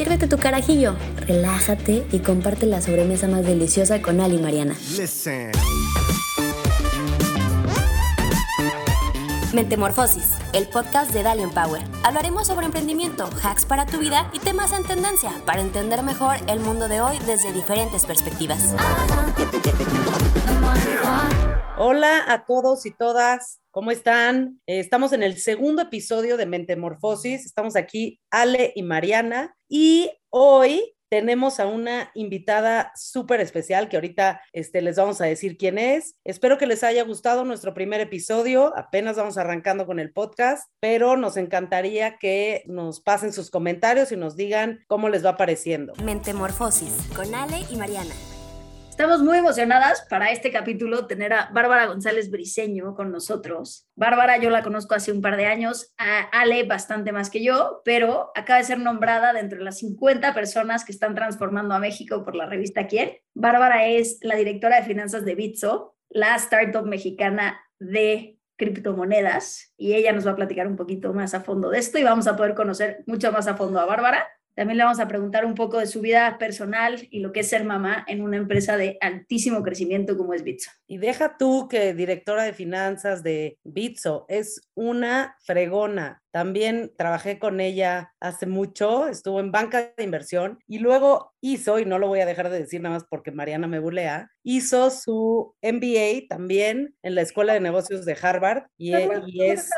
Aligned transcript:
Sírvete 0.00 0.28
tu 0.28 0.38
carajillo, 0.38 0.96
relájate 1.26 2.06
y 2.10 2.20
comparte 2.20 2.64
la 2.64 2.80
sobremesa 2.80 3.28
más 3.28 3.44
deliciosa 3.44 4.00
con 4.00 4.22
Ali 4.22 4.36
y 4.36 4.38
Mariana. 4.38 4.74
Mentemorfosis, 9.52 10.38
el 10.54 10.68
podcast 10.68 11.12
de 11.12 11.22
Dalian 11.22 11.50
Power. 11.50 11.82
Hablaremos 12.02 12.46
sobre 12.46 12.64
emprendimiento, 12.64 13.28
hacks 13.42 13.66
para 13.66 13.84
tu 13.84 13.98
vida 13.98 14.30
y 14.32 14.38
temas 14.38 14.72
en 14.72 14.84
tendencia 14.84 15.32
para 15.44 15.60
entender 15.60 16.02
mejor 16.02 16.36
el 16.46 16.60
mundo 16.60 16.88
de 16.88 17.02
hoy 17.02 17.18
desde 17.26 17.52
diferentes 17.52 18.06
perspectivas. 18.06 18.74
Hola 21.76 22.24
a 22.26 22.46
todos 22.46 22.86
y 22.86 22.90
todas, 22.90 23.59
¿cómo 23.70 23.90
están? 23.90 24.60
Eh, 24.66 24.80
estamos 24.80 25.12
en 25.12 25.22
el 25.22 25.38
segundo 25.38 25.82
episodio 25.82 26.36
de 26.36 26.46
Mentemorfosis. 26.46 27.46
Estamos 27.46 27.76
aquí 27.76 28.20
Ale 28.30 28.72
y 28.74 28.82
Mariana 28.82 29.56
y 29.68 30.10
hoy 30.30 30.94
tenemos 31.10 31.58
a 31.58 31.66
una 31.66 32.12
invitada 32.14 32.92
súper 32.94 33.40
especial 33.40 33.88
que 33.88 33.96
ahorita 33.96 34.40
este, 34.52 34.80
les 34.80 34.96
vamos 34.96 35.20
a 35.20 35.24
decir 35.24 35.56
quién 35.56 35.76
es. 35.76 36.14
Espero 36.24 36.56
que 36.56 36.66
les 36.66 36.84
haya 36.84 37.02
gustado 37.02 37.44
nuestro 37.44 37.74
primer 37.74 38.00
episodio. 38.00 38.72
Apenas 38.76 39.16
vamos 39.16 39.36
arrancando 39.36 39.86
con 39.86 39.98
el 39.98 40.12
podcast, 40.12 40.70
pero 40.78 41.16
nos 41.16 41.36
encantaría 41.36 42.16
que 42.16 42.62
nos 42.66 43.00
pasen 43.00 43.32
sus 43.32 43.50
comentarios 43.50 44.12
y 44.12 44.16
nos 44.16 44.36
digan 44.36 44.84
cómo 44.86 45.08
les 45.08 45.26
va 45.26 45.36
pareciendo. 45.36 45.94
Mentemorfosis 46.04 46.94
con 47.14 47.34
Ale 47.34 47.66
y 47.70 47.76
Mariana. 47.76 48.14
Estamos 49.00 49.22
muy 49.22 49.38
emocionadas 49.38 50.06
para 50.10 50.30
este 50.30 50.52
capítulo 50.52 51.06
tener 51.06 51.32
a 51.32 51.48
Bárbara 51.54 51.86
González 51.86 52.30
Briseño 52.30 52.94
con 52.94 53.10
nosotros. 53.10 53.88
Bárbara 53.96 54.36
yo 54.36 54.50
la 54.50 54.62
conozco 54.62 54.94
hace 54.94 55.10
un 55.10 55.22
par 55.22 55.38
de 55.38 55.46
años, 55.46 55.94
a 55.96 56.28
Ale 56.38 56.64
bastante 56.64 57.10
más 57.10 57.30
que 57.30 57.42
yo, 57.42 57.80
pero 57.82 58.30
acaba 58.34 58.58
de 58.58 58.66
ser 58.66 58.78
nombrada 58.78 59.32
de 59.32 59.40
entre 59.40 59.60
las 59.60 59.78
50 59.78 60.34
personas 60.34 60.84
que 60.84 60.92
están 60.92 61.14
transformando 61.14 61.74
a 61.74 61.78
México 61.78 62.26
por 62.26 62.36
la 62.36 62.44
revista 62.44 62.88
Quién. 62.88 63.12
Bárbara 63.32 63.86
es 63.86 64.18
la 64.20 64.36
directora 64.36 64.76
de 64.76 64.86
finanzas 64.86 65.24
de 65.24 65.34
Bitso, 65.34 65.96
la 66.10 66.36
startup 66.36 66.84
mexicana 66.84 67.58
de 67.78 68.38
criptomonedas, 68.56 69.72
y 69.78 69.94
ella 69.94 70.12
nos 70.12 70.26
va 70.26 70.32
a 70.32 70.36
platicar 70.36 70.66
un 70.66 70.76
poquito 70.76 71.14
más 71.14 71.32
a 71.32 71.40
fondo 71.40 71.70
de 71.70 71.78
esto 71.78 71.98
y 71.98 72.04
vamos 72.04 72.26
a 72.26 72.36
poder 72.36 72.54
conocer 72.54 73.02
mucho 73.06 73.32
más 73.32 73.46
a 73.46 73.56
fondo 73.56 73.80
a 73.80 73.86
Bárbara. 73.86 74.28
También 74.60 74.76
le 74.76 74.84
vamos 74.84 75.00
a 75.00 75.08
preguntar 75.08 75.46
un 75.46 75.54
poco 75.54 75.78
de 75.78 75.86
su 75.86 76.02
vida 76.02 76.36
personal 76.36 77.08
y 77.10 77.20
lo 77.20 77.32
que 77.32 77.40
es 77.40 77.48
ser 77.48 77.64
mamá 77.64 78.04
en 78.06 78.20
una 78.20 78.36
empresa 78.36 78.76
de 78.76 78.98
altísimo 79.00 79.62
crecimiento 79.62 80.18
como 80.18 80.34
es 80.34 80.42
Bitso. 80.42 80.70
Y 80.86 80.98
deja 80.98 81.38
tú 81.38 81.66
que 81.66 81.94
directora 81.94 82.42
de 82.42 82.52
finanzas 82.52 83.22
de 83.22 83.56
Bitso 83.64 84.26
es 84.28 84.68
una 84.74 85.38
fregona. 85.46 86.22
También 86.30 86.92
trabajé 86.94 87.38
con 87.38 87.58
ella 87.58 88.12
hace 88.20 88.44
mucho, 88.44 89.08
estuvo 89.08 89.40
en 89.40 89.50
banca 89.50 89.94
de 89.96 90.04
inversión 90.04 90.58
y 90.66 90.78
luego 90.78 91.32
hizo, 91.40 91.78
y 91.78 91.86
no 91.86 91.98
lo 91.98 92.08
voy 92.08 92.20
a 92.20 92.26
dejar 92.26 92.50
de 92.50 92.58
decir 92.58 92.82
nada 92.82 92.96
más 92.96 93.06
porque 93.08 93.32
Mariana 93.32 93.66
me 93.66 93.78
bulea, 93.78 94.30
hizo 94.42 94.90
su 94.90 95.54
MBA 95.62 96.28
también 96.28 96.94
en 97.02 97.14
la 97.14 97.22
Escuela 97.22 97.54
de 97.54 97.60
Negocios 97.60 98.04
de 98.04 98.16
Harvard 98.20 98.64
y, 98.76 98.92
es 98.92 99.70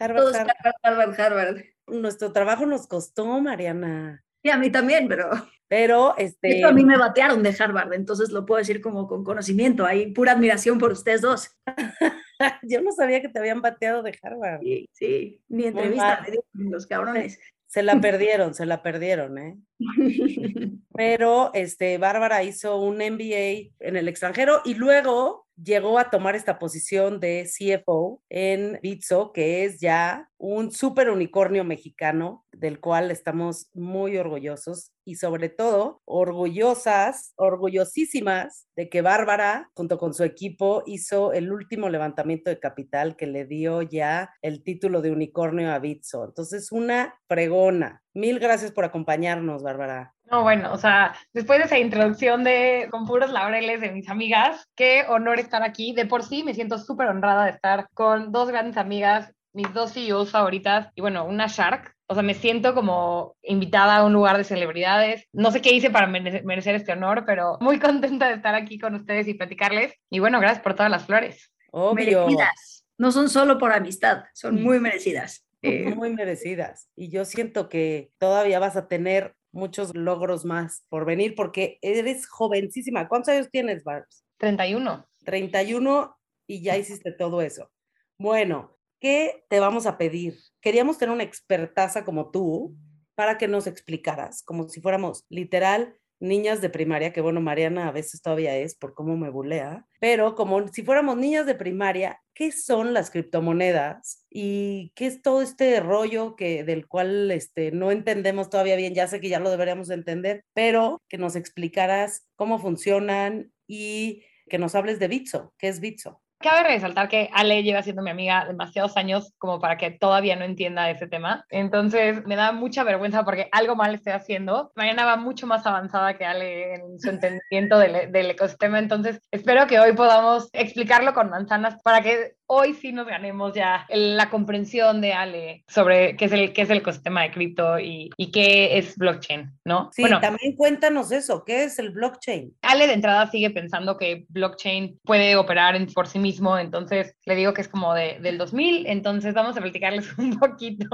Harvard, 0.00 0.34
Harvard, 0.34 0.74
Harvard, 0.82 1.20
Harvard. 1.20 1.73
Nuestro 1.86 2.32
trabajo 2.32 2.66
nos 2.66 2.86
costó, 2.86 3.40
Mariana. 3.40 4.24
Y 4.42 4.50
a 4.50 4.58
mí 4.58 4.70
también, 4.70 5.08
pero... 5.08 5.30
Pero, 5.66 6.14
este... 6.18 6.56
Esto 6.56 6.68
a 6.68 6.72
mí 6.72 6.84
me 6.84 6.98
batearon 6.98 7.42
de 7.42 7.54
Harvard, 7.58 7.92
entonces 7.94 8.30
lo 8.30 8.44
puedo 8.44 8.58
decir 8.58 8.80
como 8.80 9.08
con 9.08 9.24
conocimiento. 9.24 9.86
Hay 9.86 10.12
pura 10.12 10.32
admiración 10.32 10.78
por 10.78 10.92
ustedes 10.92 11.22
dos. 11.22 11.50
Yo 12.62 12.82
no 12.82 12.92
sabía 12.92 13.20
que 13.20 13.28
te 13.28 13.38
habían 13.38 13.62
bateado 13.62 14.02
de 14.02 14.16
Harvard. 14.22 14.60
Sí, 14.60 14.88
sí. 14.92 15.42
Ni 15.48 15.64
entrevista 15.64 16.22
me 16.22 16.32
dio 16.32 16.44
los 16.70 16.86
cabrones. 16.86 17.40
Se 17.66 17.82
la 17.82 18.00
perdieron, 18.00 18.54
se 18.54 18.66
la 18.66 18.82
perdieron, 18.82 19.38
¿eh? 19.38 19.56
Pero, 20.94 21.50
este, 21.54 21.98
Bárbara 21.98 22.44
hizo 22.44 22.76
un 22.76 22.98
MBA 22.98 23.72
en 23.80 23.96
el 23.96 24.06
extranjero 24.06 24.60
y 24.64 24.74
luego 24.74 25.43
llegó 25.56 25.98
a 25.98 26.10
tomar 26.10 26.34
esta 26.34 26.58
posición 26.58 27.20
de 27.20 27.48
CFO 27.48 28.22
en 28.28 28.78
Bitso, 28.82 29.32
que 29.32 29.64
es 29.64 29.80
ya 29.80 30.30
un 30.36 30.72
super 30.72 31.10
unicornio 31.10 31.64
mexicano 31.64 32.43
del 32.64 32.80
cual 32.80 33.10
estamos 33.10 33.68
muy 33.74 34.16
orgullosos 34.16 34.90
y 35.04 35.16
sobre 35.16 35.50
todo 35.50 36.00
orgullosas, 36.06 37.34
orgullosísimas 37.36 38.68
de 38.74 38.88
que 38.88 39.02
Bárbara, 39.02 39.70
junto 39.74 39.98
con 39.98 40.14
su 40.14 40.24
equipo, 40.24 40.82
hizo 40.86 41.34
el 41.34 41.52
último 41.52 41.90
levantamiento 41.90 42.48
de 42.48 42.58
capital 42.58 43.16
que 43.16 43.26
le 43.26 43.44
dio 43.44 43.82
ya 43.82 44.30
el 44.40 44.64
título 44.64 45.02
de 45.02 45.10
unicornio 45.10 45.72
a 45.72 45.78
Bitso. 45.78 46.24
Entonces, 46.24 46.72
una 46.72 47.20
pregona. 47.26 48.02
Mil 48.14 48.38
gracias 48.38 48.72
por 48.72 48.86
acompañarnos, 48.86 49.62
Bárbara. 49.62 50.14
No, 50.30 50.42
bueno, 50.42 50.72
o 50.72 50.78
sea, 50.78 51.14
después 51.34 51.58
de 51.58 51.66
esa 51.66 51.78
introducción 51.78 52.44
de 52.44 52.88
con 52.90 53.04
puros 53.04 53.30
laureles 53.30 53.82
de 53.82 53.92
mis 53.92 54.08
amigas, 54.08 54.66
qué 54.74 55.04
honor 55.10 55.38
estar 55.38 55.62
aquí. 55.62 55.92
De 55.92 56.06
por 56.06 56.22
sí 56.22 56.42
me 56.44 56.54
siento 56.54 56.78
súper 56.78 57.08
honrada 57.08 57.44
de 57.44 57.50
estar 57.50 57.88
con 57.92 58.32
dos 58.32 58.48
grandes 58.48 58.78
amigas, 58.78 59.34
mis 59.54 59.72
dos 59.72 59.92
CEOs 59.92 60.30
favoritas 60.30 60.88
y 60.94 61.00
bueno, 61.00 61.24
una 61.24 61.46
Shark. 61.46 61.94
O 62.06 62.12
sea, 62.14 62.22
me 62.22 62.34
siento 62.34 62.74
como 62.74 63.34
invitada 63.42 63.96
a 63.96 64.04
un 64.04 64.12
lugar 64.12 64.36
de 64.36 64.44
celebridades. 64.44 65.26
No 65.32 65.50
sé 65.50 65.62
qué 65.62 65.72
hice 65.72 65.88
para 65.88 66.06
merecer 66.06 66.74
este 66.74 66.92
honor, 66.92 67.24
pero 67.24 67.56
muy 67.60 67.78
contenta 67.78 68.28
de 68.28 68.34
estar 68.34 68.54
aquí 68.54 68.78
con 68.78 68.94
ustedes 68.94 69.26
y 69.26 69.34
platicarles. 69.34 69.94
Y 70.10 70.18
bueno, 70.18 70.38
gracias 70.38 70.62
por 70.62 70.74
todas 70.74 70.90
las 70.90 71.06
flores. 71.06 71.50
Obvio. 71.70 72.26
Merecidas. 72.26 72.84
No 72.98 73.10
son 73.10 73.30
solo 73.30 73.58
por 73.58 73.72
amistad, 73.72 74.24
son 74.34 74.62
muy 74.62 74.78
merecidas. 74.78 75.46
Eh, 75.62 75.94
muy 75.96 76.12
merecidas. 76.12 76.88
Y 76.94 77.08
yo 77.08 77.24
siento 77.24 77.68
que 77.68 78.10
todavía 78.18 78.58
vas 78.58 78.76
a 78.76 78.86
tener 78.86 79.34
muchos 79.50 79.94
logros 79.94 80.44
más 80.44 80.84
por 80.88 81.04
venir 81.06 81.34
porque 81.34 81.78
eres 81.80 82.28
jovencísima. 82.28 83.08
¿Cuántos 83.08 83.30
años 83.30 83.48
tienes, 83.50 83.82
Barbs? 83.82 84.24
31. 84.38 85.06
31 85.24 86.16
y 86.46 86.62
ya 86.62 86.76
hiciste 86.76 87.12
todo 87.12 87.40
eso. 87.40 87.70
Bueno, 88.18 88.73
¿qué 89.04 89.44
te 89.50 89.60
vamos 89.60 89.84
a 89.84 89.98
pedir? 89.98 90.38
Queríamos 90.62 90.96
tener 90.96 91.14
una 91.14 91.24
expertaza 91.24 92.06
como 92.06 92.30
tú 92.30 92.74
para 93.14 93.36
que 93.36 93.48
nos 93.48 93.66
explicaras, 93.66 94.42
como 94.42 94.66
si 94.66 94.80
fuéramos 94.80 95.26
literal 95.28 95.98
niñas 96.20 96.62
de 96.62 96.70
primaria, 96.70 97.12
que 97.12 97.20
bueno, 97.20 97.42
Mariana 97.42 97.86
a 97.86 97.92
veces 97.92 98.22
todavía 98.22 98.56
es 98.56 98.74
por 98.74 98.94
cómo 98.94 99.14
me 99.18 99.28
bulea, 99.28 99.86
pero 100.00 100.34
como 100.34 100.66
si 100.68 100.82
fuéramos 100.82 101.18
niñas 101.18 101.44
de 101.44 101.54
primaria, 101.54 102.22
¿qué 102.32 102.50
son 102.50 102.94
las 102.94 103.10
criptomonedas? 103.10 104.24
¿Y 104.30 104.90
qué 104.94 105.04
es 105.04 105.20
todo 105.20 105.42
este 105.42 105.78
rollo 105.80 106.34
que, 106.34 106.64
del 106.64 106.88
cual 106.88 107.30
este, 107.30 107.72
no 107.72 107.90
entendemos 107.90 108.48
todavía 108.48 108.76
bien? 108.76 108.94
Ya 108.94 109.06
sé 109.06 109.20
que 109.20 109.28
ya 109.28 109.38
lo 109.38 109.50
deberíamos 109.50 109.90
entender, 109.90 110.46
pero 110.54 111.02
que 111.10 111.18
nos 111.18 111.36
explicaras 111.36 112.26
cómo 112.36 112.58
funcionan 112.58 113.52
y 113.66 114.22
que 114.48 114.56
nos 114.56 114.74
hables 114.74 114.98
de 114.98 115.08
Bitso. 115.08 115.52
¿Qué 115.58 115.68
es 115.68 115.80
Bitso? 115.80 116.23
Cabe 116.44 116.62
resaltar 116.62 117.08
que 117.08 117.30
Ale 117.32 117.62
lleva 117.62 117.82
siendo 117.82 118.02
mi 118.02 118.10
amiga 118.10 118.44
demasiados 118.44 118.98
años 118.98 119.32
como 119.38 119.60
para 119.60 119.78
que 119.78 119.90
todavía 119.90 120.36
no 120.36 120.44
entienda 120.44 120.90
ese 120.90 121.06
tema. 121.06 121.46
Entonces 121.48 122.22
me 122.26 122.36
da 122.36 122.52
mucha 122.52 122.84
vergüenza 122.84 123.24
porque 123.24 123.48
algo 123.50 123.76
mal 123.76 123.94
estoy 123.94 124.12
haciendo. 124.12 124.70
Mariana 124.76 125.06
va 125.06 125.16
mucho 125.16 125.46
más 125.46 125.66
avanzada 125.66 126.18
que 126.18 126.26
Ale 126.26 126.74
en 126.74 127.00
su 127.00 127.08
entendimiento 127.08 127.78
del, 127.78 128.12
del 128.12 128.30
ecosistema. 128.30 128.78
Entonces 128.78 129.22
espero 129.30 129.66
que 129.66 129.80
hoy 129.80 129.94
podamos 129.94 130.50
explicarlo 130.52 131.14
con 131.14 131.30
manzanas 131.30 131.80
para 131.82 132.02
que 132.02 132.34
hoy 132.46 132.74
sí 132.74 132.92
nos 132.92 133.06
ganemos 133.06 133.54
ya 133.54 133.86
la 133.88 134.30
comprensión 134.30 135.00
de 135.00 135.12
Ale 135.12 135.64
sobre 135.68 136.16
qué 136.16 136.26
es 136.26 136.32
el, 136.32 136.52
qué 136.52 136.62
es 136.62 136.70
el 136.70 136.78
ecosistema 136.78 137.22
de 137.22 137.30
cripto 137.30 137.78
y, 137.78 138.10
y 138.16 138.30
qué 138.30 138.78
es 138.78 138.96
blockchain, 138.96 139.50
¿no? 139.64 139.90
Sí, 139.92 140.02
bueno, 140.02 140.20
también 140.20 140.54
cuéntanos 140.56 141.12
eso, 141.12 141.44
¿qué 141.44 141.64
es 141.64 141.78
el 141.78 141.90
blockchain? 141.90 142.54
Ale 142.62 142.86
de 142.86 142.94
entrada 142.94 143.30
sigue 143.30 143.50
pensando 143.50 143.96
que 143.96 144.26
blockchain 144.28 144.98
puede 145.04 145.36
operar 145.36 145.76
en, 145.76 145.86
por 145.86 146.06
sí 146.06 146.18
mismo, 146.18 146.58
entonces 146.58 147.14
le 147.24 147.36
digo 147.36 147.54
que 147.54 147.62
es 147.62 147.68
como 147.68 147.94
de, 147.94 148.18
del 148.20 148.38
2000, 148.38 148.86
entonces 148.86 149.34
vamos 149.34 149.56
a 149.56 149.60
platicarles 149.60 150.06
un 150.18 150.38
poquito 150.38 150.86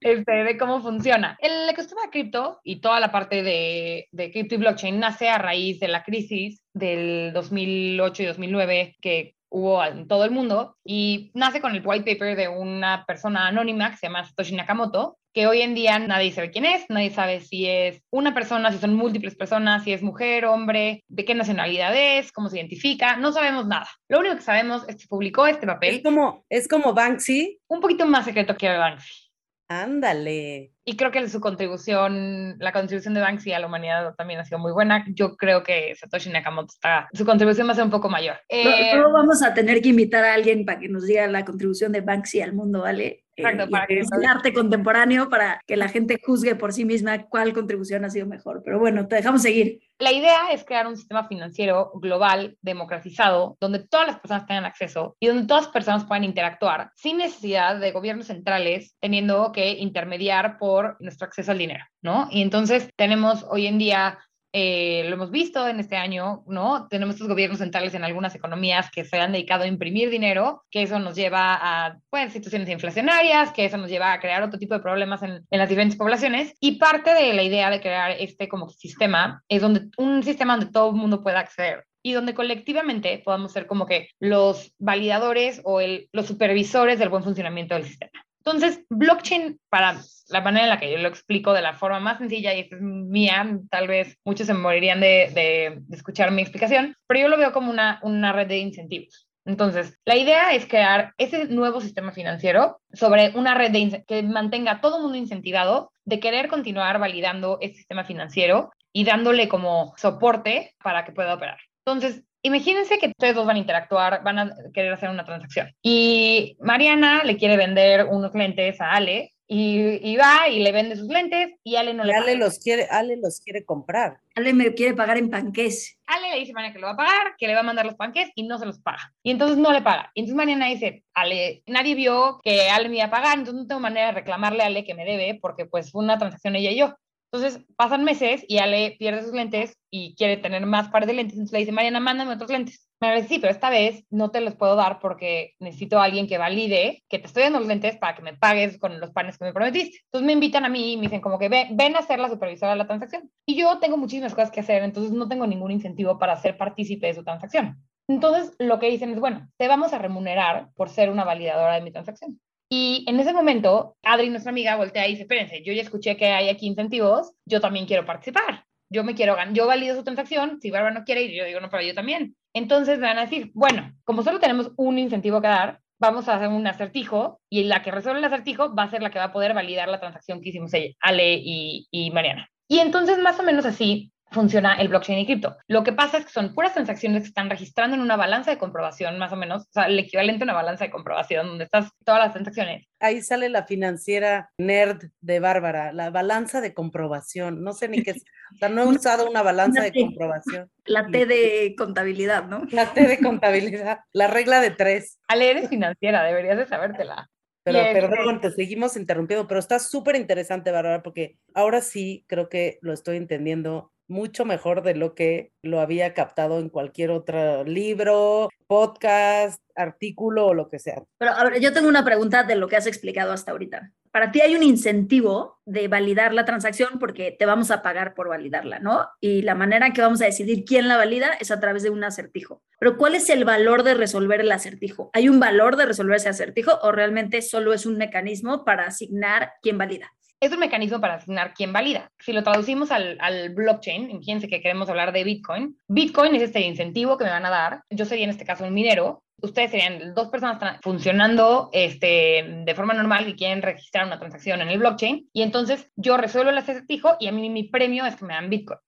este, 0.00 0.32
de 0.32 0.56
cómo 0.58 0.80
funciona. 0.80 1.36
El 1.40 1.68
ecosistema 1.68 2.02
de 2.02 2.10
cripto 2.10 2.60
y 2.64 2.80
toda 2.80 3.00
la 3.00 3.12
parte 3.12 3.42
de, 3.42 4.08
de 4.12 4.30
cripto 4.30 4.54
y 4.54 4.58
blockchain 4.58 4.98
nace 4.98 5.28
a 5.28 5.38
raíz 5.38 5.80
de 5.80 5.88
la 5.88 6.02
crisis 6.02 6.62
del 6.72 7.32
2008 7.32 8.22
y 8.22 8.26
2009 8.26 8.96
que 9.00 9.34
hubo 9.50 9.84
en 9.84 10.08
todo 10.08 10.24
el 10.24 10.30
mundo 10.30 10.76
y 10.84 11.30
nace 11.34 11.60
con 11.60 11.74
el 11.74 11.82
white 11.84 12.10
paper 12.10 12.36
de 12.36 12.48
una 12.48 13.04
persona 13.04 13.48
anónima 13.48 13.90
que 13.90 13.96
se 13.96 14.06
llama 14.06 14.24
Satoshi 14.24 14.54
Nakamoto, 14.54 15.18
que 15.32 15.46
hoy 15.46 15.60
en 15.62 15.74
día 15.74 15.98
nadie 15.98 16.32
sabe 16.32 16.50
quién 16.50 16.64
es, 16.64 16.84
nadie 16.88 17.10
sabe 17.10 17.40
si 17.40 17.66
es 17.66 18.02
una 18.10 18.34
persona, 18.34 18.72
si 18.72 18.78
son 18.78 18.94
múltiples 18.94 19.36
personas, 19.36 19.84
si 19.84 19.92
es 19.92 20.02
mujer, 20.02 20.46
hombre, 20.46 21.04
de 21.08 21.24
qué 21.24 21.34
nacionalidad 21.34 21.94
es, 21.94 22.32
cómo 22.32 22.48
se 22.48 22.58
identifica, 22.58 23.16
no 23.16 23.32
sabemos 23.32 23.66
nada. 23.66 23.88
Lo 24.08 24.18
único 24.18 24.36
que 24.36 24.42
sabemos 24.42 24.88
es 24.88 24.96
que 24.96 25.06
publicó 25.08 25.46
este 25.46 25.66
papel. 25.66 25.96
Es 25.96 26.02
como, 26.02 26.44
es 26.48 26.68
como 26.68 26.94
Banksy. 26.94 27.60
Un 27.68 27.80
poquito 27.80 28.06
más 28.06 28.24
secreto 28.24 28.56
que 28.56 28.68
Banksy. 28.68 29.29
Ándale. 29.70 30.72
Y 30.84 30.96
creo 30.96 31.12
que 31.12 31.28
su 31.28 31.40
contribución, 31.40 32.56
la 32.58 32.72
contribución 32.72 33.14
de 33.14 33.20
Banksy 33.20 33.52
a 33.52 33.60
la 33.60 33.68
humanidad 33.68 34.16
también 34.16 34.40
ha 34.40 34.44
sido 34.44 34.58
muy 34.58 34.72
buena. 34.72 35.04
Yo 35.14 35.36
creo 35.36 35.62
que 35.62 35.94
Satoshi 35.94 36.28
Nakamoto 36.28 36.72
está, 36.74 37.08
su 37.12 37.24
contribución 37.24 37.68
va 37.68 37.72
a 37.72 37.74
ser 37.76 37.84
un 37.84 37.90
poco 37.90 38.08
mayor. 38.08 38.34
Eh, 38.48 38.92
no, 38.96 39.12
vamos 39.12 39.44
a 39.44 39.54
tener 39.54 39.80
que 39.80 39.90
invitar 39.90 40.24
a 40.24 40.34
alguien 40.34 40.64
para 40.64 40.80
que 40.80 40.88
nos 40.88 41.06
diga 41.06 41.28
la 41.28 41.44
contribución 41.44 41.92
de 41.92 42.00
Banksy 42.00 42.40
al 42.40 42.52
mundo, 42.52 42.80
¿vale? 42.80 43.26
Exacto, 43.40 43.70
para 43.70 43.86
que 43.86 44.00
es 44.00 44.08
arte 44.28 44.52
contemporáneo 44.52 45.28
para 45.28 45.60
que 45.66 45.76
la 45.76 45.88
gente 45.88 46.20
juzgue 46.24 46.54
por 46.54 46.72
sí 46.72 46.84
misma 46.84 47.24
cuál 47.24 47.52
contribución 47.52 48.04
ha 48.04 48.10
sido 48.10 48.26
mejor. 48.26 48.62
Pero 48.64 48.78
bueno, 48.78 49.06
te 49.06 49.16
dejamos 49.16 49.42
seguir. 49.42 49.80
La 49.98 50.12
idea 50.12 50.50
es 50.52 50.64
crear 50.64 50.86
un 50.86 50.96
sistema 50.96 51.28
financiero 51.28 51.90
global, 51.94 52.56
democratizado, 52.62 53.56
donde 53.60 53.80
todas 53.80 54.06
las 54.06 54.20
personas 54.20 54.46
tengan 54.46 54.64
acceso 54.64 55.16
y 55.20 55.26
donde 55.26 55.46
todas 55.46 55.64
las 55.64 55.72
personas 55.72 56.04
puedan 56.04 56.24
interactuar 56.24 56.90
sin 56.96 57.18
necesidad 57.18 57.78
de 57.78 57.92
gobiernos 57.92 58.28
centrales 58.28 58.96
teniendo 59.00 59.52
que 59.52 59.72
intermediar 59.72 60.58
por 60.58 60.96
nuestro 61.00 61.26
acceso 61.26 61.52
al 61.52 61.58
dinero, 61.58 61.84
¿no? 62.02 62.28
Y 62.30 62.40
entonces 62.42 62.88
tenemos 62.96 63.44
hoy 63.50 63.66
en 63.66 63.78
día 63.78 64.18
eh, 64.52 65.04
lo 65.08 65.14
hemos 65.14 65.30
visto 65.30 65.68
en 65.68 65.80
este 65.80 65.96
año, 65.96 66.42
¿no? 66.46 66.88
Tenemos 66.88 67.14
estos 67.14 67.28
gobiernos 67.28 67.58
centrales 67.58 67.94
en 67.94 68.04
algunas 68.04 68.34
economías 68.34 68.90
que 68.90 69.04
se 69.04 69.18
han 69.18 69.32
dedicado 69.32 69.64
a 69.64 69.68
imprimir 69.68 70.10
dinero, 70.10 70.64
que 70.70 70.82
eso 70.82 70.98
nos 70.98 71.14
lleva 71.14 71.54
a 71.60 71.98
pues, 72.10 72.32
situaciones 72.32 72.68
inflacionarias, 72.68 73.52
que 73.52 73.64
eso 73.64 73.76
nos 73.76 73.90
lleva 73.90 74.12
a 74.12 74.20
crear 74.20 74.42
otro 74.42 74.58
tipo 74.58 74.74
de 74.74 74.80
problemas 74.80 75.22
en, 75.22 75.46
en 75.50 75.58
las 75.58 75.68
diferentes 75.68 75.96
poblaciones. 75.96 76.54
Y 76.60 76.78
parte 76.78 77.14
de 77.14 77.32
la 77.32 77.42
idea 77.42 77.70
de 77.70 77.80
crear 77.80 78.12
este 78.18 78.48
como 78.48 78.68
sistema 78.70 79.42
es 79.48 79.62
donde 79.62 79.88
un 79.96 80.22
sistema 80.22 80.56
donde 80.56 80.72
todo 80.72 80.90
el 80.90 80.96
mundo 80.96 81.22
pueda 81.22 81.40
acceder 81.40 81.84
y 82.02 82.12
donde 82.12 82.34
colectivamente 82.34 83.20
podamos 83.24 83.52
ser 83.52 83.66
como 83.66 83.86
que 83.86 84.08
los 84.18 84.72
validadores 84.78 85.60
o 85.64 85.80
el, 85.80 86.08
los 86.12 86.26
supervisores 86.26 86.98
del 86.98 87.08
buen 87.08 87.22
funcionamiento 87.22 87.74
del 87.74 87.84
sistema. 87.84 88.24
Entonces, 88.44 88.84
blockchain, 88.88 89.60
para 89.68 89.98
la 90.28 90.40
manera 90.40 90.64
en 90.64 90.70
la 90.70 90.80
que 90.80 90.90
yo 90.90 90.98
lo 90.98 91.08
explico 91.08 91.52
de 91.52 91.62
la 91.62 91.74
forma 91.74 92.00
más 92.00 92.18
sencilla, 92.18 92.54
y 92.54 92.60
es 92.60 92.80
mía, 92.80 93.58
tal 93.70 93.86
vez 93.86 94.16
muchos 94.24 94.46
se 94.46 94.54
morirían 94.54 95.00
de, 95.00 95.30
de, 95.34 95.82
escuchar 95.94 96.30
mi 96.30 96.42
explicación, 96.42 96.96
pero 97.06 97.20
yo 97.20 97.28
lo 97.28 97.36
veo 97.36 97.52
como 97.52 97.70
una, 97.70 98.00
una 98.02 98.32
red 98.32 98.46
de 98.48 98.58
incentivos. 98.58 99.28
Entonces, 99.44 99.98
la 100.04 100.16
idea 100.16 100.54
es 100.54 100.66
crear 100.66 101.14
ese 101.18 101.46
nuevo 101.46 101.80
sistema 101.80 102.12
financiero 102.12 102.80
sobre 102.92 103.30
una 103.34 103.54
red 103.54 103.72
de 103.72 104.04
que 104.06 104.22
mantenga 104.22 104.72
a 104.72 104.80
todo 104.80 104.96
el 104.96 105.02
mundo 105.02 105.18
incentivado 105.18 105.92
de 106.04 106.20
querer 106.20 106.48
continuar 106.48 106.98
validando 106.98 107.58
ese 107.60 107.76
sistema 107.76 108.04
financiero 108.04 108.70
y 108.92 109.04
dándole 109.04 109.48
como 109.48 109.94
soporte 109.96 110.74
para 110.82 111.04
que 111.04 111.12
pueda 111.12 111.34
operar. 111.34 111.58
Entonces, 111.84 112.22
Imagínense 112.42 112.98
que 112.98 113.08
ustedes 113.08 113.34
dos 113.34 113.46
van 113.46 113.56
a 113.56 113.60
interactuar, 113.60 114.22
van 114.22 114.38
a 114.38 114.54
querer 114.72 114.92
hacer 114.92 115.10
una 115.10 115.24
transacción. 115.24 115.68
Y 115.82 116.56
Mariana 116.60 117.22
le 117.24 117.36
quiere 117.36 117.56
vender 117.56 118.06
unos 118.06 118.34
lentes 118.34 118.80
a 118.80 118.92
Ale 118.92 119.32
y, 119.52 120.16
va 120.16 120.48
y 120.48 120.60
le 120.60 120.70
vende 120.70 120.94
sus 120.94 121.08
lentes 121.08 121.52
y 121.64 121.74
Ale 121.74 121.92
no 121.92 122.04
le 122.04 122.14
Ale 122.14 122.36
los 122.36 122.60
quiere, 122.60 122.86
Ale 122.88 123.16
los 123.16 123.40
quiere 123.40 123.64
comprar. 123.64 124.20
Ale 124.36 124.54
me 124.54 124.72
quiere 124.74 124.94
pagar 124.94 125.18
en 125.18 125.28
panqués. 125.28 125.98
Ale 126.06 126.30
le 126.30 126.38
dice 126.38 126.52
a 126.52 126.54
Mariana 126.54 126.72
que 126.72 126.78
lo 126.78 126.86
va 126.86 126.92
a 126.92 126.96
pagar, 126.96 127.34
que 127.36 127.48
le 127.48 127.54
va 127.54 127.60
a 127.60 127.64
mandar 127.64 127.84
los 127.84 127.96
panqués 127.96 128.30
y 128.36 128.44
no 128.44 128.58
se 128.58 128.66
los 128.66 128.78
paga. 128.78 129.12
Y 129.24 129.32
entonces 129.32 129.58
no 129.58 129.72
le 129.72 129.82
paga. 129.82 130.12
Y 130.14 130.20
entonces 130.20 130.36
Mariana 130.36 130.66
dice, 130.66 131.02
Ale, 131.14 131.64
nadie 131.66 131.96
vio 131.96 132.40
que 132.44 132.70
Ale 132.70 132.88
me 132.88 132.96
iba 132.96 133.06
a 133.06 133.10
pagar, 133.10 133.38
entonces 133.38 133.62
no 133.62 133.66
tengo 133.66 133.80
manera 133.80 134.06
de 134.06 134.12
reclamarle 134.12 134.62
a 134.62 134.66
Ale 134.66 134.84
que 134.84 134.94
me 134.94 135.04
debe 135.04 135.38
porque 135.42 135.66
pues 135.66 135.90
fue 135.90 136.04
una 136.04 136.16
transacción 136.16 136.54
ella 136.54 136.70
y 136.70 136.78
yo. 136.78 136.94
Entonces 137.32 137.64
pasan 137.76 138.04
meses 138.04 138.44
y 138.48 138.58
Ale 138.58 138.96
pierde 138.98 139.22
sus 139.22 139.32
lentes 139.32 139.78
y 139.88 140.14
quiere 140.16 140.36
tener 140.36 140.66
más 140.66 140.88
pares 140.88 141.06
de 141.06 141.14
lentes. 141.14 141.34
Entonces 141.34 141.52
le 141.52 141.58
dice, 141.60 141.72
Mariana, 141.72 142.00
mándame 142.00 142.34
otros 142.34 142.50
lentes. 142.50 142.88
Me 143.00 143.14
dice, 143.14 143.28
sí, 143.28 143.38
pero 143.38 143.52
esta 143.52 143.70
vez 143.70 144.04
no 144.10 144.30
te 144.30 144.40
los 144.40 144.56
puedo 144.56 144.74
dar 144.76 144.98
porque 144.98 145.54
necesito 145.58 146.00
a 146.00 146.04
alguien 146.04 146.26
que 146.26 146.38
valide 146.38 147.02
que 147.08 147.18
te 147.18 147.26
estoy 147.26 147.44
dando 147.44 147.60
los 147.60 147.68
lentes 147.68 147.96
para 147.96 148.14
que 148.14 148.22
me 148.22 148.36
pagues 148.36 148.78
con 148.78 149.00
los 149.00 149.10
panes 149.12 149.38
que 149.38 149.44
me 149.44 149.52
prometiste. 149.52 150.00
Entonces 150.06 150.26
me 150.26 150.32
invitan 150.32 150.64
a 150.64 150.68
mí 150.68 150.92
y 150.92 150.96
me 150.96 151.04
dicen 151.04 151.20
como 151.20 151.38
que 151.38 151.48
ven, 151.48 151.76
ven 151.76 151.96
a 151.96 152.02
ser 152.02 152.18
la 152.18 152.28
supervisora 152.28 152.72
de 152.72 152.78
la 152.78 152.86
transacción. 152.86 153.30
Y 153.46 153.56
yo 153.56 153.78
tengo 153.78 153.96
muchísimas 153.96 154.34
cosas 154.34 154.50
que 154.50 154.60
hacer, 154.60 154.82
entonces 154.82 155.12
no 155.12 155.28
tengo 155.28 155.46
ningún 155.46 155.70
incentivo 155.70 156.18
para 156.18 156.36
ser 156.36 156.56
partícipe 156.56 157.06
de 157.06 157.14
su 157.14 157.24
transacción. 157.24 157.82
Entonces 158.08 158.54
lo 158.58 158.80
que 158.80 158.90
dicen 158.90 159.12
es, 159.12 159.20
bueno, 159.20 159.48
te 159.56 159.68
vamos 159.68 159.92
a 159.92 159.98
remunerar 159.98 160.70
por 160.74 160.90
ser 160.90 161.10
una 161.10 161.24
validadora 161.24 161.76
de 161.76 161.82
mi 161.82 161.92
transacción. 161.92 162.40
Y 162.72 163.04
en 163.08 163.18
ese 163.18 163.32
momento, 163.32 163.96
Adri, 164.04 164.30
nuestra 164.30 164.50
amiga, 164.50 164.76
voltea 164.76 165.06
y 165.08 165.10
dice, 165.10 165.22
espérense, 165.22 165.62
yo 165.64 165.72
ya 165.72 165.82
escuché 165.82 166.16
que 166.16 166.28
hay 166.28 166.48
aquí 166.48 166.66
incentivos, 166.66 167.32
yo 167.44 167.60
también 167.60 167.84
quiero 167.86 168.06
participar. 168.06 168.64
Yo 168.88 169.02
me 169.02 169.14
quiero 169.14 169.34
ganar, 169.34 169.54
yo 169.54 169.66
valido 169.66 169.96
su 169.96 170.04
transacción, 170.04 170.60
si 170.60 170.70
Bárbara 170.70 170.94
no 170.94 171.04
quiere 171.04 171.22
ir, 171.22 171.32
yo 171.32 171.44
digo, 171.44 171.60
no, 171.60 171.68
pero 171.68 171.82
yo 171.82 171.94
también. 171.94 172.36
Entonces 172.54 172.98
me 172.98 173.08
van 173.08 173.18
a 173.18 173.22
decir, 173.22 173.50
bueno, 173.54 173.92
como 174.04 174.22
solo 174.22 174.38
tenemos 174.38 174.72
un 174.76 174.98
incentivo 174.98 175.40
que 175.40 175.48
dar, 175.48 175.80
vamos 176.00 176.28
a 176.28 176.36
hacer 176.36 176.48
un 176.48 176.66
acertijo 176.66 177.40
y 177.50 177.64
la 177.64 177.82
que 177.82 177.90
resuelve 177.90 178.20
el 178.20 178.24
acertijo 178.24 178.74
va 178.74 178.84
a 178.84 178.90
ser 178.90 179.02
la 179.02 179.10
que 179.10 179.18
va 179.18 179.26
a 179.26 179.32
poder 179.32 179.52
validar 179.52 179.88
la 179.88 180.00
transacción 180.00 180.40
que 180.40 180.48
hicimos 180.50 180.72
Ale 181.00 181.34
y, 181.34 181.88
y 181.90 182.10
Mariana. 182.10 182.48
Y 182.68 182.78
entonces, 182.78 183.18
más 183.18 183.38
o 183.40 183.42
menos 183.42 183.66
así, 183.66 184.12
funciona 184.30 184.74
el 184.74 184.88
blockchain 184.88 185.18
y 185.18 185.26
cripto. 185.26 185.56
Lo 185.66 185.82
que 185.82 185.92
pasa 185.92 186.18
es 186.18 186.26
que 186.26 186.32
son 186.32 186.54
puras 186.54 186.74
transacciones 186.74 187.22
que 187.22 187.28
están 187.28 187.50
registrando 187.50 187.96
en 187.96 188.02
una 188.02 188.16
balanza 188.16 188.50
de 188.50 188.58
comprobación, 188.58 189.18
más 189.18 189.32
o 189.32 189.36
menos, 189.36 189.62
o 189.62 189.72
sea, 189.72 189.84
el 189.84 189.98
equivalente 189.98 190.44
a 190.44 190.46
una 190.46 190.54
balanza 190.54 190.84
de 190.84 190.90
comprobación, 190.90 191.46
donde 191.46 191.64
estás 191.64 191.90
todas 192.04 192.20
las 192.20 192.32
transacciones. 192.32 192.86
Ahí 193.00 193.22
sale 193.22 193.48
la 193.48 193.64
financiera 193.64 194.50
nerd 194.58 195.10
de 195.20 195.40
Bárbara, 195.40 195.92
la 195.92 196.10
balanza 196.10 196.60
de 196.60 196.74
comprobación. 196.74 197.62
No 197.62 197.72
sé 197.72 197.88
ni 197.88 198.02
qué 198.02 198.12
es. 198.12 198.24
O 198.54 198.58
sea, 198.58 198.68
no 198.68 198.82
he 198.82 198.86
usado 198.96 199.28
una 199.28 199.42
balanza 199.42 199.82
de 199.82 199.92
comprobación. 199.92 200.70
La 200.84 201.06
T 201.06 201.26
de 201.26 201.74
contabilidad, 201.76 202.44
¿no? 202.46 202.62
La 202.70 202.92
T 202.92 203.06
de 203.06 203.18
contabilidad, 203.18 204.00
la 204.12 204.28
regla 204.28 204.60
de 204.60 204.70
tres. 204.70 205.18
Ale, 205.28 205.50
eres 205.50 205.68
financiera, 205.68 206.22
deberías 206.24 206.56
de 206.56 206.66
sabértela. 206.66 207.28
Pero 207.62 207.78
perdón, 207.92 208.40
te 208.40 208.50
seguimos 208.50 208.96
interrumpiendo, 208.96 209.46
pero 209.46 209.60
está 209.60 209.78
súper 209.78 210.16
interesante, 210.16 210.70
Bárbara, 210.70 211.02
porque 211.02 211.38
ahora 211.54 211.82
sí 211.82 212.24
creo 212.26 212.48
que 212.48 212.78
lo 212.80 212.92
estoy 212.92 213.18
entendiendo 213.18 213.92
mucho 214.10 214.44
mejor 214.44 214.82
de 214.82 214.94
lo 214.94 215.14
que 215.14 215.52
lo 215.62 215.80
había 215.80 216.12
captado 216.14 216.58
en 216.58 216.68
cualquier 216.68 217.10
otro 217.10 217.64
libro, 217.64 218.50
podcast, 218.66 219.62
artículo 219.74 220.48
o 220.48 220.54
lo 220.54 220.68
que 220.68 220.78
sea. 220.78 221.04
Pero 221.16 221.32
a 221.32 221.56
yo 221.58 221.72
tengo 221.72 221.88
una 221.88 222.04
pregunta 222.04 222.42
de 222.42 222.56
lo 222.56 222.68
que 222.68 222.76
has 222.76 222.86
explicado 222.86 223.32
hasta 223.32 223.52
ahorita. 223.52 223.92
Para 224.12 224.32
ti 224.32 224.40
hay 224.40 224.56
un 224.56 224.62
incentivo 224.62 225.60
de 225.64 225.86
validar 225.88 226.34
la 226.34 226.44
transacción 226.44 226.98
porque 226.98 227.34
te 227.38 227.46
vamos 227.46 227.70
a 227.70 227.82
pagar 227.82 228.14
por 228.14 228.28
validarla, 228.28 228.80
¿no? 228.80 229.06
Y 229.20 229.42
la 229.42 229.54
manera 229.54 229.86
en 229.86 229.92
que 229.92 230.02
vamos 230.02 230.20
a 230.20 230.24
decidir 230.24 230.64
quién 230.64 230.88
la 230.88 230.96
valida 230.96 231.30
es 231.40 231.50
a 231.50 231.60
través 231.60 231.82
de 231.82 231.90
un 231.90 232.02
acertijo. 232.02 232.62
Pero 232.78 232.96
¿cuál 232.96 233.14
es 233.14 233.30
el 233.30 233.44
valor 233.44 233.84
de 233.84 233.94
resolver 233.94 234.40
el 234.40 234.50
acertijo? 234.50 235.10
¿Hay 235.12 235.28
un 235.28 235.38
valor 235.38 235.76
de 235.76 235.86
resolver 235.86 236.16
ese 236.16 236.28
acertijo 236.28 236.78
o 236.82 236.90
realmente 236.90 237.40
solo 237.40 237.72
es 237.72 237.86
un 237.86 237.98
mecanismo 237.98 238.64
para 238.64 238.86
asignar 238.86 239.52
quién 239.62 239.78
valida? 239.78 240.10
es 240.40 240.52
un 240.52 240.58
mecanismo 240.58 241.00
para 241.00 241.16
asignar 241.16 241.52
quién 241.52 241.72
valida. 241.72 242.10
Si 242.18 242.32
lo 242.32 242.42
traducimos 242.42 242.90
al, 242.90 243.18
al, 243.20 243.50
blockchain, 243.50 244.10
imagínense 244.10 244.48
que 244.48 244.62
queremos 244.62 244.88
hablar 244.88 245.12
de 245.12 245.22
Bitcoin. 245.22 245.76
Bitcoin 245.86 246.34
es 246.34 246.42
este 246.42 246.62
incentivo 246.62 247.18
que 247.18 247.24
me 247.24 247.30
van 247.30 247.44
a 247.44 247.50
dar. 247.50 247.82
Yo 247.90 248.06
sería 248.06 248.24
en 248.24 248.30
este 248.30 248.46
caso 248.46 248.64
un 248.64 248.72
minero. 248.72 249.22
Ustedes 249.42 249.70
serían 249.70 250.14
dos 250.14 250.28
personas 250.28 250.78
funcionando 250.82 251.70
este, 251.72 252.62
de 252.64 252.74
forma 252.74 252.94
normal 252.94 253.28
y 253.28 253.36
quieren 253.36 253.62
registrar 253.62 254.06
una 254.06 254.18
transacción 254.18 254.60
en 254.60 254.68
el 254.68 254.78
blockchain. 254.78 255.28
Y 255.32 255.42
entonces 255.42 255.90
yo 255.96 256.16
resuelvo 256.16 256.50
el 256.50 256.58
acertijo 256.58 257.16
y 257.18 257.28
a 257.28 257.32
mí 257.32 257.48
mi 257.50 257.64
premio 257.64 258.06
es 258.06 258.16
que 258.16 258.24
me 258.24 258.34
dan 258.34 258.50
Bitcoin. 258.50 258.80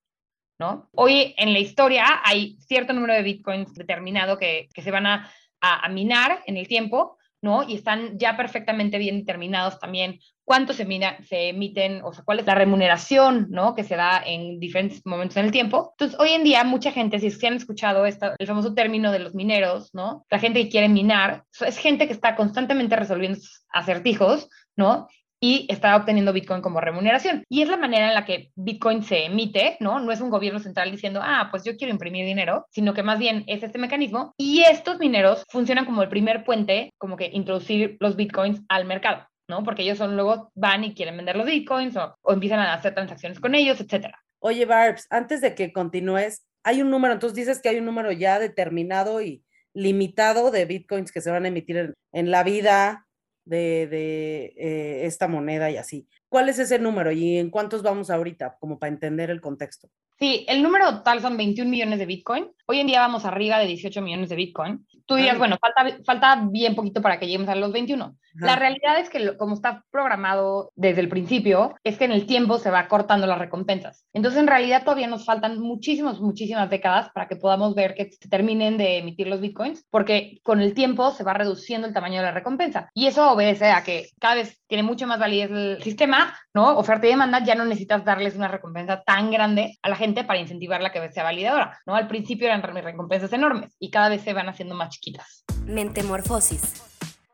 ¿no? 0.59 0.89
Hoy 0.93 1.33
en 1.37 1.51
la 1.51 1.59
historia 1.59 2.21
hay 2.23 2.57
cierto 2.59 2.93
número 2.93 3.13
de 3.13 3.23
Bitcoins 3.23 3.73
determinado 3.73 4.37
que, 4.37 4.69
que 4.73 4.81
se 4.81 4.91
van 4.91 5.07
a, 5.07 5.31
a, 5.61 5.85
a 5.85 5.89
minar 5.89 6.41
en 6.45 6.57
el 6.57 6.67
tiempo 6.67 7.17
¿no? 7.43 7.61
Y 7.61 7.75
están 7.75 8.17
ya 8.17 8.35
perfectamente 8.37 8.97
bien 8.97 9.19
determinados 9.19 9.77
también 9.77 10.19
cuánto 10.45 10.73
se, 10.73 10.85
se 11.23 11.49
emiten, 11.49 12.01
o 12.03 12.13
sea, 12.13 12.23
cuál 12.23 12.39
es 12.39 12.45
la 12.45 12.55
remuneración, 12.55 13.47
¿no? 13.49 13.75
Que 13.75 13.83
se 13.83 13.95
da 13.95 14.21
en 14.25 14.59
diferentes 14.59 15.05
momentos 15.05 15.37
en 15.37 15.45
el 15.45 15.51
tiempo. 15.51 15.93
Entonces, 15.93 16.19
hoy 16.19 16.29
en 16.29 16.43
día, 16.43 16.63
mucha 16.63 16.91
gente, 16.91 17.19
si 17.19 17.31
se 17.31 17.47
han 17.47 17.55
escuchado 17.55 18.05
esto, 18.05 18.31
el 18.37 18.47
famoso 18.47 18.73
término 18.73 19.11
de 19.11 19.19
los 19.19 19.35
mineros, 19.35 19.93
¿no? 19.93 20.25
La 20.29 20.39
gente 20.39 20.63
que 20.63 20.69
quiere 20.69 20.89
minar, 20.89 21.43
es 21.65 21.77
gente 21.77 22.07
que 22.07 22.13
está 22.13 22.35
constantemente 22.35 22.95
resolviendo 22.95 23.39
acertijos, 23.69 24.49
¿no? 24.75 25.07
y 25.43 25.65
está 25.67 25.93
obteniendo 25.97 26.31
Bitcoin 26.31 26.61
como 26.61 26.79
remuneración. 26.79 27.43
Y 27.49 27.63
es 27.63 27.67
la 27.67 27.75
manera 27.75 28.07
en 28.07 28.13
la 28.13 28.23
que 28.23 28.53
Bitcoin 28.55 29.03
se 29.03 29.25
emite, 29.25 29.75
¿no? 29.81 29.99
No 29.99 30.13
es 30.13 30.21
un 30.21 30.29
gobierno 30.29 30.57
central 30.61 30.89
diciendo, 30.89 31.19
ah, 31.21 31.49
pues 31.51 31.65
yo 31.65 31.75
quiero 31.75 31.91
imprimir 31.91 32.25
dinero, 32.25 32.65
sino 32.69 32.93
que 32.93 33.03
más 33.03 33.19
bien 33.19 33.43
es 33.47 33.61
este 33.61 33.77
mecanismo. 33.77 34.33
Y 34.37 34.61
estos 34.61 34.99
mineros 34.99 35.43
funcionan 35.49 35.83
como 35.83 36.01
el 36.01 36.07
primer 36.07 36.45
puente, 36.45 36.93
como 36.97 37.17
que 37.17 37.29
introducir 37.33 37.97
los 37.99 38.15
Bitcoins 38.15 38.61
al 38.69 38.85
mercado. 38.85 39.27
¿No? 39.47 39.63
Porque 39.63 39.83
ellos 39.83 39.97
son, 39.97 40.15
luego 40.15 40.51
van 40.55 40.83
y 40.83 40.93
quieren 40.93 41.17
vender 41.17 41.35
los 41.35 41.45
bitcoins 41.45 41.95
o, 41.97 42.15
empiezan 42.27 42.59
a 42.59 42.73
hacer 42.73 42.93
transacciones 42.93 43.39
con 43.39 43.55
ellos, 43.55 43.79
etcétera. 43.79 44.19
Oye, 44.39 44.65
Barbs, 44.65 45.07
antes 45.09 45.41
de 45.41 45.55
que 45.55 45.71
continúes, 45.71 46.45
hay 46.63 46.81
un 46.81 46.89
número, 46.89 47.13
entonces 47.13 47.35
dices 47.35 47.61
que 47.61 47.69
hay 47.69 47.77
un 47.77 47.85
número 47.85 48.11
ya 48.11 48.39
determinado 48.39 49.21
y 49.21 49.43
limitado 49.73 50.51
de 50.51 50.65
bitcoins 50.65 51.11
que 51.11 51.21
se 51.21 51.31
van 51.31 51.45
a 51.45 51.47
emitir 51.47 51.77
en, 51.77 51.93
en 52.11 52.31
la 52.31 52.43
vida 52.43 53.07
de, 53.45 53.87
de 53.87 54.53
eh, 54.57 55.05
esta 55.05 55.27
moneda 55.27 55.69
y 55.71 55.77
así. 55.77 56.07
¿Cuál 56.33 56.49
es 56.49 56.57
ese 56.57 56.79
número 56.79 57.11
y 57.11 57.37
en 57.37 57.51
cuántos 57.51 57.83
vamos 57.83 58.09
ahorita, 58.09 58.57
como 58.59 58.79
para 58.79 58.91
entender 58.91 59.29
el 59.29 59.39
contexto? 59.39 59.89
Sí, 60.17 60.47
el 60.49 60.63
número 60.63 60.89
total 60.89 61.21
son 61.21 61.37
21 61.37 61.69
millones 61.69 61.99
de 61.99 62.07
Bitcoin. 62.07 62.49
Hoy 62.65 62.79
en 62.79 62.87
día 62.87 63.01
vamos 63.01 63.23
arriba 63.23 63.59
de 63.59 63.67
18 63.67 64.01
millones 64.01 64.29
de 64.29 64.35
Bitcoin. 64.35 64.83
Tú 65.05 65.13
dirías, 65.13 65.37
bueno, 65.37 65.57
falta, 65.59 65.97
falta 66.05 66.47
bien 66.49 66.73
poquito 66.73 67.03
para 67.03 67.19
que 67.19 67.27
lleguemos 67.27 67.49
a 67.49 67.55
los 67.55 67.71
21. 67.71 68.15
La 68.35 68.55
realidad 68.55 68.99
es 68.99 69.09
que 69.09 69.37
como 69.37 69.53
está 69.53 69.83
programado 69.91 70.71
desde 70.75 71.01
el 71.01 71.09
principio, 71.09 71.75
es 71.83 71.97
que 71.97 72.05
en 72.05 72.11
el 72.11 72.25
tiempo 72.25 72.57
se 72.57 72.71
va 72.71 72.87
cortando 72.87 73.27
las 73.27 73.37
recompensas. 73.37 74.07
Entonces, 74.13 74.39
en 74.39 74.47
realidad 74.47 74.83
todavía 74.83 75.07
nos 75.07 75.25
faltan 75.25 75.59
muchísimas, 75.59 76.19
muchísimas 76.19 76.69
décadas 76.69 77.09
para 77.13 77.27
que 77.27 77.35
podamos 77.35 77.75
ver 77.75 77.93
que 77.93 78.09
terminen 78.29 78.77
de 78.77 78.99
emitir 78.99 79.27
los 79.27 79.41
Bitcoins, 79.41 79.85
porque 79.91 80.39
con 80.41 80.61
el 80.61 80.73
tiempo 80.73 81.11
se 81.11 81.23
va 81.23 81.33
reduciendo 81.33 81.85
el 81.85 81.93
tamaño 81.93 82.17
de 82.17 82.23
la 82.27 82.31
recompensa. 82.31 82.89
Y 82.93 83.07
eso 83.07 83.31
obedece 83.31 83.69
a 83.69 83.83
que 83.83 84.09
cada 84.19 84.35
vez 84.35 84.63
tiene 84.67 84.83
mucho 84.83 85.05
más 85.05 85.19
validez 85.19 85.51
el 85.51 85.83
sistema, 85.83 86.22
¿no? 86.53 86.77
Oferta 86.77 87.07
y 87.07 87.09
demanda, 87.09 87.43
ya 87.43 87.55
no 87.55 87.65
necesitas 87.65 88.05
darles 88.05 88.35
una 88.35 88.47
recompensa 88.47 89.03
tan 89.03 89.31
grande 89.31 89.77
a 89.81 89.89
la 89.89 89.95
gente 89.95 90.23
para 90.23 90.39
incentivarla 90.39 90.91
que 90.91 91.11
sea 91.11 91.23
validadora, 91.23 91.79
¿no? 91.85 91.95
Al 91.95 92.07
principio 92.07 92.47
eran 92.47 92.61
recompensas 92.61 93.33
enormes 93.33 93.75
y 93.79 93.89
cada 93.89 94.09
vez 94.09 94.21
se 94.21 94.33
van 94.33 94.49
haciendo 94.49 94.75
más 94.75 94.89
chiquitas. 94.89 95.43
Mentemorfosis. 95.65 96.83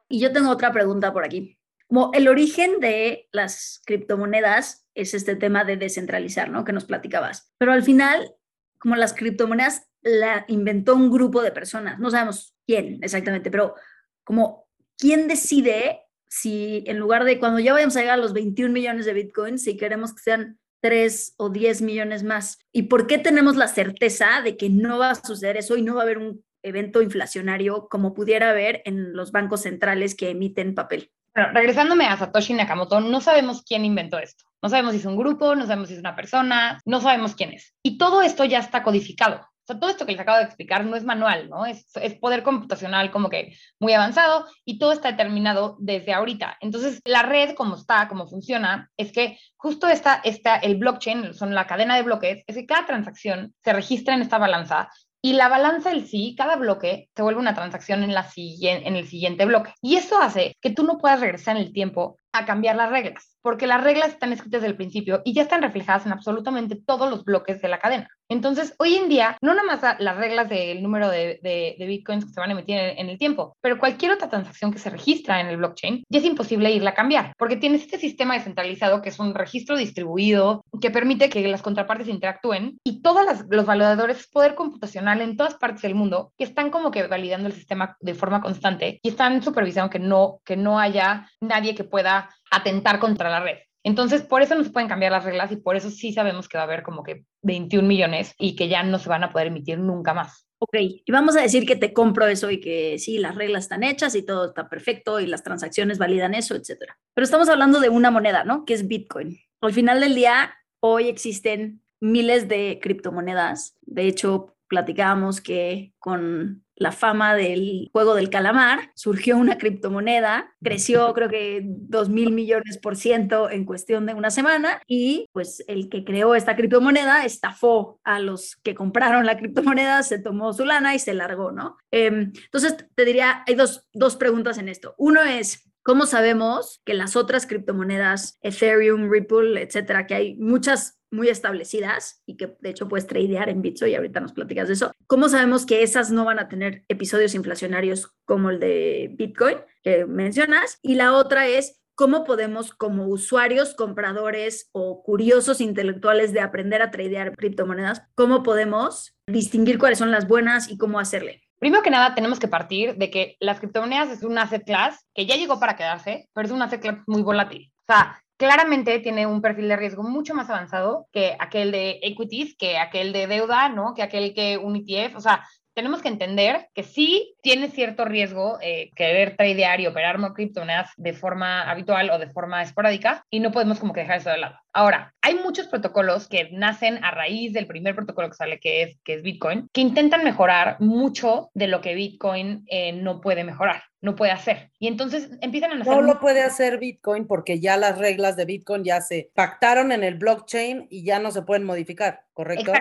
Y 0.08 0.20
yo 0.20 0.32
tengo 0.32 0.50
otra 0.50 0.72
pregunta 0.72 1.14
por 1.14 1.26
aquí. 1.26 1.58
Como 1.88 2.12
el 2.14 2.28
origen 2.28 2.80
de 2.80 3.28
las 3.32 3.82
criptomonedas 3.86 4.88
es 4.94 5.14
este 5.14 5.36
tema 5.36 5.64
de 5.64 5.78
descentralizar, 5.78 6.50
¿no? 6.50 6.64
Que 6.64 6.74
nos 6.74 6.86
platicabas. 6.86 7.52
Pero 7.58 7.72
al 7.72 7.84
final, 7.84 8.36
como 8.80 8.96
las 8.96 9.14
criptomonedas 9.14 9.88
la 10.02 10.46
inventó 10.48 10.96
un 10.96 11.12
grupo 11.12 11.42
de 11.42 11.52
personas, 11.52 12.00
no 12.00 12.10
sabemos 12.10 12.56
quién 12.66 13.00
exactamente, 13.02 13.52
pero 13.52 13.76
como 14.24 14.68
quién 14.98 15.28
decide 15.28 16.02
si 16.30 16.84
en 16.88 16.98
lugar 16.98 17.26
de 17.26 17.40
cuando 17.40 17.60
ya 17.60 17.74
vayamos 17.74 17.98
a 17.98 18.02
llegar 18.02 18.20
a 18.20 18.22
los 18.22 18.34
21 18.34 18.72
millones 18.72 19.06
de 19.06 19.14
bitcoins, 19.14 19.64
si 19.64 19.76
queremos 19.76 20.14
que 20.14 20.22
sean 20.22 20.60
3 20.82 21.34
o 21.38 21.50
10 21.50 21.82
millones 21.82 22.24
más. 22.24 22.60
¿Y 22.72 22.84
por 22.84 23.08
qué 23.08 23.18
tenemos 23.18 23.58
la 23.58 23.68
certeza 23.68 24.42
de 24.44 24.56
que 24.56 24.70
no 24.70 25.00
va 25.00 25.12
a 25.12 25.16
suceder 25.16 25.58
eso 25.58 25.76
y 25.76 25.82
no 25.82 25.96
va 25.96 26.02
a 26.02 26.04
haber 26.04 26.20
un 26.20 26.44
evento 26.62 27.02
inflacionario 27.02 27.88
como 27.90 28.14
pudiera 28.14 28.52
haber 28.52 28.82
en 28.86 29.14
los 29.14 29.32
bancos 29.32 29.64
centrales 29.64 30.16
que 30.16 30.30
emiten 30.30 30.76
papel? 30.76 31.12
Bueno, 31.36 31.52
regresándome 31.54 32.06
a 32.06 32.18
Satoshi 32.18 32.54
Nakamoto, 32.54 33.02
no 33.02 33.22
sabemos 33.22 33.64
quién 33.64 33.86
inventó 33.86 34.20
esto. 34.20 34.46
No 34.62 34.70
sabemos 34.70 34.94
si 34.94 35.00
es 35.00 35.06
un 35.06 35.18
grupo, 35.18 35.56
no 35.56 35.66
sabemos 35.66 35.88
si 35.88 35.94
es 35.96 36.00
una 36.00 36.16
persona, 36.16 36.80
no 36.86 37.02
sabemos 37.02 37.36
quién 37.36 37.54
es. 37.54 37.74
Y 37.82 37.98
todo 37.98 38.22
esto 38.22 38.46
ya 38.46 38.60
está 38.60 38.84
codificado 38.84 39.49
todo 39.78 39.90
esto 39.90 40.06
que 40.06 40.14
les 40.14 40.22
acabo 40.22 40.38
de 40.38 40.46
explicar 40.46 40.86
no 40.86 40.96
es 40.96 41.04
manual, 41.04 41.50
¿no? 41.50 41.66
Es, 41.66 41.86
es, 41.98 42.16
poder 42.16 42.44
computacional 42.44 43.12
como 43.12 43.30
que 43.30 43.56
muy 43.80 43.94
avanzado 43.94 44.46
y 44.66 44.80
todo 44.80 44.94
está 44.94 45.12
determinado 45.12 45.76
desde 45.80 46.14
ahorita. 46.14 46.58
Entonces, 46.62 47.02
la 47.06 47.24
red 47.24 47.54
como 47.56 47.76
está, 47.76 48.08
como 48.08 48.28
funciona, 48.28 48.90
es 48.98 49.12
que 49.12 49.38
justo 49.58 49.88
esta, 49.88 50.22
esta, 50.24 50.56
el 50.58 50.78
blockchain, 50.78 51.34
son 51.34 51.54
la 51.54 51.68
cadena 51.68 51.96
de 51.96 52.04
bloques, 52.04 52.44
es 52.48 52.56
que 52.56 52.66
cada 52.66 52.86
transacción 52.86 53.54
se 53.64 53.74
registra 53.74 54.14
en 54.14 54.22
esta 54.22 54.38
balanza 54.38 54.90
y 55.22 55.34
la 55.34 55.50
balanza 55.50 55.92
en 55.92 56.08
sí, 56.08 56.34
cada 56.38 56.56
bloque, 56.56 57.10
se 57.14 57.22
vuelve 57.22 57.42
una 57.42 57.54
transacción 57.54 58.04
en, 58.04 58.14
la 58.14 58.26
en 58.36 58.96
el 58.96 59.08
siguiente 59.08 59.46
bloque. 59.46 59.74
Y 59.82 59.96
eso 59.96 60.18
hace 60.20 60.56
que 60.62 60.70
tú 60.70 60.84
no 60.84 60.98
puedas 60.98 61.20
regresar 61.20 61.58
en 61.58 61.64
el 61.64 61.74
tiempo 61.74 62.18
a 62.32 62.46
cambiar 62.46 62.76
las 62.76 62.90
reglas, 62.90 63.38
porque 63.42 63.68
las 63.68 63.84
reglas 63.84 64.10
están 64.10 64.34
escritas 64.34 64.62
desde 64.62 64.72
el 64.72 64.78
principio 64.78 65.22
y 65.26 65.34
ya 65.34 65.44
están 65.44 65.62
reflejadas 65.62 66.06
en 66.06 66.12
absolutamente 66.12 66.76
todos 66.76 67.10
los 67.10 67.24
bloques 67.24 67.62
de 67.62 67.70
la 67.70 67.80
cadena. 67.80 68.10
Entonces, 68.32 68.76
hoy 68.78 68.96
en 68.96 69.10
día, 69.10 69.38
no 69.42 69.56
nada 69.56 69.66
más 69.66 70.00
las 70.00 70.18
reglas 70.18 70.50
del 70.50 70.84
número 70.84 71.10
de, 71.10 71.40
de, 71.42 71.86
bitcoins 71.88 72.26
que 72.26 72.32
se 72.32 72.40
van 72.40 72.52
a 72.52 72.54
emitir 72.54 72.78
en, 72.78 73.10
el 73.10 73.18
tiempo, 73.18 73.58
pero 73.60 73.80
cualquier 73.80 74.12
otra 74.12 74.30
transacción 74.30 74.72
que 74.72 74.78
se 74.78 74.92
registra 74.92 75.42
en 75.42 75.48
el 75.48 75.58
blockchain, 75.58 76.04
ya 76.08 76.20
es 76.20 76.26
imposible 76.26 76.72
irla 76.72 76.92
a 76.92 76.94
cambiar, 76.94 77.34
porque 77.40 77.58
tienes 77.58 77.82
este 77.82 77.98
sistema 77.98 78.36
descentralizado 78.36 79.02
que 79.02 79.10
es 79.10 79.18
un 79.18 79.34
registro 79.34 79.76
distribuido 79.76 80.64
que 80.80 80.92
permite 80.92 81.30
que 81.30 81.48
las 81.48 81.64
contrapartes 81.64 82.08
interactúen 82.08 82.78
y 82.84 83.02
todos 83.02 83.26
los 83.50 83.66
validadores, 83.66 84.28
poder 84.28 84.54
computacional 84.54 85.22
en 85.22 85.36
todas 85.36 85.56
partes 85.56 85.82
del 85.82 85.96
mundo, 85.96 86.32
que 86.38 86.44
están 86.44 86.70
como 86.70 86.92
que 86.92 87.08
validando 87.08 87.48
el 87.48 87.54
sistema 87.54 87.98
de 88.00 88.14
forma 88.14 88.42
constante 88.42 89.00
y 89.02 89.10
están 89.10 89.42
supervisando 89.42 89.90
que 89.90 90.00
no, 90.00 90.40
que 90.46 90.56
no 90.56 90.80
haya 90.80 91.28
nadie 91.42 91.74
que 91.74 91.84
pueda 91.84 92.19
atentar 92.52 93.00
contra 93.00 93.30
la 93.30 93.40
red. 93.40 93.58
Entonces, 93.84 94.24
por 94.24 94.42
eso 94.42 94.56
no 94.56 94.64
se 94.64 94.72
pueden 94.72 94.90
cambiar 94.90 95.12
las 95.12 95.24
reglas 95.24 95.52
y 95.52 95.58
por 95.58 95.76
eso 95.76 95.90
sí 95.90 96.12
sabemos 96.12 96.50
que 96.50 96.58
va 96.58 96.64
a 96.64 96.68
haber 96.68 96.84
como 96.84 97.04
que 97.04 97.24
21 97.44 97.88
millones 97.88 98.34
y 98.38 98.56
que 98.56 98.68
ya 98.68 98.84
no 98.84 99.00
se 99.00 99.10
van 99.10 99.24
a 99.24 99.32
poder 99.32 99.48
emitir 99.48 99.80
nunca 99.80 100.14
más. 100.14 100.46
Ok, 100.62 100.76
y 100.78 101.12
vamos 101.12 101.38
a 101.38 101.42
decir 101.42 101.66
que 101.66 101.78
te 101.78 101.94
compro 101.94 102.28
eso 102.28 102.52
y 102.52 102.60
que 102.60 103.00
sí, 103.00 103.18
las 103.18 103.36
reglas 103.36 103.64
están 103.64 103.84
hechas 103.84 104.14
y 104.16 104.26
todo 104.26 104.50
está 104.50 104.68
perfecto 104.68 105.22
y 105.22 105.26
las 105.26 105.44
transacciones 105.44 105.98
validan 105.98 106.34
eso, 106.34 106.54
etcétera. 106.56 107.00
Pero 107.14 107.24
estamos 107.24 107.48
hablando 107.48 107.80
de 107.80 107.88
una 107.88 108.12
moneda, 108.12 108.44
¿no? 108.44 108.66
Que 108.66 108.74
es 108.74 108.86
Bitcoin. 108.86 109.40
Al 109.62 109.74
final 109.74 110.02
del 110.02 110.16
día, 110.16 110.54
hoy 110.82 111.08
existen 111.08 111.82
miles 112.02 112.50
de 112.50 112.80
criptomonedas. 112.82 113.78
De 113.82 114.08
hecho, 114.08 114.58
platicábamos 114.68 115.40
que 115.40 115.94
con 115.98 116.66
la 116.80 116.92
fama 116.92 117.36
del 117.36 117.90
juego 117.92 118.16
del 118.16 118.30
calamar, 118.30 118.92
surgió 118.96 119.38
una 119.38 119.58
criptomoneda, 119.58 120.56
creció 120.64 121.14
creo 121.14 121.30
que 121.30 121.62
dos 121.64 122.10
mil 122.10 122.32
millones 122.32 122.78
por 122.78 122.96
ciento 122.96 123.50
en 123.50 123.66
cuestión 123.66 124.06
de 124.06 124.14
una 124.14 124.32
semana 124.32 124.82
y 124.88 125.28
pues 125.34 125.64
el 125.68 125.90
que 125.90 126.04
creó 126.04 126.36
esta 126.36 126.56
criptomoneda 126.56 127.26
estafó 127.26 128.00
a 128.04 128.20
los 128.20 128.56
que 128.56 128.76
compraron 128.76 129.26
la 129.26 129.38
criptomoneda, 129.38 130.02
se 130.04 130.20
tomó 130.20 130.54
su 130.54 130.66
lana 130.66 130.96
y 130.96 131.00
se 131.00 131.14
largó, 131.14 131.52
¿no? 131.52 131.78
Em, 131.92 132.32
entonces 132.46 132.78
te 132.96 133.06
diría, 133.06 133.44
hay 133.46 133.56
dos, 133.56 133.86
dos 133.94 134.16
preguntas 134.16 134.58
en 134.58 134.70
esto. 134.70 134.96
Uno 134.98 135.22
es, 135.22 135.70
¿Cómo 135.82 136.06
sabemos 136.06 136.82
que 136.86 136.94
las 136.94 137.16
otras 137.16 137.48
criptomonedas, 137.48 138.38
Ethereum, 138.42 139.10
Ripple, 139.10 139.62
etcétera, 139.62 140.06
que 140.06 140.14
hay 140.14 140.36
muchas 140.36 140.99
muy 141.12 141.30
establecidas 141.30 142.22
y 142.26 142.38
que 142.38 142.56
de 142.60 142.70
hecho 142.70 142.88
puedes 142.88 143.08
tradear 143.08 143.50
en 143.50 143.62
Bitso 143.62 143.88
y 143.88 143.96
ahorita 143.96 144.20
nos 144.20 144.34
platicas 144.34 144.68
de 144.68 144.74
eso. 144.74 144.92
¿Cómo 145.08 145.30
sabemos 145.30 145.66
que 145.66 145.84
esas 145.84 146.12
no 146.12 146.26
van 146.26 146.40
a 146.40 146.48
tener 146.48 146.84
episodios 146.88 147.36
inflacionarios 147.36 148.12
como 148.26 148.50
el 148.50 148.60
de 148.60 149.10
Bitcoin 149.14 149.58
que 149.84 150.06
mencionas? 150.06 150.80
Y 150.82 150.96
la 150.96 151.14
otra 151.14 151.48
es 151.48 151.80
cómo 152.00 152.24
podemos 152.24 152.72
como 152.72 153.08
usuarios, 153.08 153.74
compradores 153.74 154.70
o 154.72 155.04
curiosos 155.04 155.60
intelectuales 155.60 156.32
de 156.32 156.40
aprender 156.40 156.82
a 156.82 156.92
tradear 156.92 157.36
criptomonedas, 157.36 158.04
cómo 158.16 158.42
podemos 158.42 159.18
distinguir 159.28 159.78
cuáles 159.78 160.00
son 160.00 160.10
las 160.10 160.26
buenas 160.26 160.70
y 160.72 160.78
cómo 160.78 161.00
hacerle. 161.00 161.42
Primero 161.60 161.84
que 161.84 161.90
nada, 161.90 162.16
tenemos 162.16 162.40
que 162.40 162.48
partir 162.48 162.96
de 162.96 163.12
que 163.12 163.36
las 163.42 163.60
criptomonedas 163.60 164.12
es 164.12 164.24
un 164.24 164.38
asset 164.38 164.64
class 164.64 165.06
que 165.14 165.26
ya 165.26 165.36
llegó 165.36 165.60
para 165.60 165.76
quedarse, 165.76 166.30
pero 166.34 166.48
es 166.48 166.54
un 166.54 166.62
asset 166.62 166.80
class 166.80 167.00
muy 167.06 167.22
volátil. 167.22 167.70
O 167.80 167.94
sea, 167.94 168.24
claramente 168.40 169.00
tiene 169.00 169.28
un 169.28 169.42
perfil 169.42 169.68
de 169.68 169.76
riesgo 169.76 170.02
mucho 170.02 170.34
más 170.34 170.50
avanzado 170.50 171.08
que 171.12 171.36
aquel 171.40 171.72
de 171.72 172.00
equities, 172.02 172.56
que 172.58 172.78
aquel 172.78 173.12
de 173.12 173.28
deuda, 173.28 173.68
¿no? 173.68 173.94
Que 173.94 174.02
aquel 174.02 174.34
que 174.34 174.58
un 174.58 174.78
ETF. 174.78 175.18
O 175.18 175.20
sea, 175.20 175.46
tenemos 175.80 176.02
que 176.02 176.10
entender 176.10 176.68
que 176.74 176.84
sí 176.84 177.38
tiene 177.42 177.70
cierto 177.70 178.04
riesgo 178.04 178.58
eh, 178.62 178.92
querer 178.98 179.38
tradear 179.38 179.80
y 179.80 179.88
operar 179.88 180.18
criptomonedas 180.34 180.90
de 180.98 181.14
forma 181.14 181.72
habitual 181.72 182.10
o 182.10 182.20
de 182.20 182.30
forma 182.30 182.62
esporádica 182.62 183.24
y 183.30 183.40
no 183.40 183.54
podemos 183.54 183.80
como 183.80 183.94
que 183.94 184.02
dejar 184.02 184.18
eso 184.18 184.30
de 184.30 184.40
lado. 184.40 184.58
Ahora, 184.74 185.14
hay 185.22 185.36
muchos 185.36 185.68
protocolos 185.68 186.28
que 186.28 186.50
nacen 186.52 187.02
a 187.02 187.12
raíz 187.12 187.54
del 187.54 187.66
primer 187.66 187.96
protocolo 187.96 188.30
que 188.30 188.36
sale, 188.36 188.60
que 188.60 188.82
es, 188.82 188.98
que 189.06 189.14
es 189.14 189.24
Bitcoin, 189.24 189.70
que 189.72 189.80
intentan 189.80 190.26
mejorar 190.26 190.76
mucho 190.82 191.50
de 191.54 191.68
lo 191.68 191.80
que 191.80 191.96
Bitcoin 191.96 192.66
eh, 192.68 192.92
no 192.92 193.22
puede 193.22 193.46
mejorar, 193.46 193.84
no 194.02 194.18
puede 194.18 194.34
hacer. 194.34 194.72
Y 194.80 194.88
entonces 194.88 195.30
empiezan 195.40 195.72
a 195.72 195.76
nacer... 195.76 195.94
No 195.94 196.02
lo 196.02 196.20
puede 196.20 196.42
hacer 196.42 196.78
Bitcoin 196.78 197.26
porque 197.26 197.62
ya 197.62 197.78
las 197.78 197.98
reglas 197.98 198.36
de 198.36 198.44
Bitcoin 198.44 198.84
ya 198.84 199.00
se 199.00 199.32
pactaron 199.34 199.94
en 199.94 200.04
el 200.04 200.16
blockchain 200.16 200.88
y 200.90 201.06
ya 201.06 201.20
no 201.20 201.32
se 201.32 201.44
pueden 201.44 201.64
modificar, 201.64 202.26
¿correcto? 202.34 202.74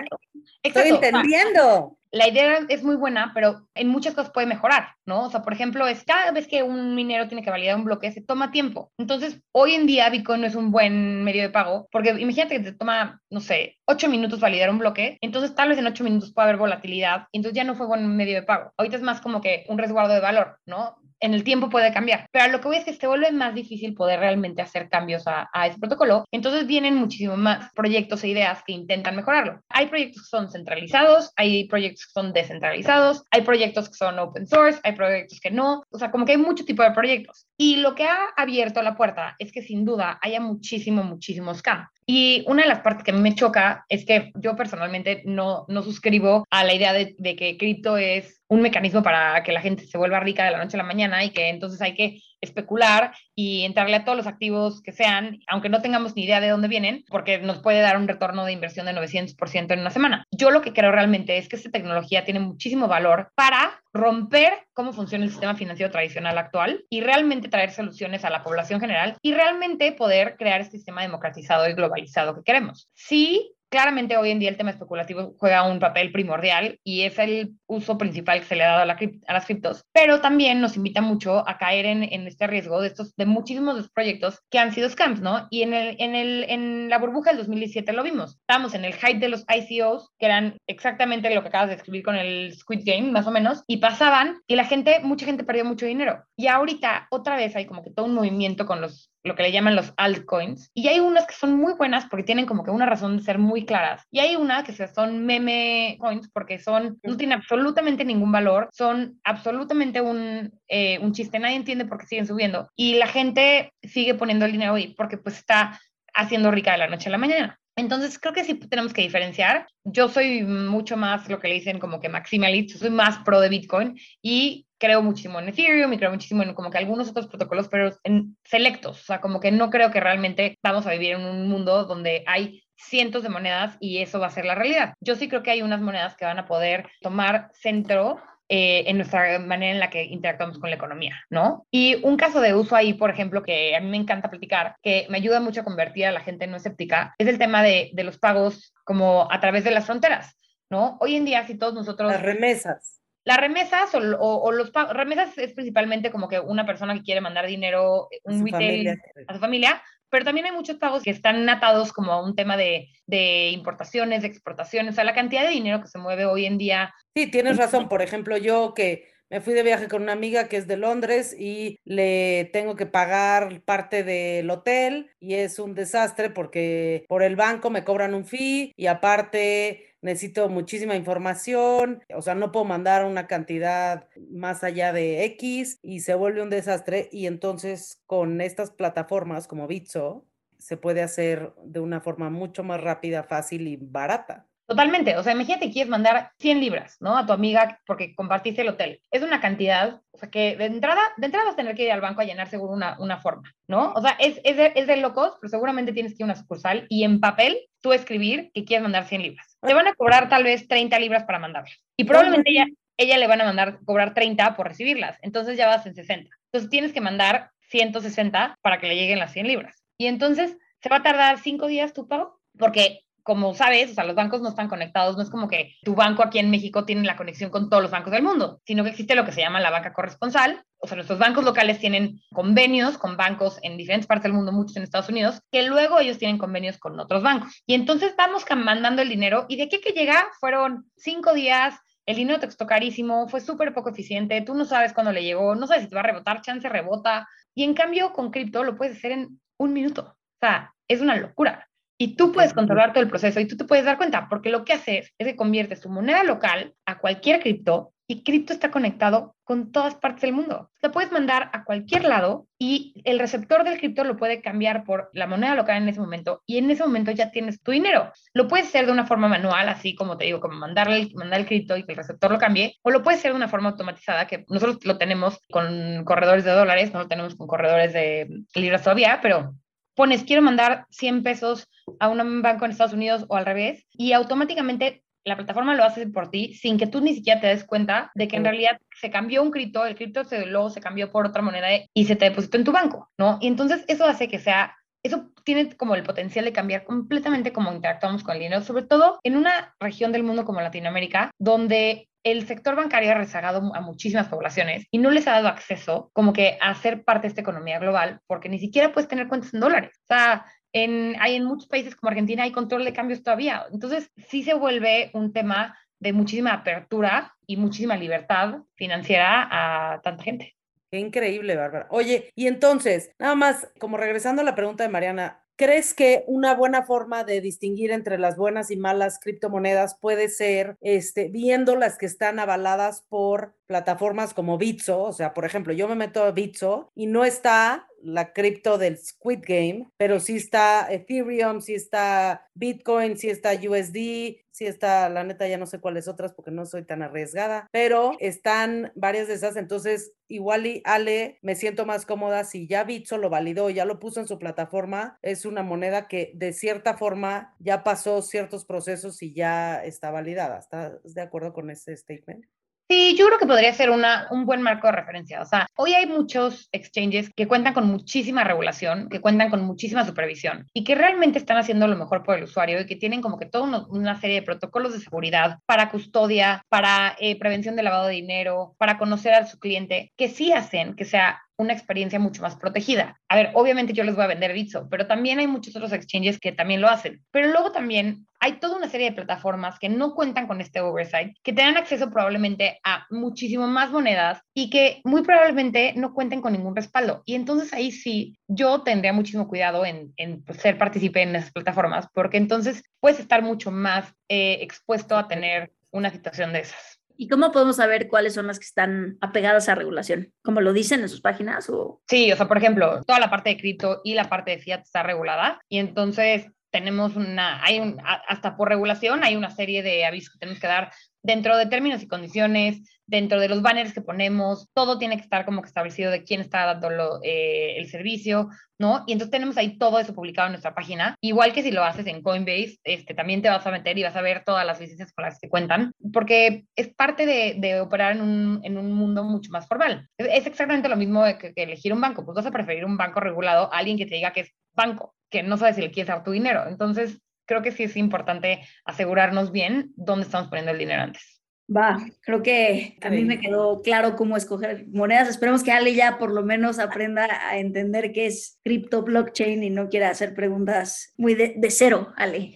Estoy 0.61 0.89
entendiendo 0.89 1.97
la 2.11 2.27
idea 2.27 2.59
es 2.69 2.83
muy 2.83 2.95
buena, 2.95 3.31
pero 3.33 3.67
en 3.75 3.87
muchas 3.87 4.15
cosas 4.15 4.31
puede 4.31 4.47
mejorar, 4.47 4.95
¿no? 5.05 5.25
O 5.25 5.29
sea, 5.29 5.41
por 5.41 5.53
ejemplo, 5.53 5.87
es 5.87 6.03
cada 6.03 6.31
vez 6.31 6.47
que 6.47 6.63
un 6.63 6.95
minero 6.95 7.27
tiene 7.27 7.43
que 7.43 7.51
validar 7.51 7.75
un 7.75 7.83
bloque, 7.83 8.11
se 8.11 8.21
toma 8.21 8.51
tiempo. 8.51 8.91
Entonces, 8.97 9.41
hoy 9.51 9.73
en 9.73 9.85
día 9.85 10.09
Bitcoin 10.09 10.41
no 10.41 10.47
es 10.47 10.55
un 10.55 10.71
buen 10.71 11.23
medio 11.23 11.43
de 11.43 11.49
pago, 11.49 11.87
porque 11.91 12.11
imagínate 12.19 12.57
que 12.57 12.71
te 12.71 12.73
toma, 12.73 13.21
no 13.29 13.41
sé, 13.41 13.77
ocho 13.85 14.09
minutos 14.09 14.39
validar 14.39 14.69
un 14.69 14.79
bloque, 14.79 15.17
entonces 15.21 15.53
tal 15.53 15.69
vez 15.69 15.77
en 15.77 15.87
ocho 15.87 16.03
minutos 16.03 16.33
puede 16.33 16.47
haber 16.47 16.59
volatilidad, 16.59 17.27
entonces 17.31 17.55
ya 17.55 17.63
no 17.63 17.75
fue 17.75 17.87
buen 17.87 18.15
medio 18.15 18.35
de 18.35 18.43
pago. 18.43 18.71
Ahorita 18.77 18.97
es 18.97 19.03
más 19.03 19.21
como 19.21 19.41
que 19.41 19.65
un 19.67 19.77
resguardo 19.77 20.13
de 20.13 20.19
valor, 20.19 20.57
¿no? 20.65 20.97
En 21.19 21.33
el 21.33 21.43
tiempo 21.43 21.69
puede 21.69 21.93
cambiar. 21.93 22.27
Pero 22.31 22.51
lo 22.51 22.61
que 22.61 22.67
voy 22.67 22.77
es 22.77 22.85
que 22.85 22.93
se 22.93 23.07
vuelve 23.07 23.31
más 23.31 23.53
difícil 23.53 23.93
poder 23.93 24.19
realmente 24.19 24.61
hacer 24.61 24.89
cambios 24.89 25.27
a, 25.27 25.49
a, 25.53 25.67
ese 25.67 25.79
protocolo. 25.79 26.25
Entonces 26.31 26.67
vienen 26.67 26.95
muchísimos 26.95 27.37
más 27.37 27.71
proyectos 27.73 28.23
e 28.23 28.29
ideas 28.29 28.63
que 28.65 28.73
intentan 28.73 29.15
mejorarlo. 29.15 29.61
Hay 29.69 29.87
proyectos 29.87 30.23
que 30.23 30.29
son 30.29 30.49
centralizados, 30.49 31.31
hay 31.35 31.67
proyectos 31.67 32.05
que 32.07 32.11
son 32.19 32.33
descentralizados, 32.33 33.23
hay 33.31 33.41
proyectos 33.41 33.89
que 33.89 33.95
son 33.95 34.19
open 34.19 34.47
source, 34.47 34.79
hay 34.83 34.93
proyectos 34.93 35.39
que 35.39 35.51
no. 35.51 35.83
O 35.91 35.97
sea, 35.97 36.11
como 36.11 36.25
que 36.25 36.33
hay 36.33 36.37
mucho 36.37 36.65
tipo 36.65 36.83
de 36.83 36.91
proyectos. 36.91 37.47
Y 37.57 37.77
lo 37.77 37.95
que 37.95 38.05
ha 38.05 38.29
abierto 38.35 38.81
la 38.81 38.95
puerta 38.95 39.35
es 39.39 39.51
que 39.51 39.61
sin 39.61 39.85
duda 39.85 40.19
haya 40.21 40.39
muchísimo, 40.39 41.03
muchísimos 41.03 41.57
scam. 41.57 41.87
Y 42.11 42.43
una 42.47 42.63
de 42.63 42.69
las 42.69 42.79
partes 42.79 43.03
que 43.03 43.11
me 43.11 43.35
choca 43.35 43.85
es 43.87 44.03
que 44.03 44.31
yo 44.33 44.55
personalmente 44.55 45.21
no, 45.25 45.65
no 45.67 45.83
suscribo 45.83 46.43
a 46.49 46.63
la 46.63 46.73
idea 46.73 46.91
de, 46.91 47.15
de 47.19 47.35
que 47.35 47.55
cripto 47.55 47.97
es 47.97 48.41
un 48.47 48.63
mecanismo 48.63 49.03
para 49.03 49.43
que 49.43 49.51
la 49.51 49.61
gente 49.61 49.85
se 49.85 49.95
vuelva 49.99 50.19
rica 50.19 50.43
de 50.43 50.49
la 50.49 50.57
noche 50.57 50.75
a 50.75 50.81
la 50.81 50.87
mañana 50.87 51.23
y 51.23 51.29
que 51.29 51.49
entonces 51.49 51.79
hay 51.83 51.93
que 51.93 52.19
especular 52.41 53.13
y 53.35 53.63
entrarle 53.63 53.97
a 53.97 54.05
todos 54.05 54.17
los 54.17 54.27
activos 54.27 54.81
que 54.81 54.91
sean, 54.91 55.39
aunque 55.47 55.69
no 55.69 55.81
tengamos 55.81 56.15
ni 56.15 56.23
idea 56.23 56.39
de 56.39 56.49
dónde 56.49 56.67
vienen, 56.67 57.03
porque 57.09 57.39
nos 57.39 57.59
puede 57.59 57.81
dar 57.81 57.97
un 57.97 58.07
retorno 58.07 58.45
de 58.45 58.51
inversión 58.51 58.85
de 58.85 58.93
900% 58.93 59.71
en 59.71 59.79
una 59.79 59.89
semana. 59.89 60.25
Yo 60.31 60.51
lo 60.51 60.61
que 60.61 60.73
creo 60.73 60.91
realmente 60.91 61.37
es 61.37 61.49
que 61.49 61.55
esta 61.55 61.71
tecnología 61.71 62.25
tiene 62.25 62.39
muchísimo 62.39 62.87
valor 62.87 63.31
para 63.35 63.81
romper 63.93 64.53
cómo 64.73 64.93
funciona 64.93 65.25
el 65.25 65.31
sistema 65.31 65.55
financiero 65.55 65.91
tradicional 65.91 66.37
actual 66.37 66.85
y 66.89 67.01
realmente 67.01 67.49
traer 67.49 67.71
soluciones 67.71 68.23
a 68.23 68.29
la 68.29 68.43
población 68.43 68.79
general 68.79 69.17
y 69.21 69.33
realmente 69.33 69.91
poder 69.91 70.37
crear 70.37 70.61
este 70.61 70.77
sistema 70.77 71.01
democratizado 71.01 71.67
y 71.67 71.73
globalizado 71.73 72.35
que 72.35 72.43
queremos. 72.43 72.89
Sí, 72.93 73.55
claramente 73.69 74.17
hoy 74.17 74.31
en 74.31 74.39
día 74.39 74.49
el 74.49 74.57
tema 74.57 74.71
especulativo 74.71 75.35
juega 75.37 75.63
un 75.63 75.79
papel 75.79 76.11
primordial 76.11 76.79
y 76.83 77.01
es 77.01 77.17
el 77.19 77.53
uso 77.67 77.97
principal 77.97 78.39
que 78.39 78.45
se 78.45 78.55
le 78.55 78.63
ha 78.63 78.69
dado 78.69 78.81
a, 78.81 79.33
las 79.33 79.45
criptos, 79.45 79.83
pero 79.93 80.21
también 80.21 80.59
nos 80.59 80.75
invita 80.75 81.01
mucho 81.01 81.47
a 81.47 81.57
caer 81.57 81.85
en, 81.85 82.03
este 82.27 82.47
riesgo 82.47 82.81
de 82.81 82.87
estos, 82.87 83.15
de 83.15 83.25
muchísimos 83.25 83.75
de 83.75 83.81
los 83.81 83.91
proyectos 83.91 84.41
que 84.49 84.59
han 84.59 84.73
sido 84.73 84.89
scams, 84.89 85.21
¿no? 85.21 85.47
Y 85.49 85.63
en, 85.63 85.73
el, 85.73 85.95
en, 85.99 86.15
el, 86.15 86.45
en 86.49 86.89
la 86.89 86.97
burbuja 86.97 87.31
del 87.31 87.39
2017 87.39 87.93
lo 87.93 88.03
vimos. 88.03 88.37
Estamos 88.39 88.73
en 88.73 88.85
el 88.85 88.93
hype 88.93 89.19
de 89.19 89.29
los 89.29 89.45
ICOs, 89.47 90.09
que 90.17 90.25
eran 90.25 90.57
exactamente 90.67 91.33
lo 91.33 91.41
que 91.41 91.49
acabas 91.49 91.69
de 91.69 91.75
escribir 91.75 92.03
con 92.03 92.15
el 92.15 92.53
Squid 92.55 92.81
Game, 92.83 93.11
más 93.11 93.27
o 93.27 93.31
menos, 93.31 93.63
y 93.67 93.77
pasaban 93.77 94.41
y 94.47 94.55
la 94.55 94.65
gente, 94.65 94.99
mucha 95.01 95.25
gente 95.25 95.43
perdió 95.43 95.65
mucho 95.65 95.85
dinero. 95.85 96.23
Y 96.35 96.47
ahorita 96.47 97.07
otra 97.11 97.35
vez 97.35 97.55
hay 97.55 97.65
como 97.65 97.83
que 97.83 97.91
todo 97.91 98.05
un 98.05 98.15
movimiento 98.15 98.65
con 98.65 98.81
los 98.81 99.11
lo 99.23 99.35
que 99.35 99.43
le 99.43 99.51
llaman 99.51 99.75
los 99.75 99.93
altcoins. 99.97 100.71
Y 100.73 100.87
hay 100.87 100.99
unas 100.99 101.27
que 101.27 101.33
son 101.33 101.55
muy 101.55 101.73
buenas 101.73 102.05
porque 102.05 102.23
tienen 102.23 102.45
como 102.45 102.63
que 102.63 102.71
una 102.71 102.85
razón 102.85 103.17
de 103.17 103.23
ser 103.23 103.37
muy 103.37 103.65
claras. 103.65 104.03
Y 104.11 104.19
hay 104.19 104.35
una 104.35 104.63
que 104.63 104.73
son 104.87 105.25
meme 105.25 105.97
coins 105.99 106.29
porque 106.31 106.59
son, 106.59 106.99
no 107.03 107.17
tienen 107.17 107.37
absolutamente 107.37 108.05
ningún 108.05 108.31
valor, 108.31 108.69
son 108.71 109.19
absolutamente 109.23 110.01
un, 110.01 110.51
eh, 110.67 110.99
un 110.99 111.13
chiste, 111.13 111.39
nadie 111.39 111.55
entiende 111.55 111.85
por 111.85 111.99
qué 111.99 112.05
siguen 112.05 112.27
subiendo. 112.27 112.69
Y 112.75 112.95
la 112.95 113.07
gente 113.07 113.73
sigue 113.83 114.15
poniendo 114.15 114.45
el 114.45 114.51
dinero 114.51 114.75
ahí 114.75 114.93
porque 114.95 115.17
pues 115.17 115.37
está 115.37 115.79
haciendo 116.13 116.51
rica 116.51 116.71
de 116.71 116.79
la 116.79 116.87
noche 116.87 117.09
a 117.09 117.11
la 117.11 117.17
mañana. 117.17 117.59
Entonces, 117.79 118.19
creo 118.19 118.33
que 118.33 118.43
sí 118.43 118.55
tenemos 118.55 118.91
que 118.91 119.01
diferenciar. 119.01 119.67
Yo 119.85 120.09
soy 120.09 120.43
mucho 120.43 120.97
más 120.97 121.29
lo 121.29 121.39
que 121.39 121.47
le 121.47 121.53
dicen 121.55 121.79
como 121.79 122.01
que 122.01 122.09
maximalist, 122.09 122.77
soy 122.77 122.89
más 122.89 123.19
pro 123.19 123.39
de 123.39 123.47
Bitcoin 123.47 123.97
y 124.21 124.65
creo 124.79 125.01
muchísimo 125.03 125.39
en 125.39 125.49
Ethereum 125.49 125.93
y 125.93 125.97
creo 125.97 126.11
muchísimo 126.11 126.41
en 126.41 126.53
como 126.53 126.71
que 126.71 126.77
algunos 126.77 127.09
otros 127.09 127.27
protocolos, 127.27 127.67
pero 127.67 127.91
en 128.03 128.37
selectos. 128.43 129.01
O 129.01 129.05
sea, 129.05 129.21
como 129.21 129.39
que 129.39 129.51
no 129.51 129.69
creo 129.69 129.91
que 129.91 129.99
realmente 129.99 130.57
vamos 130.63 130.87
a 130.87 130.91
vivir 130.91 131.11
en 131.15 131.25
un 131.25 131.47
mundo 131.47 131.85
donde 131.85 132.23
hay 132.25 132.63
cientos 132.75 133.23
de 133.23 133.29
monedas 133.29 133.77
y 133.79 133.99
eso 133.99 134.19
va 134.19 134.27
a 134.27 134.31
ser 134.31 134.45
la 134.45 134.55
realidad. 134.55 134.93
Yo 135.01 135.15
sí 135.15 135.27
creo 135.27 135.43
que 135.43 135.51
hay 135.51 135.61
unas 135.61 135.81
monedas 135.81 136.15
que 136.15 136.25
van 136.25 136.39
a 136.39 136.47
poder 136.47 136.89
tomar 137.01 137.49
centro 137.53 138.19
eh, 138.47 138.85
en 138.87 138.97
nuestra 138.97 139.37
manera 139.37 139.73
en 139.73 139.79
la 139.79 139.89
que 139.91 140.05
interactuamos 140.05 140.57
con 140.57 140.71
la 140.71 140.75
economía, 140.77 141.15
¿no? 141.29 141.67
Y 141.69 142.03
un 142.03 142.17
caso 142.17 142.41
de 142.41 142.55
uso 142.55 142.75
ahí, 142.75 142.93
por 142.93 143.11
ejemplo, 143.11 143.43
que 143.43 143.75
a 143.75 143.79
mí 143.79 143.89
me 143.89 143.97
encanta 143.97 144.31
platicar, 144.31 144.75
que 144.81 145.05
me 145.09 145.17
ayuda 145.17 145.39
mucho 145.39 145.61
a 145.61 145.63
convertir 145.65 146.07
a 146.07 146.11
la 146.11 146.21
gente 146.21 146.47
no 146.47 146.57
escéptica, 146.57 147.13
es 147.19 147.27
el 147.27 147.37
tema 147.37 147.61
de, 147.61 147.91
de 147.93 148.03
los 148.03 148.17
pagos 148.17 148.73
como 148.83 149.31
a 149.31 149.39
través 149.39 149.63
de 149.65 149.71
las 149.71 149.85
fronteras, 149.85 150.35
¿no? 150.67 150.97
Hoy 150.99 151.15
en 151.15 151.25
día, 151.25 151.45
si 151.45 151.59
todos 151.59 151.75
nosotros... 151.75 152.11
Las 152.11 152.23
remesas. 152.23 152.98
Las 153.29 153.37
remesas 153.37 153.93
o, 153.93 153.99
o, 153.99 154.51
los 154.51 154.71
pagos, 154.71 154.95
remesas 154.95 155.37
es 155.37 155.53
principalmente 155.53 156.09
como 156.09 156.27
que 156.27 156.39
una 156.39 156.65
persona 156.65 156.95
que 156.95 157.03
quiere 157.03 157.21
mandar 157.21 157.45
dinero, 157.45 158.09
un 158.23 158.43
retail 158.43 158.99
a 159.27 159.33
su 159.35 159.39
familia, 159.39 159.83
pero 160.09 160.25
también 160.25 160.47
hay 160.47 160.51
muchos 160.51 160.77
pagos 160.77 161.03
que 161.03 161.11
están 161.11 161.47
atados 161.47 161.93
como 161.93 162.11
a 162.11 162.23
un 162.23 162.35
tema 162.35 162.57
de, 162.57 162.89
de, 163.05 163.51
importaciones, 163.51 164.23
de 164.23 164.29
exportaciones, 164.29 164.93
o 164.93 164.95
sea, 164.95 165.03
la 165.03 165.13
cantidad 165.13 165.43
de 165.43 165.51
dinero 165.51 165.79
que 165.79 165.87
se 165.87 165.99
mueve 165.99 166.25
hoy 166.25 166.47
en 166.47 166.57
día. 166.57 166.91
Sí, 167.15 167.27
tienes 167.27 167.57
razón. 167.57 167.87
Por 167.87 168.01
ejemplo, 168.01 168.35
yo 168.35 168.73
que 168.73 169.07
me 169.29 169.41
fui 169.41 169.53
de 169.53 169.61
viaje 169.61 169.87
con 169.87 170.01
una 170.01 170.13
amiga 170.13 170.47
que 170.47 170.57
es 170.57 170.65
de 170.65 170.77
Londres 170.77 171.35
y 171.37 171.77
le 171.85 172.49
tengo 172.51 172.75
que 172.75 172.87
pagar 172.87 173.61
parte 173.61 174.03
del 174.03 174.49
hotel 174.49 175.11
y 175.19 175.35
es 175.35 175.59
un 175.59 175.75
desastre 175.75 176.31
porque 176.31 177.05
por 177.07 177.21
el 177.21 177.35
banco 177.35 177.69
me 177.69 177.83
cobran 177.83 178.15
un 178.15 178.25
fee 178.25 178.73
y 178.75 178.87
aparte 178.87 179.88
necesito 180.01 180.49
muchísima 180.49 180.95
información, 180.95 182.03
o 182.13 182.21
sea, 182.21 182.35
no 182.35 182.51
puedo 182.51 182.65
mandar 182.65 183.05
una 183.05 183.27
cantidad 183.27 184.07
más 184.29 184.63
allá 184.63 184.93
de 184.93 185.23
X 185.25 185.79
y 185.81 186.01
se 186.01 186.15
vuelve 186.15 186.41
un 186.41 186.49
desastre 186.49 187.09
y 187.11 187.27
entonces 187.27 188.01
con 188.05 188.41
estas 188.41 188.71
plataformas 188.71 189.47
como 189.47 189.67
Bitso 189.67 190.25
se 190.57 190.77
puede 190.77 191.01
hacer 191.01 191.53
de 191.63 191.79
una 191.79 192.01
forma 192.01 192.29
mucho 192.29 192.63
más 192.63 192.81
rápida, 192.81 193.23
fácil 193.23 193.67
y 193.67 193.77
barata. 193.77 194.48
Totalmente, 194.69 195.17
o 195.17 195.23
sea, 195.23 195.33
imagínate 195.33 195.65
que 195.65 195.73
quieres 195.73 195.89
mandar 195.89 196.31
100 196.37 196.59
libras, 196.59 196.97
¿no? 196.99 197.17
A 197.17 197.25
tu 197.25 197.33
amiga 197.33 197.79
porque 197.87 198.13
compartiste 198.13 198.61
el 198.61 198.67
hotel. 198.67 199.01
Es 199.09 199.23
una 199.23 199.41
cantidad, 199.41 199.99
o 200.11 200.17
sea, 200.19 200.29
que 200.29 200.55
de 200.57 200.65
entrada, 200.65 201.01
de 201.17 201.25
entrada 201.25 201.45
vas 201.45 201.53
a 201.55 201.57
tener 201.57 201.73
que 201.73 201.85
ir 201.85 201.91
al 201.91 202.01
banco 202.01 202.21
a 202.21 202.23
llenar 202.23 202.49
seguro 202.49 202.73
una, 202.73 202.95
una 202.99 203.17
forma, 203.17 203.51
¿no? 203.67 203.93
O 203.93 204.01
sea, 204.01 204.11
es, 204.19 204.39
es, 204.43 204.57
de, 204.57 204.73
es 204.75 204.85
de 204.85 204.97
locos, 204.97 205.33
pero 205.41 205.49
seguramente 205.49 205.91
tienes 205.91 206.11
que 206.11 206.17
ir 206.17 206.25
a 206.25 206.25
una 206.25 206.35
sucursal 206.35 206.85
y 206.87 207.03
en 207.03 207.19
papel 207.19 207.57
tú 207.81 207.93
escribir 207.93 208.51
que 208.53 208.63
quieres 208.63 208.83
mandar 208.83 209.05
100 209.05 209.23
libras. 209.23 209.57
Te 209.59 209.73
van 209.73 209.87
a 209.87 209.95
cobrar 209.95 210.29
tal 210.29 210.43
vez 210.43 210.67
30 210.67 210.99
libras 210.99 211.23
para 211.23 211.39
mandarlas. 211.39 211.73
Y 211.97 212.03
probablemente 212.03 212.51
ella, 212.51 212.67
ella 212.97 213.17
le 213.17 213.25
van 213.25 213.41
a 213.41 213.45
mandar 213.45 213.79
cobrar 213.85 214.13
30 214.13 214.55
por 214.55 214.67
recibirlas. 214.67 215.17
Entonces 215.23 215.57
ya 215.57 215.65
vas 215.65 215.87
en 215.87 215.95
60. 215.95 216.29
Entonces 216.45 216.69
tienes 216.69 216.93
que 216.93 217.01
mandar 217.01 217.49
160 217.71 218.59
para 218.61 218.79
que 218.79 218.87
le 218.87 218.97
lleguen 218.97 219.17
las 219.17 219.33
100 219.33 219.47
libras. 219.47 219.83
Y 219.97 220.05
entonces 220.05 220.55
se 220.79 220.89
va 220.89 220.97
a 220.97 221.03
tardar 221.03 221.39
5 221.39 221.65
días 221.65 221.91
tu 221.91 222.07
pago 222.07 222.39
porque 222.55 223.01
como 223.29 223.53
sabes, 223.53 223.91
o 223.91 223.93
sea, 223.93 224.05
los 224.05 224.15
bancos 224.15 224.41
no 224.41 224.49
están 224.49 224.69
conectados, 224.69 225.15
no 225.15 225.21
es 225.21 225.29
como 225.29 225.47
que 225.47 225.75
tu 225.83 225.93
banco 225.93 226.23
aquí 226.23 226.39
en 226.39 226.49
México 226.49 226.83
tiene 226.83 227.05
la 227.05 227.15
conexión 227.15 227.51
con 227.51 227.69
todos 227.69 227.83
los 227.83 227.91
bancos 227.91 228.11
del 228.11 228.23
mundo, 228.23 228.59
sino 228.65 228.83
que 228.83 228.89
existe 228.89 229.13
lo 229.13 229.23
que 229.23 229.31
se 229.31 229.41
llama 229.41 229.59
la 229.59 229.69
banca 229.69 229.93
corresponsal, 229.93 230.63
o 230.79 230.87
sea, 230.87 230.95
nuestros 230.95 231.19
bancos 231.19 231.43
locales 231.43 231.77
tienen 231.77 232.21
convenios 232.33 232.97
con 232.97 233.17
bancos 233.17 233.59
en 233.61 233.77
diferentes 233.77 234.07
partes 234.07 234.23
del 234.23 234.33
mundo, 234.33 234.51
muchos 234.51 234.77
en 234.77 234.81
Estados 234.81 235.09
Unidos, 235.09 235.43
que 235.51 235.61
luego 235.61 235.99
ellos 235.99 236.17
tienen 236.17 236.39
convenios 236.39 236.79
con 236.79 236.99
otros 236.99 237.21
bancos. 237.21 237.61
Y 237.67 237.75
entonces 237.75 238.15
vamos 238.17 238.45
mandando 238.57 239.03
el 239.03 239.09
dinero 239.09 239.45
y 239.47 239.57
de 239.57 239.63
aquí 239.63 239.79
que 239.79 239.91
llega 239.91 240.25
fueron 240.39 240.89
cinco 240.97 241.35
días, 241.35 241.75
el 242.07 242.15
dinero 242.15 242.39
te 242.39 242.47
costó 242.47 242.65
carísimo, 242.65 243.27
fue 243.27 243.41
súper 243.41 243.75
poco 243.75 243.91
eficiente, 243.91 244.41
tú 244.41 244.55
no 244.55 244.65
sabes 244.65 244.91
cuándo 244.91 245.11
le 245.11 245.23
llegó, 245.23 245.53
no 245.53 245.67
sabes 245.67 245.83
si 245.83 245.89
te 245.89 245.95
va 245.95 246.01
a 246.01 246.05
rebotar, 246.05 246.41
chance 246.41 246.67
rebota. 246.67 247.29
Y 247.53 247.63
en 247.63 247.75
cambio 247.75 248.11
con 248.11 248.31
cripto 248.31 248.63
lo 248.63 248.75
puedes 248.75 248.97
hacer 248.97 249.11
en 249.11 249.39
un 249.59 249.73
minuto. 249.73 250.17
O 250.17 250.39
sea, 250.39 250.73
es 250.87 251.01
una 251.01 251.15
locura. 251.15 251.68
Y 252.01 252.15
tú 252.15 252.31
puedes 252.31 252.53
controlar 252.53 252.93
todo 252.93 253.03
el 253.03 253.09
proceso 253.09 253.41
y 253.41 253.45
tú 253.45 253.57
te 253.57 253.65
puedes 253.65 253.83
dar 253.83 253.97
cuenta, 253.97 254.29
porque 254.29 254.49
lo 254.49 254.63
que 254.63 254.71
haces 254.71 255.11
es 255.17 255.27
que 255.27 255.35
conviertes 255.35 255.81
tu 255.81 255.89
moneda 255.89 256.23
local 256.23 256.73
a 256.85 256.97
cualquier 256.97 257.41
cripto 257.41 257.91
y 258.07 258.23
cripto 258.23 258.53
está 258.53 258.71
conectado 258.71 259.35
con 259.43 259.73
todas 259.73 259.95
partes 259.95 260.21
del 260.21 260.31
mundo. 260.31 260.71
Te 260.79 260.89
puedes 260.89 261.11
mandar 261.11 261.49
a 261.51 261.65
cualquier 261.65 262.05
lado 262.05 262.47
y 262.57 263.01
el 263.03 263.19
receptor 263.19 263.65
del 263.65 263.77
cripto 263.77 264.05
lo 264.05 264.15
puede 264.15 264.41
cambiar 264.41 264.85
por 264.85 265.09
la 265.11 265.27
moneda 265.27 265.55
local 265.55 265.75
en 265.75 265.89
ese 265.89 265.99
momento 265.99 266.41
y 266.45 266.57
en 266.57 266.71
ese 266.71 266.83
momento 266.83 267.11
ya 267.11 267.31
tienes 267.31 267.61
tu 267.61 267.71
dinero. 267.71 268.13
Lo 268.33 268.47
puedes 268.47 268.67
hacer 268.67 268.85
de 268.85 268.93
una 268.93 269.05
forma 269.05 269.27
manual, 269.27 269.67
así 269.67 269.93
como 269.93 270.17
te 270.17 270.23
digo, 270.23 270.39
como 270.39 270.55
mandarle, 270.55 271.09
mandar 271.15 271.41
el 271.41 271.47
cripto 271.47 271.75
y 271.75 271.83
que 271.83 271.91
el 271.91 271.97
receptor 271.97 272.31
lo 272.31 272.39
cambie, 272.39 272.77
o 272.81 272.91
lo 272.91 273.03
puedes 273.03 273.19
hacer 273.19 273.31
de 273.31 273.37
una 273.37 273.49
forma 273.49 273.71
automatizada, 273.71 274.25
que 274.25 274.45
nosotros 274.47 274.85
lo 274.85 274.97
tenemos 274.97 275.37
con 275.51 276.05
corredores 276.05 276.45
de 276.45 276.51
dólares, 276.51 276.93
no 276.93 276.99
lo 276.99 277.07
tenemos 277.09 277.35
con 277.35 277.45
corredores 277.47 277.91
de 277.91 278.27
libras 278.55 278.83
todavía, 278.83 279.19
pero 279.21 279.53
pones, 279.99 280.23
quiero 280.23 280.41
mandar 280.41 280.85
100 280.91 281.23
pesos 281.23 281.67
a 281.99 282.07
un 282.07 282.41
banco 282.41 282.63
en 282.63 282.71
Estados 282.71 282.93
Unidos 282.93 283.25
o 283.27 283.35
al 283.35 283.45
revés, 283.45 283.85
y 283.91 284.13
automáticamente 284.13 285.03
la 285.25 285.35
plataforma 285.35 285.75
lo 285.75 285.83
hace 285.83 286.07
por 286.07 286.31
ti 286.31 286.53
sin 286.53 286.77
que 286.77 286.87
tú 286.87 287.01
ni 287.01 287.13
siquiera 287.13 287.41
te 287.41 287.47
des 287.47 287.65
cuenta 287.65 288.09
de 288.15 288.29
que 288.29 288.37
en 288.37 288.45
realidad 288.45 288.79
se 288.97 289.11
cambió 289.11 289.43
un 289.43 289.51
cripto, 289.51 289.85
el 289.85 289.95
cripto 289.95 290.23
se, 290.23 290.45
luego 290.45 290.69
se 290.69 290.79
cambió 290.79 291.11
por 291.11 291.25
otra 291.25 291.41
moneda 291.41 291.67
y 291.93 292.05
se 292.05 292.15
te 292.15 292.29
depositó 292.29 292.57
en 292.57 292.63
tu 292.63 292.71
banco, 292.71 293.09
¿no? 293.17 293.39
Y 293.41 293.47
entonces 293.47 293.83
eso 293.89 294.05
hace 294.05 294.29
que 294.29 294.39
sea 294.39 294.73
eso 295.03 295.29
tiene 295.43 295.75
como 295.77 295.95
el 295.95 296.03
potencial 296.03 296.45
de 296.45 296.51
cambiar 296.51 296.83
completamente 296.83 297.53
cómo 297.53 297.71
interactuamos 297.71 298.23
con 298.23 298.35
el 298.35 298.41
dinero, 298.41 298.61
sobre 298.61 298.83
todo 298.83 299.19
en 299.23 299.37
una 299.37 299.73
región 299.79 300.11
del 300.11 300.23
mundo 300.23 300.45
como 300.45 300.61
Latinoamérica, 300.61 301.31
donde 301.39 302.08
el 302.23 302.45
sector 302.47 302.75
bancario 302.75 303.11
ha 303.11 303.15
rezagado 303.15 303.73
a 303.73 303.81
muchísimas 303.81 304.27
poblaciones 304.27 304.85
y 304.91 304.97
no 304.97 305.11
les 305.11 305.27
ha 305.27 305.31
dado 305.31 305.47
acceso 305.47 306.09
como 306.13 306.33
que 306.33 306.57
a 306.61 306.73
ser 306.75 307.03
parte 307.03 307.23
de 307.23 307.29
esta 307.29 307.41
economía 307.41 307.79
global 307.79 308.19
porque 308.27 308.49
ni 308.49 308.59
siquiera 308.59 308.91
puedes 308.91 309.07
tener 309.07 309.27
cuentas 309.27 309.53
en 309.53 309.59
dólares. 309.61 309.91
O 310.03 310.07
sea, 310.07 310.45
en, 310.73 311.15
hay 311.19 311.35
en 311.35 311.45
muchos 311.45 311.67
países 311.67 311.95
como 311.95 312.09
Argentina 312.09 312.43
hay 312.43 312.51
control 312.51 312.85
de 312.85 312.93
cambios 312.93 313.23
todavía. 313.23 313.65
Entonces, 313.71 314.11
sí 314.27 314.43
se 314.43 314.53
vuelve 314.53 315.11
un 315.13 315.33
tema 315.33 315.77
de 315.99 316.13
muchísima 316.13 316.53
apertura 316.53 317.35
y 317.45 317.57
muchísima 317.57 317.97
libertad 317.97 318.59
financiera 318.75 319.47
a 319.49 320.01
tanta 320.01 320.23
gente. 320.23 320.55
Qué 320.91 320.99
increíble, 320.99 321.55
Bárbara. 321.55 321.87
Oye, 321.91 322.31
y 322.35 322.47
entonces, 322.47 323.11
nada 323.19 323.35
más, 323.35 323.71
como 323.79 323.97
regresando 323.97 324.41
a 324.41 324.45
la 324.45 324.55
pregunta 324.55 324.83
de 324.83 324.89
Mariana, 324.89 325.43
¿Crees 325.59 325.93
que 325.93 326.23
una 326.25 326.55
buena 326.55 326.83
forma 326.83 327.25
de 327.25 327.41
distinguir 327.41 327.91
entre 327.91 328.17
las 328.17 328.37
buenas 328.37 328.71
y 328.71 328.77
malas 328.77 329.19
criptomonedas 329.19 329.97
puede 329.99 330.29
ser 330.29 330.77
este, 330.79 331.27
viendo 331.27 331.75
las 331.75 331.97
que 331.97 332.05
están 332.05 332.39
avaladas 332.39 333.03
por 333.09 333.55
plataformas 333.67 334.33
como 334.33 334.57
Bitso? 334.57 335.01
O 335.01 335.11
sea, 335.11 335.33
por 335.33 335.43
ejemplo, 335.43 335.73
yo 335.73 335.89
me 335.89 335.95
meto 335.95 336.23
a 336.23 336.31
Bitso 336.31 336.93
y 336.95 337.07
no 337.07 337.25
está 337.25 337.89
la 338.03 338.33
cripto 338.33 338.77
del 338.77 338.97
Squid 338.97 339.39
Game, 339.45 339.89
pero 339.97 340.19
sí 340.19 340.37
está 340.37 340.87
Ethereum, 340.91 341.61
sí 341.61 341.73
está 341.73 342.47
Bitcoin, 342.53 343.17
sí 343.17 343.29
está 343.29 343.53
USD, 343.53 344.37
sí 344.51 344.65
está, 344.65 345.07
la 345.09 345.23
neta 345.23 345.47
ya 345.47 345.57
no 345.57 345.65
sé 345.65 345.79
cuáles 345.79 346.07
otras 346.07 346.33
porque 346.33 346.51
no 346.51 346.65
soy 346.65 346.83
tan 346.83 347.01
arriesgada, 347.01 347.67
pero 347.71 348.11
están 348.19 348.91
varias 348.95 349.27
de 349.27 349.35
esas, 349.35 349.55
entonces 349.55 350.13
igual 350.27 350.65
y 350.65 350.81
Ale 350.85 351.39
me 351.41 351.55
siento 351.55 351.85
más 351.85 352.05
cómoda 352.05 352.43
si 352.43 352.67
ya 352.67 352.83
Bitso 352.83 353.17
lo 353.17 353.29
validó, 353.29 353.69
ya 353.69 353.85
lo 353.85 353.99
puso 353.99 354.19
en 354.19 354.27
su 354.27 354.37
plataforma, 354.37 355.17
es 355.21 355.45
una 355.45 355.63
moneda 355.63 356.07
que 356.07 356.31
de 356.35 356.51
cierta 356.53 356.97
forma 356.97 357.55
ya 357.59 357.83
pasó 357.83 358.21
ciertos 358.21 358.65
procesos 358.65 359.21
y 359.21 359.33
ya 359.33 359.83
está 359.83 360.11
validada. 360.11 360.59
¿Estás 360.59 361.13
de 361.13 361.21
acuerdo 361.21 361.53
con 361.53 361.69
ese 361.69 361.95
statement? 361.95 362.45
Sí, 362.91 363.15
yo 363.15 363.27
creo 363.27 363.37
que 363.37 363.45
podría 363.45 363.71
ser 363.71 363.91
una, 363.91 364.27
un 364.31 364.47
buen 364.47 364.63
marco 364.63 364.87
de 364.87 364.93
referencia. 364.93 365.43
O 365.43 365.45
sea, 365.45 365.67
hoy 365.75 365.93
hay 365.93 366.07
muchos 366.07 366.69
exchanges 366.71 367.29
que 367.35 367.47
cuentan 367.47 367.75
con 367.75 367.85
muchísima 367.85 368.43
regulación, 368.43 369.09
que 369.09 369.21
cuentan 369.21 369.51
con 369.51 369.63
muchísima 369.63 370.07
supervisión 370.07 370.65
y 370.73 370.83
que 370.83 370.95
realmente 370.95 371.37
están 371.37 371.57
haciendo 371.57 371.87
lo 371.87 371.95
mejor 371.95 372.23
por 372.23 372.35
el 372.35 372.45
usuario 372.45 372.81
y 372.81 372.87
que 372.87 372.95
tienen 372.95 373.21
como 373.21 373.37
que 373.37 373.45
toda 373.45 373.85
una 373.89 374.19
serie 374.19 374.37
de 374.37 374.41
protocolos 374.41 374.93
de 374.93 375.01
seguridad 375.01 375.59
para 375.67 375.91
custodia, 375.91 376.63
para 376.67 377.15
eh, 377.19 377.37
prevención 377.37 377.75
de 377.75 377.83
lavado 377.83 378.07
de 378.07 378.15
dinero, 378.15 378.73
para 378.79 378.97
conocer 378.97 379.35
a 379.35 379.45
su 379.45 379.59
cliente, 379.59 380.11
que 380.17 380.27
sí 380.27 380.51
hacen 380.51 380.95
que 380.95 381.05
sea 381.05 381.43
una 381.57 381.73
experiencia 381.73 382.19
mucho 382.19 382.41
más 382.41 382.55
protegida. 382.55 383.19
A 383.27 383.35
ver, 383.35 383.51
obviamente 383.53 383.93
yo 383.93 384.03
les 384.03 384.15
voy 384.15 384.23
a 384.23 384.27
vender 384.27 384.53
Bitso, 384.53 384.87
pero 384.89 385.05
también 385.05 385.37
hay 385.39 385.47
muchos 385.47 385.75
otros 385.75 385.91
exchanges 385.91 386.39
que 386.39 386.53
también 386.53 386.81
lo 386.81 386.87
hacen. 386.87 387.21
Pero 387.31 387.49
luego 387.49 387.71
también 387.71 388.25
hay 388.39 388.59
toda 388.59 388.77
una 388.77 388.89
serie 388.89 389.09
de 389.09 389.15
plataformas 389.15 389.79
que 389.79 389.89
no 389.89 390.15
cuentan 390.15 390.47
con 390.47 390.61
este 390.61 390.81
oversight, 390.81 391.35
que 391.43 391.53
te 391.53 391.61
dan 391.61 391.77
acceso 391.77 392.09
probablemente 392.09 392.79
a 392.83 393.05
muchísimo 393.09 393.67
más 393.67 393.91
monedas 393.91 394.41
y 394.53 394.69
que 394.69 395.01
muy 395.03 395.23
probablemente 395.23 395.93
no 395.95 396.13
cuenten 396.13 396.41
con 396.41 396.53
ningún 396.53 396.75
respaldo. 396.75 397.21
Y 397.25 397.35
entonces 397.35 397.73
ahí 397.73 397.91
sí, 397.91 398.37
yo 398.47 398.81
tendría 398.81 399.13
muchísimo 399.13 399.47
cuidado 399.47 399.85
en, 399.85 400.13
pues, 400.45 400.59
ser 400.59 400.77
partícipe 400.77 401.21
en 401.21 401.35
esas 401.35 401.51
plataformas, 401.51 402.07
porque 402.13 402.37
entonces 402.37 402.83
puedes 402.99 403.19
estar 403.19 403.41
mucho 403.41 403.71
más 403.71 404.13
eh, 404.29 404.59
expuesto 404.61 405.17
a 405.17 405.27
tener 405.27 405.71
una 405.91 406.09
situación 406.09 406.53
de 406.53 406.61
esas. 406.61 406.99
¿Y 407.21 407.27
cómo 407.27 407.51
podemos 407.51 407.75
saber 407.75 408.07
cuáles 408.07 408.33
son 408.33 408.47
las 408.47 408.59
que 408.59 408.65
están 408.65 409.17
apegadas 409.19 409.67
a 409.67 409.75
regulación? 409.75 410.31
¿Como 410.41 410.61
lo 410.61 410.71
dicen 410.71 411.01
en 411.01 411.09
sus 411.09 411.19
páginas? 411.19 411.69
O... 411.69 412.01
Sí, 412.07 412.31
o 412.31 412.37
sea, 412.37 412.47
por 412.47 412.57
ejemplo, 412.57 413.01
toda 413.05 413.19
la 413.19 413.29
parte 413.29 413.49
de 413.49 413.57
cripto 413.57 413.99
y 414.05 414.13
la 414.13 414.29
parte 414.29 414.51
de 414.51 414.59
fiat 414.59 414.83
está 414.83 415.03
regulada 415.03 415.59
y 415.67 415.79
entonces 415.79 416.49
tenemos 416.71 417.15
una, 417.15 417.63
hay 417.63 417.79
un, 417.79 417.97
hasta 418.03 418.55
por 418.55 418.69
regulación 418.69 419.23
hay 419.23 419.35
una 419.35 419.51
serie 419.51 419.83
de 419.83 420.05
avisos 420.05 420.33
que 420.33 420.39
tenemos 420.39 420.59
que 420.59 420.67
dar 420.67 420.91
dentro 421.21 421.57
de 421.57 421.65
términos 421.65 422.01
y 422.01 422.07
condiciones, 422.07 422.81
dentro 423.05 423.39
de 423.39 423.49
los 423.49 423.61
banners 423.61 423.93
que 423.93 424.01
ponemos, 424.01 424.69
todo 424.73 424.99
tiene 424.99 425.15
que 425.17 425.23
estar 425.23 425.43
como 425.43 425.61
que 425.61 425.67
establecido 425.67 426.11
de 426.11 426.23
quién 426.23 426.41
está 426.41 426.65
dando 426.65 427.19
eh, 427.23 427.75
el 427.77 427.89
servicio, 427.89 428.49
¿no? 428.77 429.03
Y 429.07 429.13
entonces 429.13 429.31
tenemos 429.31 429.57
ahí 429.57 429.77
todo 429.77 429.99
eso 429.99 430.13
publicado 430.13 430.47
en 430.47 430.53
nuestra 430.53 430.75
página. 430.75 431.15
Igual 431.19 431.51
que 431.51 431.63
si 431.63 431.71
lo 431.71 431.83
haces 431.83 432.05
en 432.05 432.21
Coinbase, 432.21 432.77
este, 432.83 433.15
también 433.15 433.41
te 433.41 433.49
vas 433.49 433.65
a 433.65 433.71
meter 433.71 433.97
y 433.97 434.03
vas 434.03 434.15
a 434.15 434.21
ver 434.21 434.43
todas 434.45 434.65
las 434.65 434.79
licencias 434.79 435.11
con 435.11 435.25
las 435.25 435.39
que 435.39 435.49
cuentan, 435.49 435.91
porque 436.13 436.65
es 436.75 436.93
parte 436.93 437.25
de, 437.25 437.55
de 437.57 437.81
operar 437.81 438.15
en 438.15 438.21
un, 438.21 438.59
en 438.63 438.77
un, 438.77 438.91
mundo 438.91 439.23
mucho 439.23 439.51
más 439.51 439.67
formal. 439.67 440.07
Es, 440.17 440.45
exactamente 440.45 440.87
lo 440.87 440.95
mismo 440.95 441.23
que, 441.39 441.53
que, 441.53 441.63
elegir 441.63 441.93
un 441.93 442.01
banco, 442.01 442.23
pues 442.23 442.35
vas 442.35 442.45
a 442.45 442.51
preferir 442.51 442.85
un 442.85 442.97
banco 442.97 443.19
regulado 443.19 443.73
a 443.73 443.77
alguien 443.77 443.97
que 443.97 444.05
te 444.05 444.15
diga 444.15 444.33
que 444.33 444.41
es 444.41 444.53
banco, 444.73 445.15
que 445.29 445.43
no 445.43 445.57
sabe 445.57 445.73
si 445.73 445.81
le 445.81 445.91
quieres 445.91 446.07
dar 446.07 446.23
tu 446.23 446.31
dinero. 446.31 446.67
Entonces, 446.67 447.21
creo 447.45 447.61
que 447.61 447.71
sí 447.71 447.83
es 447.83 447.97
importante 447.97 448.61
asegurarnos 448.85 449.51
bien 449.51 449.91
dónde 449.95 450.25
estamos 450.25 450.49
poniendo 450.49 450.71
el 450.71 450.77
dinero 450.77 451.01
antes. 451.01 451.39
Va, 451.75 451.99
creo 452.21 452.41
que 452.41 452.97
a 453.01 453.11
mí 453.11 453.23
me 453.23 453.39
quedó 453.39 453.81
claro 453.83 454.15
cómo 454.15 454.37
escoger 454.37 454.87
monedas. 454.87 455.29
Esperemos 455.29 455.63
que 455.63 455.71
Ale 455.71 455.93
ya 455.93 456.17
por 456.17 456.31
lo 456.31 456.43
menos 456.43 456.79
aprenda 456.79 457.27
a 457.47 457.59
entender 457.59 458.11
qué 458.11 458.25
es 458.25 458.59
cripto, 458.63 459.03
blockchain 459.03 459.63
y 459.63 459.69
no 459.69 459.87
quiera 459.87 460.09
hacer 460.09 460.33
preguntas 460.33 461.13
muy 461.15 461.35
de, 461.35 461.59
cero, 461.69 462.11
Ale. 462.17 462.55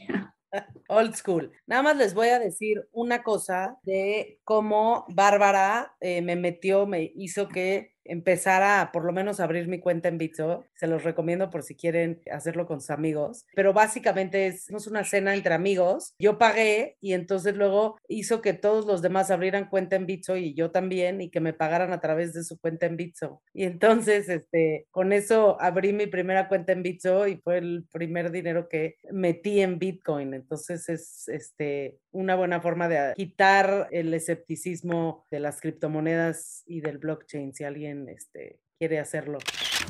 Old 0.88 1.16
school. 1.16 1.52
Nada 1.68 1.84
más 1.84 1.98
les 1.98 2.16
voy 2.16 2.30
a 2.30 2.40
decir 2.40 2.88
una 2.92 3.22
cosa 3.22 3.78
de 3.84 4.40
cómo 4.44 5.06
Bárbara 5.10 5.96
eh, 6.00 6.24
me 6.24 6.36
metió, 6.36 6.88
me 6.88 7.12
hizo 7.16 7.48
que 7.48 7.93
empezar 8.06 8.64
a 8.64 8.92
por 8.92 9.06
lo 9.06 9.14
menos 9.14 9.40
abrir 9.40 9.68
mi 9.68 9.80
cuenta 9.80 10.10
en 10.10 10.18
Bitso. 10.18 10.66
Se 10.76 10.88
los 10.88 11.04
recomiendo 11.04 11.50
por 11.50 11.64
si 11.64 11.76
quieren 11.76 12.22
hacerlo 12.32 12.66
con 12.66 12.82
sus 12.82 12.90
amigos. 12.90 13.46
Pero 13.56 13.74
básicamente 13.74 14.48
es, 14.48 14.70
una 14.88 15.04
cena 15.04 15.34
entre 15.34 15.54
amigos. 15.54 16.14
Yo 16.20 16.38
pagué 16.38 16.98
y 17.00 17.14
entonces 17.14 17.56
luego 17.56 17.98
hizo 18.08 18.42
que 18.42 18.54
todos 18.54 18.86
los 18.86 19.02
demás 19.02 19.32
abrieran 19.32 19.70
cuenta 19.70 19.96
en 19.96 20.06
Bitso 20.06 20.36
y 20.36 20.54
yo 20.54 20.72
también 20.72 21.22
y 21.22 21.30
que 21.30 21.40
me 21.40 21.54
pagaran 21.54 21.94
a 21.94 22.02
través 22.02 22.34
de 22.34 22.44
su 22.44 22.60
cuenta 22.60 22.86
en 22.86 22.98
Bitso. 22.98 23.42
Y 23.54 23.64
entonces, 23.64 24.30
este, 24.30 24.88
con 24.92 25.14
eso 25.14 25.58
abrí 25.62 25.94
mi 25.94 26.08
primera 26.08 26.48
cuenta 26.48 26.74
en 26.74 26.84
Bitso 26.84 27.28
y 27.28 27.38
fue 27.38 27.58
el 27.60 27.86
primer 27.92 28.32
dinero 28.32 28.68
que 28.68 28.98
metí 29.12 29.62
en 29.62 29.80
Bitcoin. 29.80 30.34
Entonces 30.34 30.90
es 30.90 31.28
este, 31.28 32.00
una 32.14 32.36
buena 32.36 32.62
forma 32.62 32.88
de 32.88 33.14
quitar 33.16 33.90
el 33.92 34.14
escepticismo 34.14 35.26
de 35.30 35.40
las 35.40 35.60
criptomonedas 35.60 36.64
y 36.66 36.82
del 36.82 37.00
blockchain 37.00 37.54
si 37.54 37.64
alguien 37.64 38.08
este, 38.08 38.60
quiere 38.78 39.00
hacerlo. 39.00 39.40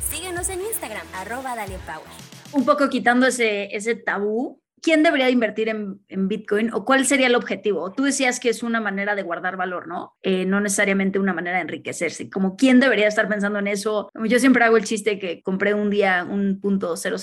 Síguenos 0.10 0.50
en 0.50 0.62
Instagram, 0.62 1.06
arroba 1.16 1.56
Power. 1.86 2.08
Un 2.54 2.66
poco 2.66 2.90
quitando 2.90 3.28
ese, 3.28 3.76
ese 3.76 3.96
tabú, 3.96 4.63
¿quién 4.84 5.02
debería 5.02 5.30
invertir 5.30 5.70
en, 5.70 6.28
Bitcoin 6.28 6.72
o 6.74 6.86
cuál 6.86 7.06
sería 7.06 7.28
el 7.28 7.36
objetivo? 7.36 7.94
Tú 7.94 8.04
decías 8.04 8.40
que 8.40 8.50
es 8.50 8.62
una 8.62 8.82
manera 8.82 9.16
de 9.16 9.24
guardar 9.24 9.56
valor, 9.56 9.88
¿no? 9.88 10.14
Eh, 10.22 10.46
no 10.46 10.60
necesariamente 10.60 11.20
una 11.20 11.34
manera 11.34 11.58
de 11.58 11.64
enriquecerse. 11.64 12.30
Como 12.30 12.56
quién 12.58 12.80
debería 12.80 13.08
estar 13.08 13.28
pensando 13.30 13.60
en 13.60 13.68
eso. 13.68 14.12
Yo 14.26 14.40
siempre 14.40 14.64
hago 14.66 14.78
el 14.78 14.84
chiste 14.84 15.18
que 15.18 15.42
compré 15.42 15.74
un 15.74 15.90
día 15.90 16.28
un 16.30 16.60
punto 16.60 16.98
000 16.98 17.16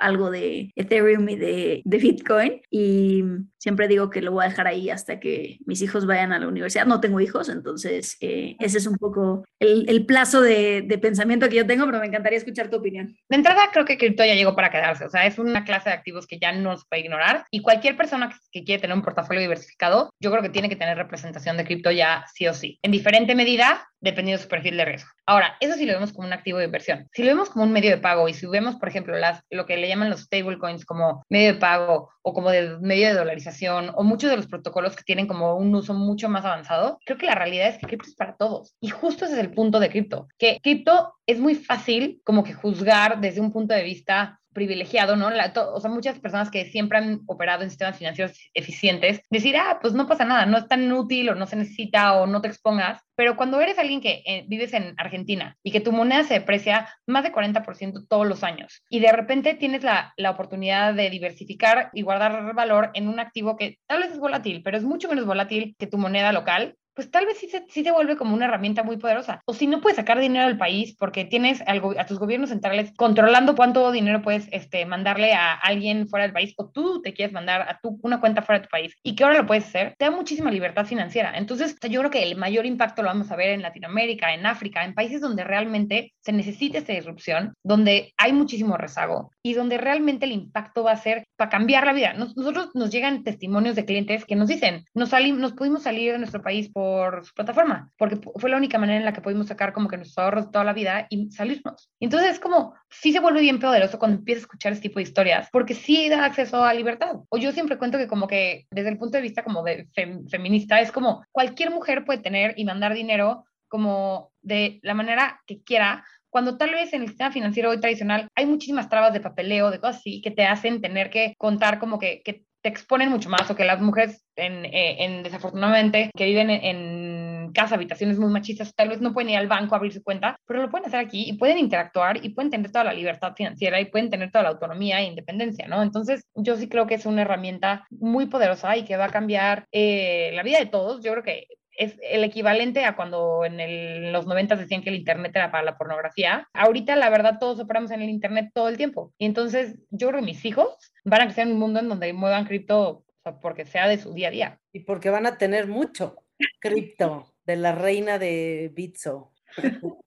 algo 0.00 0.30
de 0.30 0.72
Ethereum 0.74 1.28
y 1.28 1.36
de, 1.36 1.82
Bitcoin 1.84 2.60
y 2.70 3.24
siempre 3.58 3.88
digo 3.88 4.10
que 4.10 4.20
lo 4.20 4.32
voy 4.32 4.44
a 4.44 4.48
dejar 4.48 4.66
ahí 4.66 4.90
hasta 4.90 5.20
que 5.20 5.58
mis 5.64 5.80
hijos 5.80 6.06
vayan 6.06 6.32
a 6.32 6.38
la 6.38 6.48
universidad. 6.48 6.86
No 6.86 7.00
tengo 7.00 7.20
hijos, 7.20 7.48
entonces 7.48 8.16
eh, 8.20 8.56
ese 8.58 8.78
es 8.78 8.86
un 8.86 8.96
poco 8.96 9.44
el, 9.58 10.06
plazo 10.06 10.40
de, 10.40 10.82
de, 10.82 10.98
pensamiento 10.98 11.48
que 11.48 11.56
yo 11.56 11.66
tengo, 11.66 11.86
pero 11.86 12.00
me 12.00 12.06
encantaría 12.06 12.38
escuchar 12.38 12.68
tu 12.68 12.76
opinión. 12.76 13.16
De 13.28 13.36
entrada, 13.36 13.70
creo 13.72 13.84
que 13.84 13.96
cripto 13.96 14.24
ya 14.24 14.34
llegó 14.34 14.54
para 14.54 14.70
quedarse. 14.70 15.04
O 15.04 15.10
sea, 15.10 15.26
es 15.26 15.38
una 15.38 15.64
clase 15.64 15.90
de 15.90 15.94
activos 15.94 16.26
que 16.26 16.38
ya 16.38 16.52
no 16.52 16.72
ignorar. 16.98 17.44
Y 17.50 17.60
cualquier 17.60 17.96
persona 17.96 18.34
que, 18.52 18.64
quiere 18.64 18.80
tener 18.80 18.96
un 18.96 19.02
portafolio 19.02 19.40
diversificado, 19.40 20.12
yo 20.20 20.30
creo 20.30 20.42
que 20.42 20.48
tiene 20.48 20.68
que 20.68 20.76
tener 20.76 20.96
representación 20.96 21.56
de 21.56 21.64
cripto 21.64 21.90
ya 21.90 22.24
sí 22.34 22.46
o 22.46 22.54
sí, 22.54 22.78
en 22.82 22.92
diferente 22.92 23.34
medida, 23.34 23.86
dependiendo 24.00 24.38
de 24.38 24.44
su 24.44 24.48
perfil 24.48 24.76
de 24.76 24.84
riesgo. 24.84 25.08
Ahora, 25.26 25.56
eso 25.60 25.74
sí 25.74 25.86
lo 25.86 25.94
vemos 25.94 26.12
como 26.12 26.26
un 26.26 26.34
activo 26.34 26.58
de 26.58 26.66
inversión. 26.66 27.08
Si 27.12 27.22
lo 27.22 27.28
vemos 27.28 27.50
como 27.50 27.64
un 27.64 27.72
medio 27.72 27.90
de 27.90 27.98
pago 27.98 28.28
y 28.28 28.34
si 28.34 28.46
vemos, 28.46 28.76
por 28.76 28.88
ejemplo, 28.88 29.16
las, 29.16 29.42
lo 29.50 29.64
que 29.64 29.76
le 29.76 29.88
llaman 29.88 30.10
los 30.10 30.20
stablecoins 30.20 30.84
como 30.84 31.24
medio 31.30 31.54
de 31.54 31.58
pago 31.58 32.10
o 32.22 32.34
como 32.34 32.50
de 32.50 32.78
medio 32.80 33.08
de 33.08 33.14
dolarización 33.14 33.90
o 33.94 34.02
muchos 34.02 34.30
de 34.30 34.36
los 34.36 34.46
protocolos 34.46 34.96
que 34.96 35.04
tienen 35.04 35.26
como 35.26 35.56
un 35.56 35.74
uso 35.74 35.94
mucho 35.94 36.28
más 36.28 36.44
avanzado, 36.44 36.98
creo 37.04 37.18
que 37.18 37.26
la 37.26 37.34
realidad 37.34 37.68
es 37.68 37.78
que 37.78 37.86
cripto 37.86 38.08
es 38.08 38.14
para 38.14 38.36
todos. 38.36 38.74
Y 38.80 38.88
justo 38.88 39.24
ese 39.24 39.34
es 39.34 39.40
el 39.40 39.52
punto 39.52 39.80
de 39.80 39.90
cripto, 39.90 40.28
que 40.38 40.58
cripto 40.62 41.14
es 41.26 41.38
muy 41.38 41.54
fácil 41.54 42.20
como 42.24 42.44
que 42.44 42.54
juzgar 42.54 43.20
desde 43.20 43.40
un 43.40 43.52
punto 43.52 43.74
de 43.74 43.82
vista 43.82 44.40
privilegiado, 44.54 45.16
¿no? 45.16 45.28
o 45.28 45.80
sea, 45.80 45.90
muchas 45.90 46.18
personas 46.18 46.50
que 46.50 46.64
siempre 46.66 46.98
han 46.98 47.20
operado 47.26 47.62
en 47.62 47.70
sistemas 47.70 47.98
financieros 47.98 48.38
eficientes, 48.54 49.20
decir, 49.30 49.56
ah, 49.56 49.78
pues 49.82 49.92
no 49.92 50.06
pasa 50.06 50.24
nada, 50.24 50.46
no 50.46 50.56
es 50.56 50.68
tan 50.68 50.90
útil 50.92 51.28
o 51.28 51.34
no 51.34 51.46
se 51.46 51.56
necesita 51.56 52.14
o 52.14 52.26
no 52.26 52.40
te 52.40 52.48
expongas, 52.48 53.02
pero 53.16 53.36
cuando 53.36 53.60
eres 53.60 53.78
alguien 53.78 54.00
que 54.00 54.22
eh, 54.24 54.44
vives 54.48 54.72
en 54.72 54.94
Argentina 54.96 55.56
y 55.62 55.70
que 55.70 55.80
tu 55.80 55.92
moneda 55.92 56.24
se 56.24 56.34
deprecia 56.34 56.88
más 57.06 57.24
de 57.24 57.32
40% 57.32 58.06
todos 58.08 58.26
los 58.26 58.42
años 58.42 58.82
y 58.88 59.00
de 59.00 59.12
repente 59.12 59.54
tienes 59.54 59.82
la, 59.82 60.14
la 60.16 60.30
oportunidad 60.30 60.94
de 60.94 61.10
diversificar 61.10 61.90
y 61.92 62.02
guardar 62.02 62.54
valor 62.54 62.90
en 62.94 63.08
un 63.08 63.20
activo 63.20 63.56
que 63.56 63.78
tal 63.86 64.00
vez 64.00 64.12
es 64.12 64.18
volátil, 64.18 64.62
pero 64.62 64.76
es 64.76 64.84
mucho 64.84 65.08
menos 65.08 65.26
volátil 65.26 65.74
que 65.78 65.86
tu 65.86 65.98
moneda 65.98 66.32
local, 66.32 66.76
pues 66.94 67.10
tal 67.10 67.26
vez 67.26 67.38
sí 67.38 67.48
se, 67.48 67.64
sí 67.68 67.82
vuelve 67.90 68.16
como 68.16 68.34
una 68.34 68.46
herramienta 68.46 68.82
muy 68.82 68.96
poderosa. 68.96 69.42
O 69.46 69.54
si 69.54 69.66
no 69.66 69.80
puedes 69.80 69.96
sacar 69.96 70.18
dinero 70.18 70.46
del 70.46 70.58
país 70.58 70.94
porque 70.98 71.24
tienes 71.24 71.62
algo, 71.66 71.94
a 71.98 72.06
tus 72.06 72.18
gobiernos 72.18 72.50
centrales 72.50 72.92
controlando 72.96 73.54
cuánto 73.54 73.90
dinero 73.92 74.22
puedes 74.22 74.48
este, 74.52 74.86
mandarle 74.86 75.32
a 75.34 75.52
alguien 75.54 76.08
fuera 76.08 76.24
del 76.24 76.32
país 76.32 76.54
o 76.56 76.70
tú 76.70 77.02
te 77.02 77.12
quieres 77.12 77.32
mandar 77.32 77.62
a 77.62 77.78
tu, 77.80 77.98
una 78.02 78.20
cuenta 78.20 78.42
fuera 78.42 78.60
de 78.60 78.66
tu 78.66 78.70
país 78.70 78.94
y 79.02 79.14
que 79.14 79.24
ahora 79.24 79.38
lo 79.38 79.46
puedes 79.46 79.64
hacer, 79.64 79.94
te 79.98 80.04
da 80.04 80.10
muchísima 80.10 80.50
libertad 80.50 80.86
financiera. 80.86 81.36
Entonces, 81.36 81.76
yo 81.88 82.00
creo 82.00 82.10
que 82.10 82.22
el 82.22 82.36
mayor 82.36 82.66
impacto 82.66 83.02
lo 83.02 83.08
vamos 83.08 83.30
a 83.30 83.36
ver 83.36 83.50
en 83.50 83.62
Latinoamérica, 83.62 84.32
en 84.34 84.46
África, 84.46 84.84
en 84.84 84.94
países 84.94 85.20
donde 85.20 85.44
realmente 85.44 86.12
se 86.20 86.32
necesita 86.32 86.78
esta 86.78 86.92
disrupción, 86.92 87.54
donde 87.62 88.12
hay 88.16 88.32
muchísimo 88.32 88.76
rezago 88.76 89.30
y 89.46 89.52
donde 89.52 89.76
realmente 89.76 90.24
el 90.24 90.32
impacto 90.32 90.82
va 90.84 90.92
a 90.92 90.96
ser 90.96 91.26
para 91.36 91.50
cambiar 91.50 91.84
la 91.84 91.92
vida. 91.92 92.14
nosotros 92.14 92.70
nos 92.74 92.90
llegan 92.90 93.24
testimonios 93.24 93.76
de 93.76 93.84
clientes 93.84 94.24
que 94.24 94.36
nos 94.36 94.48
dicen, 94.48 94.86
nos, 94.94 95.10
salimos, 95.10 95.38
nos 95.38 95.52
pudimos 95.52 95.82
salir 95.82 96.12
de 96.12 96.18
nuestro 96.18 96.42
país 96.42 96.70
por 96.70 97.26
su 97.26 97.34
plataforma, 97.34 97.90
porque 97.98 98.18
fue 98.36 98.48
la 98.48 98.56
única 98.56 98.78
manera 98.78 98.98
en 98.98 99.04
la 99.04 99.12
que 99.12 99.20
pudimos 99.20 99.48
sacar 99.48 99.74
como 99.74 99.88
que 99.88 99.98
nuestros 99.98 100.16
ahorros 100.16 100.50
toda 100.50 100.64
la 100.64 100.72
vida 100.72 101.06
y 101.10 101.30
salirnos. 101.30 101.90
Entonces 102.00 102.32
es 102.32 102.40
como, 102.40 102.74
sí 102.88 103.12
se 103.12 103.20
vuelve 103.20 103.42
bien 103.42 103.60
poderoso 103.60 103.98
cuando 103.98 104.16
empiezas 104.16 104.44
a 104.44 104.46
escuchar 104.46 104.72
este 104.72 104.88
tipo 104.88 104.98
de 104.98 105.02
historias, 105.02 105.48
porque 105.52 105.74
sí 105.74 106.08
da 106.08 106.24
acceso 106.24 106.64
a 106.64 106.72
libertad. 106.72 107.16
O 107.28 107.36
yo 107.36 107.52
siempre 107.52 107.76
cuento 107.76 107.98
que 107.98 108.08
como 108.08 108.26
que 108.26 108.66
desde 108.70 108.88
el 108.88 108.98
punto 108.98 109.18
de 109.18 109.22
vista 109.22 109.44
como 109.44 109.62
de 109.62 109.86
feminista, 110.30 110.80
es 110.80 110.90
como 110.90 111.22
cualquier 111.32 111.70
mujer 111.70 112.06
puede 112.06 112.20
tener 112.20 112.54
y 112.56 112.64
mandar 112.64 112.94
dinero 112.94 113.44
como 113.68 114.32
de 114.40 114.78
la 114.82 114.94
manera 114.94 115.42
que 115.46 115.62
quiera 115.62 116.04
cuando 116.34 116.56
tal 116.56 116.72
vez 116.72 116.92
en 116.92 117.02
el 117.02 117.08
sistema 117.10 117.30
financiero 117.30 117.70
hoy 117.70 117.78
tradicional 117.78 118.26
hay 118.34 118.44
muchísimas 118.44 118.88
trabas 118.88 119.12
de 119.12 119.20
papeleo, 119.20 119.70
de 119.70 119.78
cosas 119.78 119.98
así, 119.98 120.20
que 120.20 120.32
te 120.32 120.44
hacen 120.44 120.80
tener 120.80 121.08
que 121.08 121.36
contar 121.38 121.78
como 121.78 121.96
que, 122.00 122.22
que 122.24 122.44
te 122.60 122.70
exponen 122.70 123.08
mucho 123.08 123.30
más 123.30 123.48
o 123.48 123.54
que 123.54 123.64
las 123.64 123.80
mujeres 123.80 124.24
en, 124.34 124.64
eh, 124.64 125.04
en 125.04 125.22
desafortunadamente 125.22 126.10
que 126.12 126.24
viven 126.24 126.50
en, 126.50 126.64
en, 126.64 127.52
casa, 127.52 127.76
habitaciones 127.76 128.18
muy 128.18 128.32
machistas, 128.32 128.74
tal 128.74 128.88
vez 128.88 129.00
no 129.00 129.12
pueden 129.12 129.30
ir 129.30 129.36
al 129.36 129.46
banco 129.46 129.76
a 129.76 129.78
abrir 129.78 129.92
su 129.92 130.02
cuenta, 130.02 130.36
pero 130.44 130.60
lo 130.60 130.70
pueden 130.72 130.88
hacer 130.88 130.98
aquí 130.98 131.24
y 131.28 131.34
pueden 131.34 131.56
interactuar 131.56 132.16
y 132.16 132.30
pueden 132.30 132.50
tener 132.50 132.72
toda 132.72 132.82
la 132.82 132.94
libertad 132.94 133.34
financiera 133.36 133.80
y 133.80 133.84
pueden 133.84 134.10
tener 134.10 134.32
toda 134.32 134.42
la 134.42 134.50
autonomía 134.50 134.98
e 135.00 135.04
independencia, 135.04 135.68
¿no? 135.68 135.84
Entonces 135.84 136.24
yo 136.34 136.56
sí 136.56 136.68
creo 136.68 136.88
que 136.88 136.96
es 136.96 137.06
una 137.06 137.22
herramienta 137.22 137.86
muy 137.90 138.26
poderosa 138.26 138.76
y 138.76 138.84
que 138.84 138.96
va 138.96 139.04
a 139.04 139.10
cambiar 139.10 139.68
eh, 139.70 140.32
la 140.34 140.42
vida 140.42 140.58
de 140.58 140.66
todos. 140.66 141.00
Yo 141.00 141.12
creo 141.12 141.22
que 141.22 141.46
es 141.76 141.98
el 142.02 142.24
equivalente 142.24 142.84
a 142.84 142.96
cuando 142.96 143.44
en, 143.44 143.60
el, 143.60 144.12
los 144.12 144.26
90 144.26 144.56
decían 144.56 144.82
que 144.82 144.90
el 144.90 144.96
Internet 144.96 145.32
era 145.34 145.50
para 145.50 145.64
la 145.64 145.76
pornografía. 145.76 146.48
Ahorita, 146.52 146.96
la 146.96 147.10
verdad, 147.10 147.38
todos 147.38 147.60
operamos 147.60 147.90
en 147.90 148.02
el 148.02 148.10
Internet 148.10 148.50
todo 148.54 148.68
el 148.68 148.76
tiempo. 148.76 149.12
Y 149.18 149.26
entonces, 149.26 149.76
yo 149.90 150.08
creo 150.08 150.20
que 150.20 150.26
mis 150.26 150.44
hijos 150.44 150.76
van 151.04 151.22
a 151.22 151.24
crecer 151.26 151.46
en 151.46 151.54
un 151.54 151.58
mundo 151.58 151.80
en 151.80 151.88
donde 151.88 152.12
muevan 152.12 152.46
cripto 152.46 153.04
porque 153.40 153.64
sea 153.64 153.88
de 153.88 153.98
su 153.98 154.12
día 154.12 154.28
a 154.28 154.30
día. 154.32 154.60
Y 154.72 154.80
porque 154.80 155.10
van 155.10 155.26
a 155.26 155.38
tener 155.38 155.66
mucho 155.66 156.16
cripto 156.60 157.34
de 157.44 157.56
la 157.56 157.72
reina 157.72 158.18
de 158.18 158.70
Bitso. 158.74 159.32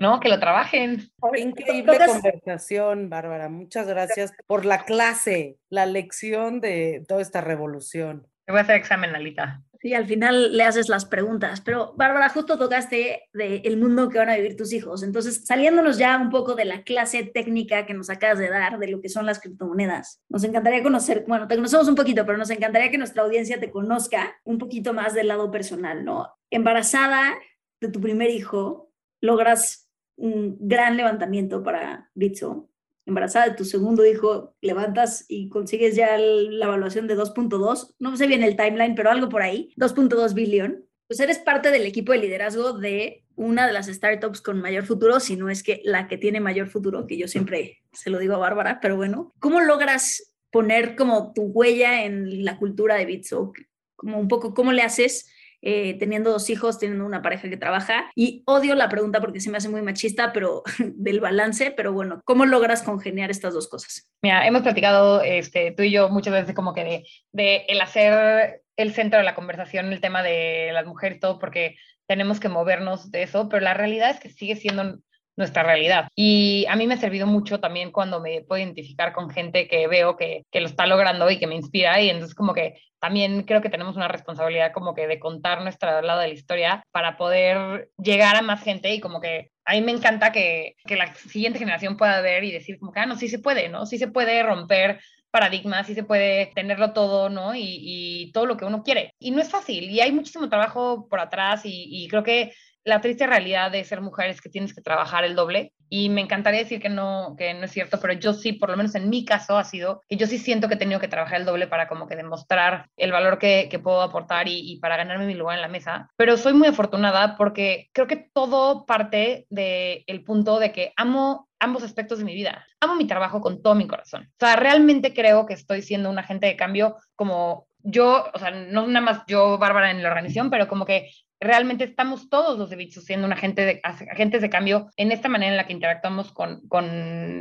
no, 0.00 0.20
que 0.20 0.28
lo 0.28 0.40
trabajen. 0.40 1.10
Increíble 1.36 1.98
conversación, 2.06 3.08
Bárbara. 3.08 3.48
Muchas 3.48 3.86
gracias 3.86 4.32
por 4.46 4.64
la 4.64 4.84
clase, 4.84 5.58
la 5.68 5.86
lección 5.86 6.60
de 6.60 7.04
toda 7.06 7.22
esta 7.22 7.40
revolución. 7.40 8.26
Te 8.44 8.52
voy 8.52 8.60
a 8.60 8.62
hacer 8.62 8.76
examen, 8.76 9.14
Alita. 9.14 9.62
Sí, 9.82 9.94
al 9.94 10.06
final 10.06 10.56
le 10.56 10.62
haces 10.62 10.88
las 10.88 11.04
preguntas. 11.06 11.60
Pero, 11.60 11.92
Bárbara, 11.96 12.28
justo 12.28 12.56
tocaste 12.56 13.28
del 13.32 13.76
mundo 13.78 14.08
que 14.08 14.18
van 14.18 14.30
a 14.30 14.36
vivir 14.36 14.56
tus 14.56 14.72
hijos. 14.72 15.02
Entonces, 15.02 15.44
saliéndonos 15.44 15.98
ya 15.98 16.16
un 16.18 16.30
poco 16.30 16.54
de 16.54 16.64
la 16.64 16.84
clase 16.84 17.24
técnica 17.24 17.84
que 17.84 17.92
nos 17.92 18.08
acabas 18.08 18.38
de 18.38 18.48
dar 18.48 18.78
de 18.78 18.86
lo 18.86 19.00
que 19.00 19.08
son 19.08 19.26
las 19.26 19.40
criptomonedas, 19.40 20.22
nos 20.28 20.44
encantaría 20.44 20.84
conocer, 20.84 21.24
bueno, 21.26 21.48
te 21.48 21.56
conocemos 21.56 21.88
un 21.88 21.96
poquito, 21.96 22.24
pero 22.24 22.38
nos 22.38 22.50
encantaría 22.50 22.92
que 22.92 22.98
nuestra 22.98 23.24
audiencia 23.24 23.58
te 23.58 23.72
conozca 23.72 24.36
un 24.44 24.58
poquito 24.58 24.94
más 24.94 25.14
del 25.14 25.26
lado 25.26 25.50
personal, 25.50 26.04
¿no? 26.04 26.32
Embarazada 26.48 27.34
de 27.80 27.88
tu 27.88 28.00
primer 28.00 28.30
hijo, 28.30 28.92
logras 29.20 29.90
un 30.14 30.58
gran 30.60 30.96
levantamiento 30.96 31.64
para 31.64 32.08
Bitso 32.14 32.68
embarazada 33.06 33.48
de 33.48 33.56
tu 33.56 33.64
segundo 33.64 34.06
hijo, 34.06 34.54
levantas 34.60 35.24
y 35.28 35.48
consigues 35.48 35.96
ya 35.96 36.16
la 36.18 36.66
evaluación 36.66 37.06
de 37.06 37.16
2.2, 37.16 37.94
no 37.98 38.16
sé 38.16 38.26
bien 38.26 38.42
el 38.42 38.56
timeline, 38.56 38.94
pero 38.94 39.10
algo 39.10 39.28
por 39.28 39.42
ahí, 39.42 39.72
2.2 39.76 40.34
billón, 40.34 40.84
pues 41.06 41.20
eres 41.20 41.38
parte 41.38 41.70
del 41.70 41.84
equipo 41.84 42.12
de 42.12 42.18
liderazgo 42.18 42.72
de 42.74 43.24
una 43.34 43.66
de 43.66 43.72
las 43.72 43.86
startups 43.86 44.40
con 44.40 44.60
mayor 44.60 44.84
futuro, 44.84 45.20
si 45.20 45.36
no 45.36 45.48
es 45.50 45.62
que 45.62 45.80
la 45.84 46.06
que 46.06 46.18
tiene 46.18 46.40
mayor 46.40 46.68
futuro, 46.68 47.06
que 47.06 47.16
yo 47.16 47.28
siempre 47.28 47.82
se 47.92 48.10
lo 48.10 48.18
digo 48.18 48.34
a 48.34 48.38
Bárbara, 48.38 48.78
pero 48.80 48.96
bueno, 48.96 49.32
¿cómo 49.38 49.60
logras 49.60 50.32
poner 50.50 50.96
como 50.96 51.32
tu 51.32 51.42
huella 51.42 52.04
en 52.04 52.44
la 52.44 52.58
cultura 52.58 52.94
de 52.96 53.06
Bitso? 53.06 53.52
Como 53.96 54.18
un 54.18 54.28
poco, 54.28 54.54
¿cómo 54.54 54.72
le 54.72 54.82
haces? 54.82 55.28
Eh, 55.64 55.94
teniendo 56.00 56.32
dos 56.32 56.50
hijos, 56.50 56.80
teniendo 56.80 57.06
una 57.06 57.22
pareja 57.22 57.48
que 57.48 57.56
trabaja. 57.56 58.10
Y 58.16 58.42
odio 58.46 58.74
la 58.74 58.88
pregunta 58.88 59.20
porque 59.20 59.40
se 59.40 59.48
me 59.48 59.58
hace 59.58 59.68
muy 59.68 59.80
machista, 59.80 60.32
pero 60.32 60.64
del 60.78 61.20
balance, 61.20 61.70
pero 61.70 61.92
bueno, 61.92 62.20
¿cómo 62.24 62.44
logras 62.46 62.82
congeniar 62.82 63.30
estas 63.30 63.54
dos 63.54 63.68
cosas? 63.68 64.10
Mira, 64.22 64.44
hemos 64.46 64.62
platicado 64.62 65.22
este, 65.22 65.70
tú 65.70 65.84
y 65.84 65.92
yo 65.92 66.08
muchas 66.08 66.34
veces 66.34 66.54
como 66.54 66.74
que 66.74 67.04
de, 67.30 67.64
el 67.68 67.80
hacer 67.80 68.62
el 68.76 68.92
centro 68.92 69.18
de 69.18 69.24
la 69.24 69.36
conversación 69.36 69.92
el 69.92 70.00
tema 70.00 70.22
de 70.22 70.70
las 70.72 70.84
mujeres, 70.84 71.20
todo 71.20 71.38
porque 71.38 71.76
tenemos 72.08 72.40
que 72.40 72.48
movernos 72.48 73.12
de 73.12 73.22
eso, 73.22 73.48
pero 73.48 73.62
la 73.62 73.74
realidad 73.74 74.10
es 74.10 74.18
que 74.18 74.30
sigue 74.30 74.56
siendo 74.56 74.98
nuestra 75.36 75.62
realidad. 75.62 76.08
Y 76.14 76.66
a 76.68 76.76
mí 76.76 76.86
me 76.86 76.94
ha 76.94 76.98
servido 76.98 77.26
mucho 77.26 77.60
también 77.60 77.90
cuando 77.90 78.20
me 78.20 78.42
puedo 78.42 78.62
identificar 78.62 79.12
con 79.12 79.30
gente 79.30 79.68
que 79.68 79.86
veo 79.86 80.16
que, 80.16 80.44
que, 80.50 80.60
lo 80.60 80.66
está 80.66 80.86
logrando 80.86 81.30
y 81.30 81.38
que 81.38 81.46
me 81.46 81.54
inspira. 81.54 82.00
Y 82.00 82.10
entonces 82.10 82.34
como 82.34 82.54
que 82.54 82.74
también 83.00 83.42
creo 83.42 83.60
que 83.60 83.70
tenemos 83.70 83.96
una 83.96 84.08
responsabilidad 84.08 84.72
como 84.72 84.94
que 84.94 85.06
de 85.06 85.18
contar 85.18 85.62
nuestro 85.62 86.02
lado 86.02 86.20
de 86.20 86.28
la 86.28 86.34
historia 86.34 86.84
para 86.92 87.16
poder 87.16 87.90
llegar 87.98 88.36
a 88.36 88.42
más 88.42 88.62
gente 88.62 88.92
y 88.94 89.00
como 89.00 89.20
que 89.20 89.50
a 89.64 89.72
mí 89.72 89.80
me 89.80 89.92
encanta 89.92 90.32
que, 90.32 90.76
que 90.84 90.96
la 90.96 91.12
siguiente 91.14 91.58
generación 91.58 91.96
pueda 91.96 92.20
ver 92.20 92.44
y 92.44 92.52
decir 92.52 92.78
como 92.78 92.92
que, 92.92 93.00
ah, 93.00 93.06
no, 93.06 93.16
sí 93.16 93.28
se 93.28 93.38
puede, 93.38 93.68
¿no? 93.68 93.86
Sí 93.86 93.98
se 93.98 94.08
puede 94.08 94.42
romper 94.42 95.00
paradigmas, 95.30 95.86
sí 95.86 95.94
se 95.94 96.04
puede 96.04 96.52
tenerlo 96.54 96.92
todo, 96.92 97.30
¿no? 97.30 97.54
Y, 97.54 98.30
todo 98.34 98.46
lo 98.46 98.56
que 98.56 98.64
uno 98.66 98.82
quiere. 98.82 99.14
Y 99.18 99.30
no 99.30 99.40
es 99.40 99.50
fácil, 99.50 99.90
y 99.90 100.00
hay 100.00 100.12
muchísimo 100.12 100.48
trabajo 100.48 101.08
por 101.08 101.20
atrás, 101.20 101.62
y 101.64 102.06
creo 102.08 102.22
que 102.22 102.52
la 102.84 103.00
triste 103.00 103.26
realidad 103.26 103.70
de 103.70 103.84
ser 103.84 104.00
mujer 104.00 104.30
es 104.30 104.40
que 104.40 104.48
tienes 104.48 104.74
que 104.74 104.82
trabajar 104.82 105.24
el 105.24 105.36
doble 105.36 105.72
y 105.88 106.08
me 106.08 106.20
encantaría 106.20 106.60
decir 106.60 106.80
que 106.80 106.88
no, 106.88 107.34
que 107.36 107.52
no 107.54 107.66
es 107.66 107.70
cierto, 107.70 108.00
pero 108.00 108.14
yo 108.14 108.32
sí, 108.32 108.54
por 108.54 108.70
lo 108.70 108.76
menos 108.76 108.94
en 108.94 109.10
mi 109.10 109.24
caso 109.24 109.58
ha 109.58 109.64
sido 109.64 110.00
que 110.08 110.16
yo 110.16 110.26
sí 110.26 110.38
siento 110.38 110.66
que 110.66 110.74
he 110.74 110.78
tenido 110.78 111.00
que 111.00 111.08
trabajar 111.08 111.38
el 111.40 111.46
doble 111.46 111.66
para 111.66 111.86
como 111.86 112.08
que 112.08 112.16
demostrar 112.16 112.88
el 112.96 113.12
valor 113.12 113.38
que, 113.38 113.68
que 113.70 113.78
puedo 113.78 114.00
aportar 114.00 114.48
y, 114.48 114.78
para 114.80 114.96
ganarme 114.96 115.26
mi 115.26 115.34
lugar 115.34 115.56
en 115.56 115.62
la 115.62 115.68
mesa. 115.68 116.08
Pero 116.16 116.36
soy 116.36 116.54
muy 116.54 116.68
afortunada 116.68 117.36
porque 117.36 117.90
creo 117.92 118.06
que 118.06 118.30
todo 118.32 118.86
parte 118.86 119.46
del 119.50 120.02
el 120.06 120.24
punto 120.24 120.58
de 120.58 120.72
que 120.72 120.92
amo 120.96 121.48
ambos 121.60 121.84
aspectos 121.84 122.18
de 122.18 122.24
mi 122.24 122.34
vida. 122.34 122.66
Amo 122.80 122.96
mi 122.96 123.06
trabajo 123.06 123.40
con 123.40 123.62
todo 123.62 123.74
mi 123.74 123.86
corazón. 123.86 124.28
O 124.32 124.46
sea, 124.46 124.56
realmente 124.56 125.14
creo 125.14 125.46
que 125.46 125.54
estoy 125.54 125.82
siendo 125.82 126.10
un 126.10 126.18
agente 126.18 126.46
de 126.46 126.56
cambio 126.56 126.96
como 127.14 127.68
yo, 127.84 128.24
o 128.32 128.38
sea, 128.38 128.50
no 128.50 128.86
nada 128.86 129.04
más 129.04 129.22
yo, 129.26 129.58
Bárbara, 129.58 129.90
en 129.90 130.02
la 130.02 130.08
organización, 130.08 130.50
pero 130.50 130.68
como 130.68 130.86
que 130.86 131.10
realmente 131.42 131.84
estamos 131.84 132.28
todos 132.28 132.58
los 132.58 132.70
de 132.70 132.82
siendo 132.90 133.26
un 133.26 133.32
agente 133.32 133.64
de, 133.64 133.80
agentes 133.82 134.42
de 134.42 134.50
cambio 134.50 134.90
en 134.96 135.12
esta 135.12 135.28
manera 135.28 135.52
en 135.52 135.56
la 135.56 135.66
que 135.66 135.72
interactuamos 135.72 136.32
con, 136.32 136.60
con, 136.68 136.84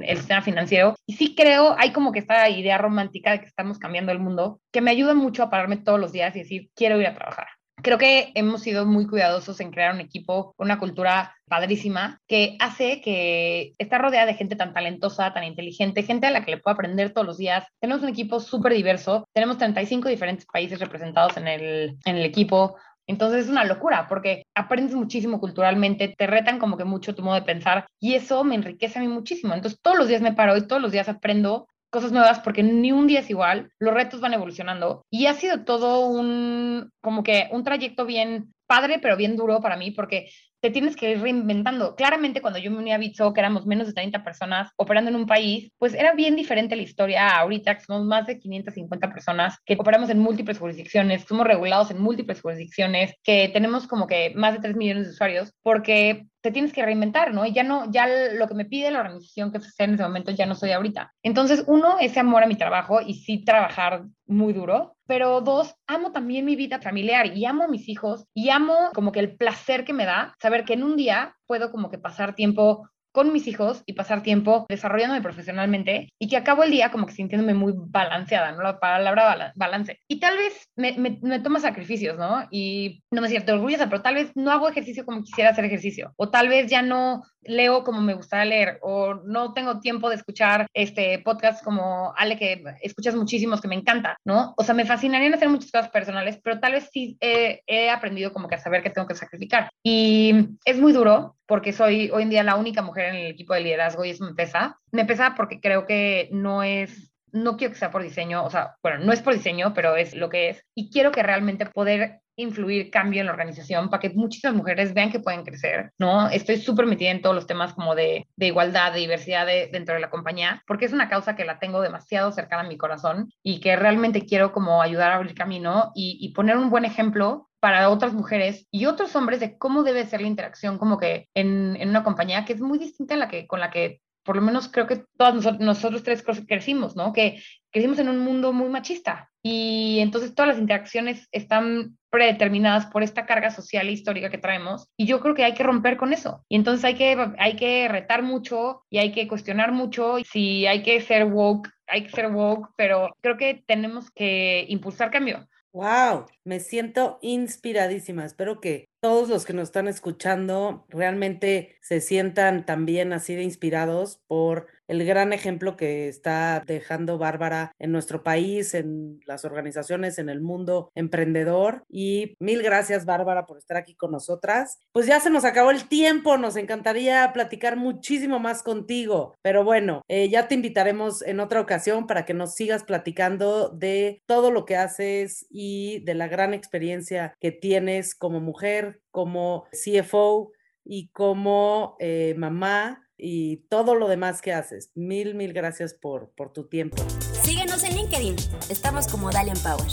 el 0.04 0.18
sistema 0.18 0.42
financiero. 0.42 0.96
Y 1.06 1.14
sí 1.14 1.36
creo, 1.36 1.76
hay 1.78 1.92
como 1.92 2.12
que 2.12 2.20
esta 2.20 2.50
idea 2.50 2.78
romántica 2.78 3.32
de 3.32 3.40
que 3.40 3.48
estamos 3.48 3.80
cambiando 3.80 4.12
el 4.12 4.20
mundo, 4.20 4.60
que 4.72 4.82
me 4.82 4.92
ayuda 4.92 5.14
mucho 5.14 5.44
a 5.44 5.50
pararme 5.50 5.78
todos 5.78 6.00
los 6.00 6.12
días 6.12 6.36
y 6.36 6.40
decir, 6.40 6.70
quiero 6.76 7.00
ir 7.00 7.08
a 7.08 7.16
trabajar. 7.16 7.48
Creo 7.82 7.98
que 7.98 8.32
hemos 8.36 8.62
sido 8.62 8.86
muy 8.86 9.08
cuidadosos 9.08 9.60
en 9.60 9.72
crear 9.72 9.94
un 9.94 10.02
equipo, 10.02 10.54
una 10.58 10.78
cultura 10.78 11.36
padrísima, 11.48 12.20
que 12.28 12.56
hace 12.60 13.02
que 13.02 13.74
está 13.80 13.98
rodeada 13.98 14.28
de 14.28 14.36
gente 14.36 14.56
tan 14.56 14.74
talentosa, 14.74 15.34
tan 15.34 15.44
inteligente, 15.44 16.04
gente 16.04 16.28
a 16.28 16.32
la 16.32 16.46
que 16.46 16.52
le 16.52 16.58
puedo 16.58 16.76
aprender 16.76 17.12
todos 17.12 17.26
los 17.26 17.38
días. 17.38 17.66
Tenemos 17.80 18.04
un 18.04 18.10
equipo 18.10 18.40
súper 18.40 18.74
diverso, 18.74 19.28
tenemos 19.34 19.58
35 19.58 20.10
diferentes 20.10 20.46
países 20.46 20.80
representados 20.80 21.38
en 21.38 21.48
el, 21.48 21.98
en 22.06 22.18
el 22.18 22.26
equipo, 22.26 22.76
entonces 23.12 23.46
es 23.46 23.52
una 23.52 23.66
locura 23.66 24.08
porque 24.08 24.44
aprendes 24.56 24.96
muchísimo 24.96 25.40
culturalmente, 25.40 26.16
te 26.18 26.28
retan 26.28 26.60
como 26.60 26.78
que 26.78 26.86
mucho 26.86 27.14
tu 27.14 27.22
modo 27.22 27.36
de 27.36 27.42
pensar 27.44 27.86
y 28.00 28.16
eso 28.16 28.44
me 28.44 28.56
enriquece 28.56 28.98
a 28.98 29.02
mí 29.02 29.08
muchísimo. 29.08 29.54
Entonces 29.54 29.80
todos 29.82 29.98
los 29.98 30.08
días 30.08 30.22
me 30.22 30.34
paro 30.34 30.56
y 30.58 30.66
todos 30.66 30.82
los 30.82 30.92
días 30.92 31.10
aprendo 31.10 31.68
cosas 31.92 32.14
nuevas 32.14 32.40
porque 32.40 32.64
ni 32.64 32.94
un 32.94 33.06
día 33.06 33.20
es 33.20 33.30
igual, 33.30 33.70
los 33.78 33.94
retos 33.94 34.22
van 34.22 34.34
evolucionando 34.34 35.06
y 35.12 35.26
ha 35.26 35.34
sido 35.34 35.66
todo 35.66 36.08
un 36.08 36.90
como 37.02 37.22
que 37.22 37.50
un 37.52 37.66
trayecto 37.66 38.06
bien 38.06 38.54
padre 38.66 39.00
pero 39.00 39.18
bien 39.18 39.36
duro 39.36 39.60
para 39.60 39.76
mí 39.76 39.92
porque 39.92 40.30
te 40.62 40.70
tienes 40.70 40.96
que 40.96 41.12
ir 41.12 41.22
reinventando. 41.22 41.96
Claramente, 41.96 42.42
cuando 42.42 42.60
yo 42.60 42.72
me 42.72 42.78
uní 42.78 42.94
a 42.94 42.98
Bitso, 42.98 43.34
que 43.34 43.42
éramos 43.42 43.66
menos 43.66 43.88
de 43.88 43.94
30 43.94 44.24
personas 44.24 44.72
operando 44.78 45.10
en 45.10 45.16
un 45.16 45.26
país, 45.26 45.72
pues 45.78 45.94
era 45.94 46.14
bien 46.14 46.36
diferente 46.36 46.76
la 46.76 46.84
historia 46.84 47.38
ahorita, 47.38 47.76
que 47.76 47.84
somos 47.84 48.06
más 48.06 48.28
de 48.28 48.40
550 48.40 49.12
personas, 49.12 49.58
que 49.66 49.76
operamos 49.78 50.10
en 50.10 50.20
múltiples 50.20 50.60
jurisdicciones, 50.60 51.26
somos 51.28 51.48
regulados 51.48 51.92
en 51.92 52.00
múltiples 52.02 52.42
jurisdicciones, 52.42 53.14
que 53.24 53.50
tenemos 53.50 53.88
como 53.88 54.08
que 54.08 54.34
más 54.36 54.54
de 54.54 54.60
3 54.60 54.76
millones 54.76 55.06
de 55.06 55.12
usuarios, 55.12 55.52
porque 55.64 56.26
te 56.42 56.52
tienes 56.52 56.74
que 56.74 56.84
reinventar, 56.84 57.34
¿no? 57.34 57.46
Y 57.46 57.54
ya 57.54 57.64
no, 57.64 57.90
ya 57.92 58.08
lo 58.34 58.48
que 58.48 58.56
me 58.56 58.66
pide 58.66 58.92
la 58.92 59.00
organización 59.00 59.52
que 59.52 59.62
sea 59.62 59.86
en 59.86 59.94
ese 59.94 60.04
momento 60.04 60.32
ya 60.32 60.46
no 60.46 60.56
soy 60.56 60.72
ahorita. 60.72 61.14
Entonces, 61.24 61.64
uno, 61.68 61.98
ese 62.00 62.20
amor 62.20 62.44
a 62.44 62.48
mi 62.48 62.56
trabajo 62.56 63.00
y 63.02 63.14
sí 63.16 63.44
trabajar 63.44 64.06
muy 64.26 64.54
duro, 64.54 64.96
pero 65.06 65.42
dos, 65.42 65.76
amo 65.88 66.12
también 66.12 66.46
mi 66.46 66.56
vida 66.56 66.80
familiar 66.80 67.38
y 67.38 67.46
amo 67.46 67.66
a 67.66 67.68
mis 67.68 67.88
hijos 67.90 68.26
y 68.34 68.50
amo 68.50 68.76
como 68.94 69.12
que 69.12 69.20
el 69.20 69.36
placer 69.36 69.84
que 69.84 69.94
me 69.94 70.06
da 70.06 70.34
saber 70.42 70.51
que 70.66 70.74
en 70.74 70.84
un 70.84 70.96
día 70.96 71.38
puedo 71.46 71.72
como 71.72 71.90
que 71.90 71.98
pasar 71.98 72.36
tiempo 72.36 72.90
con 73.12 73.34
mis 73.34 73.48
hijos 73.48 73.84
y 73.86 73.94
pasar 73.94 74.24
tiempo 74.24 74.66
desarrollándome 74.70 75.22
profesionalmente 75.22 76.10
y 76.20 76.28
que 76.28 76.38
acabo 76.38 76.64
el 76.64 76.72
día 76.72 76.92
como 76.92 77.06
que 77.06 77.14
sintiéndome 77.14 77.54
muy 77.54 77.74
balanceada, 77.76 78.52
¿no? 78.52 78.62
La 78.64 78.80
palabra 78.80 79.52
balance. 79.56 80.00
Y 80.08 80.20
tal 80.20 80.38
vez 80.38 80.70
me, 80.76 80.94
me, 80.98 81.20
me 81.22 81.40
toma 81.40 81.60
sacrificios, 81.60 82.18
¿no? 82.18 82.48
Y 82.52 83.04
no 83.12 83.22
me 83.22 83.30
siento 83.30 83.54
orgullosa, 83.54 83.90
pero 83.90 84.02
tal 84.02 84.16
vez 84.16 84.32
no 84.36 84.52
hago 84.52 84.70
ejercicio 84.70 85.06
como 85.06 85.24
quisiera 85.24 85.52
hacer 85.52 85.66
ejercicio. 85.66 86.14
O 86.18 86.30
tal 86.30 86.48
vez 86.48 86.70
ya 86.70 86.82
no 86.82 87.24
leo 87.44 87.84
como 87.84 88.02
me 88.02 88.14
gustaría 88.14 88.46
leer 88.46 88.80
o 88.82 89.16
no 89.26 89.54
tengo 89.54 89.80
tiempo 89.80 90.10
de 90.10 90.16
escuchar 90.16 90.68
este 90.74 91.20
podcast 91.20 91.64
como 91.64 92.14
Ale 92.16 92.38
que 92.38 92.64
escuchas 92.82 93.16
muchísimos 93.16 93.62
que 93.62 93.68
me 93.68 93.76
encanta, 93.76 94.18
¿no? 94.26 94.54
O 94.58 94.64
sea, 94.64 94.76
me 94.76 94.86
fascinarían 94.86 95.34
hacer 95.34 95.50
muchas 95.50 95.72
cosas 95.72 95.90
personales, 95.90 96.40
pero 96.44 96.60
tal 96.60 96.74
vez 96.74 96.90
sí 96.92 97.18
he 97.20 97.90
aprendido 97.90 98.32
como 98.32 98.48
que 98.48 98.56
a 98.56 98.60
saber 98.60 98.84
que 98.84 98.90
tengo 98.90 99.08
que 99.08 99.16
sacrificar. 99.16 99.70
Y 99.84 100.50
es 100.66 100.80
muy 100.80 100.94
duro 100.94 101.36
porque 101.48 101.74
soy 101.74 102.10
hoy 102.12 102.24
en 102.24 102.30
día 102.30 102.44
la 102.44 102.56
única 102.56 102.82
mujer 102.82 103.01
en 103.06 103.16
el 103.16 103.28
equipo 103.28 103.54
de 103.54 103.62
liderazgo 103.62 104.06
y 104.06 104.12
eso 104.12 104.26
me 104.26 104.34
pesa. 104.34 104.80
Me 104.92 105.06
pesa 105.06 105.36
porque 105.36 105.60
creo 105.60 105.86
que 105.86 106.30
no 106.32 106.64
es 106.64 107.12
no 107.34 107.58
quiero 107.58 107.74
que 107.74 107.80
sea 107.80 107.92
por 107.92 108.04
diseño, 108.04 108.44
o 108.44 108.50
sea, 108.50 108.76
bueno, 108.84 109.00
no 109.00 109.14
es 109.14 109.22
por 109.22 109.34
diseño, 109.34 109.74
pero 109.74 109.96
es 109.96 110.16
lo 110.16 110.30
que 110.30 110.50
es. 110.50 110.66
Y 110.76 110.92
quiero 110.92 111.12
que 111.12 111.24
realmente 111.24 111.66
poder 111.66 112.22
influir 112.36 112.90
cambio 112.90 113.22
en 113.22 113.28
la 113.28 113.34
organización 113.34 113.90
para 113.90 114.02
que 114.02 114.10
muchísimas 114.10 114.56
mujeres 114.56 114.94
vean 114.94 115.12
que 115.12 115.20
pueden 115.20 115.44
crecer, 115.44 115.92
¿no? 116.00 116.30
Estoy 116.30 116.58
súper 116.58 116.86
metida 116.86 117.12
en 117.12 117.22
todos 117.22 117.36
los 117.36 117.46
temas 117.48 117.74
como 117.74 117.94
de, 117.94 118.28
de 118.36 118.48
igualdad, 118.48 118.94
de 118.94 119.00
diversidad 119.00 119.46
dentro 119.72 119.96
de 119.96 120.02
la 120.02 120.10
compañía, 120.10 120.64
porque 120.66 120.86
es 120.86 120.94
una 120.94 121.10
causa 121.10 121.36
que 121.36 121.46
la 121.46 121.60
tengo 121.60 121.82
demasiado 121.82 122.32
cercana 122.32 122.64
a 122.64 122.68
mi 122.68 122.78
corazón 122.78 123.32
y 123.44 123.60
que 123.60 123.76
realmente 123.76 124.26
quiero 124.26 124.52
como 124.52 124.82
ayudar 124.82 125.12
a 125.12 125.16
abrir 125.16 125.36
camino 125.36 125.92
y, 125.94 126.18
y 126.22 126.34
poner 126.34 126.58
un 126.58 126.70
buen 126.70 126.86
ejemplo 126.86 127.50
para 127.62 127.90
otras 127.90 128.14
mujeres 128.14 128.68
y 128.72 128.88
otros 128.88 129.16
hombres 129.16 129.40
de 129.40 129.58
cómo 129.58 129.84
debe 129.84 130.06
ser 130.06 130.20
la 130.20 130.28
interacción 130.28 130.80
como 130.80 130.98
que 130.98 131.30
en, 131.36 131.78
en, 131.80 131.90
una 131.90 132.04
compañía 132.04 132.44
que 132.44 132.54
es 132.54 132.60
muy 132.60 132.80
distinta 132.80 133.14
a 133.14 133.18
la 133.18 133.30
que, 133.30 133.46
con 133.46 133.60
la 133.60 133.70
que 133.70 134.02
por 134.24 134.36
lo 134.36 134.42
menos 134.42 134.68
creo 134.68 134.88
que 134.88 135.04
todos 135.18 135.36
nosotros, 135.36 135.62
nosotros 135.62 136.04
tres 136.04 136.24
crecimos, 136.48 136.96
¿no? 136.96 137.14
Que 137.14 137.42
crecimos 137.72 138.00
en 138.00 138.10
un 138.10 138.20
mundo 138.20 138.52
muy 138.52 138.68
machista 138.68 139.30
y 139.44 140.00
entonces 140.00 140.34
todas 140.34 140.50
las 140.50 140.60
interacciones 140.60 141.28
están 141.32 141.98
predeterminadas 142.10 142.88
por 142.88 143.04
esta 143.04 143.26
carga 143.26 143.52
social 143.52 143.88
e 143.88 143.92
histórica 143.92 144.30
que 144.30 144.38
traemos 144.38 144.88
y 144.98 145.06
yo 145.06 145.20
creo 145.22 145.34
que 145.34 145.44
hay 145.44 145.54
que 145.54 145.64
romper 145.64 145.98
con 145.98 146.14
eso 146.14 146.44
y 146.50 146.56
entonces 146.56 146.84
hay 146.84 146.96
que, 146.96 147.34
hay 147.38 147.56
que 147.56 147.88
retar 147.88 148.24
mucho 148.24 148.84
y 148.90 148.98
hay 148.98 149.12
que 149.12 149.28
cuestionar 149.28 149.72
mucho 149.72 150.18
si 150.30 150.66
hay 150.66 150.84
que 150.84 151.00
ser 151.02 151.26
woke, 151.26 151.70
hay 151.88 152.04
que 152.04 152.10
ser 152.10 152.28
woke, 152.28 152.70
pero 152.76 153.16
creo 153.22 153.38
que 153.38 153.64
tenemos 153.66 154.10
que 154.12 154.66
impulsar 154.68 155.12
cambio. 155.12 155.48
Wow, 155.74 156.26
me 156.44 156.60
siento 156.60 157.18
inspiradísima. 157.22 158.26
Espero 158.26 158.60
que 158.60 158.88
todos 159.02 159.30
los 159.30 159.46
que 159.46 159.54
nos 159.54 159.64
están 159.64 159.88
escuchando 159.88 160.86
realmente 160.88 161.76
se 161.82 162.02
sientan 162.02 162.66
también 162.66 163.14
así 163.14 163.34
de 163.34 163.42
inspirados 163.42 164.22
por 164.28 164.68
el 164.92 165.06
gran 165.06 165.32
ejemplo 165.32 165.78
que 165.78 166.10
está 166.10 166.62
dejando 166.68 167.18
Bárbara 167.18 167.74
en 167.80 167.94
nuestro 167.94 168.24
país, 168.24 168.74
en 168.74 169.22
las 169.26 169.46
organizaciones, 169.46 170.20
en 170.20 170.28
el 170.28 170.42
mundo 170.42 170.92
emprendedor. 170.96 171.86
Y 171.90 172.36
mil 172.40 172.62
gracias, 172.62 173.06
Bárbara, 173.06 173.46
por 173.46 173.58
estar 173.58 173.78
aquí 173.78 173.96
con 173.96 174.12
nosotras. 174.12 174.80
Pues 174.92 175.08
ya 175.08 175.22
se 175.22 175.30
nos 175.30 175.46
acabó 175.46 175.72
el 175.72 175.88
tiempo, 175.88 176.38
nos 176.38 176.58
encantaría 176.58 177.32
platicar 177.32 177.78
muchísimo 177.78 178.40
más 178.40 178.64
contigo, 178.64 179.34
pero 179.42 179.64
bueno, 179.64 180.02
eh, 180.10 180.28
ya 180.30 180.50
te 180.50 180.56
invitaremos 180.56 181.22
en 181.22 181.40
otra 181.40 181.62
ocasión 181.62 182.06
para 182.06 182.26
que 182.26 182.34
nos 182.34 182.56
sigas 182.56 182.84
platicando 182.84 183.70
de 183.70 184.22
todo 184.26 184.52
lo 184.52 184.66
que 184.66 184.76
haces 184.76 185.46
y 185.50 186.04
de 186.04 186.16
la 186.16 186.28
gran 186.28 186.54
experiencia 186.54 187.34
que 187.40 187.54
tienes 187.54 188.14
como 188.14 188.42
mujer, 188.42 188.91
como 189.12 189.66
CFO 189.72 190.52
y 190.84 191.10
como 191.10 191.96
eh, 192.00 192.34
mamá 192.38 193.08
y 193.18 193.58
todo 193.70 193.96
lo 193.96 194.08
demás 194.08 194.42
que 194.42 194.54
haces. 194.54 194.92
Mil, 194.96 195.36
mil 195.36 195.54
gracias 195.54 195.94
por, 195.94 196.32
por 196.36 196.52
tu 196.54 196.68
tiempo. 196.68 196.98
Síguenos 197.44 197.84
en 197.84 197.96
LinkedIn. 197.96 198.36
Estamos 198.70 199.08
como 199.08 199.32
Dalian 199.32 199.58
Power. 199.58 199.90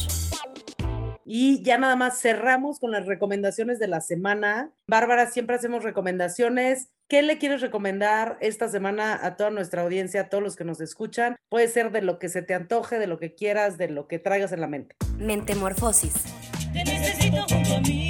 Y 1.30 1.62
ya 1.62 1.76
nada 1.76 1.94
más 1.94 2.18
cerramos 2.22 2.80
con 2.80 2.90
las 2.90 3.04
recomendaciones 3.04 3.78
de 3.78 3.86
la 3.86 4.00
semana. 4.00 4.72
Bárbara, 4.86 5.30
siempre 5.30 5.56
hacemos 5.56 5.84
recomendaciones. 5.84 6.88
¿Qué 7.06 7.20
le 7.20 7.36
quieres 7.36 7.60
recomendar 7.60 8.38
esta 8.40 8.68
semana 8.68 9.18
a 9.22 9.36
toda 9.36 9.50
nuestra 9.50 9.82
audiencia, 9.82 10.22
a 10.22 10.28
todos 10.30 10.42
los 10.42 10.56
que 10.56 10.64
nos 10.64 10.80
escuchan? 10.80 11.36
Puede 11.50 11.68
ser 11.68 11.92
de 11.92 12.00
lo 12.00 12.18
que 12.18 12.30
se 12.30 12.40
te 12.40 12.54
antoje, 12.54 12.98
de 12.98 13.06
lo 13.06 13.18
que 13.18 13.34
quieras, 13.34 13.76
de 13.76 13.88
lo 13.88 14.08
que 14.08 14.18
traigas 14.18 14.52
en 14.52 14.62
la 14.62 14.68
mente. 14.68 14.96
Mentemorfosis. 15.18 16.14
Te 16.72 16.84
necesito 16.84 17.44
junto 17.50 17.76
a 17.76 17.80
mí, 17.80 18.07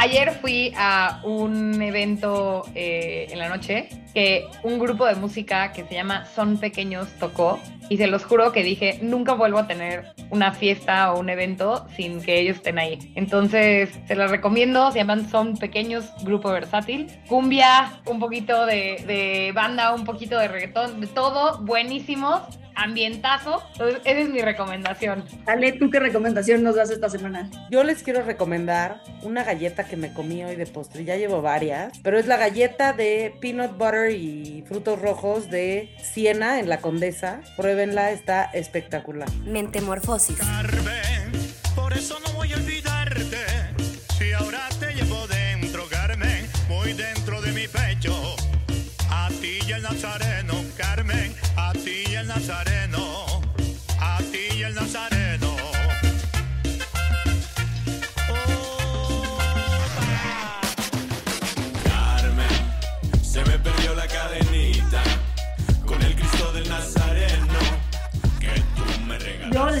Ayer 0.00 0.32
fui 0.40 0.72
a 0.76 1.20
un 1.24 1.82
evento 1.82 2.64
eh, 2.76 3.26
en 3.30 3.38
la 3.40 3.48
noche 3.48 3.88
que 4.14 4.46
un 4.62 4.78
grupo 4.78 5.06
de 5.06 5.14
música 5.14 5.72
que 5.72 5.84
se 5.84 5.94
llama 5.94 6.26
Son 6.26 6.58
Pequeños 6.58 7.08
tocó 7.18 7.58
y 7.88 7.96
se 7.96 8.06
los 8.06 8.24
juro 8.24 8.52
que 8.52 8.62
dije, 8.62 8.98
nunca 9.02 9.34
vuelvo 9.34 9.58
a 9.58 9.66
tener 9.66 10.12
una 10.30 10.52
fiesta 10.52 11.12
o 11.12 11.20
un 11.20 11.30
evento 11.30 11.86
sin 11.96 12.20
que 12.20 12.40
ellos 12.40 12.56
estén 12.56 12.78
ahí. 12.78 13.12
Entonces, 13.14 13.90
se 14.06 14.14
las 14.14 14.30
recomiendo, 14.30 14.90
se 14.92 14.98
llaman 14.98 15.28
Son 15.30 15.56
Pequeños, 15.56 16.06
grupo 16.22 16.50
versátil. 16.50 17.08
Cumbia, 17.28 18.00
un 18.06 18.18
poquito 18.18 18.66
de, 18.66 19.02
de 19.06 19.52
banda, 19.54 19.94
un 19.94 20.04
poquito 20.04 20.38
de 20.38 20.48
reggaetón, 20.48 21.00
de 21.00 21.06
todo, 21.06 21.58
buenísimos 21.64 22.42
ambientazo. 22.78 23.62
Entonces, 23.72 24.00
esa 24.04 24.20
es 24.20 24.30
mi 24.30 24.40
recomendación. 24.40 25.24
Ale, 25.46 25.72
¿tú 25.72 25.90
qué 25.90 26.00
recomendación 26.00 26.62
nos 26.62 26.76
das 26.76 26.90
esta 26.90 27.10
semana? 27.10 27.50
Yo 27.70 27.82
les 27.82 28.02
quiero 28.02 28.22
recomendar 28.22 29.02
una 29.22 29.42
galleta 29.44 29.84
que 29.84 29.96
me 29.96 30.12
comí 30.12 30.44
hoy 30.44 30.56
de 30.56 30.66
postre, 30.66 31.04
ya 31.04 31.16
llevo 31.16 31.42
varias, 31.42 31.98
pero 32.02 32.18
es 32.18 32.26
la 32.26 32.36
galleta 32.36 32.92
de 32.92 33.34
peanut 33.40 33.76
butter 33.76 33.97
y 34.06 34.64
frutos 34.66 35.00
rojos 35.00 35.50
de 35.50 35.94
Siena 36.02 36.60
en 36.60 36.68
la 36.68 36.78
Condesa. 36.80 37.40
Pruébenla, 37.56 38.12
está 38.12 38.44
espectacular. 38.44 39.30
Mentemorfosis. 39.44 40.38
Carmen, 40.38 41.32
por 41.74 41.92
eso 41.92 42.18
no 42.24 42.32
voy 42.34 42.52
a 42.52 42.56
olvidarte. 42.56 43.44
Si 44.18 44.32
ahora 44.32 44.68
te 44.78 44.94
llevo 44.94 45.26
dentro, 45.26 45.86
Carmen, 45.88 46.48
muy 46.68 46.92
dentro 46.92 47.42
de 47.42 47.52
mi 47.52 47.66
pecho. 47.66 48.36
A 49.10 49.28
ti 49.40 49.58
y 49.66 49.72
el 49.72 49.82
Nazareno, 49.82 50.37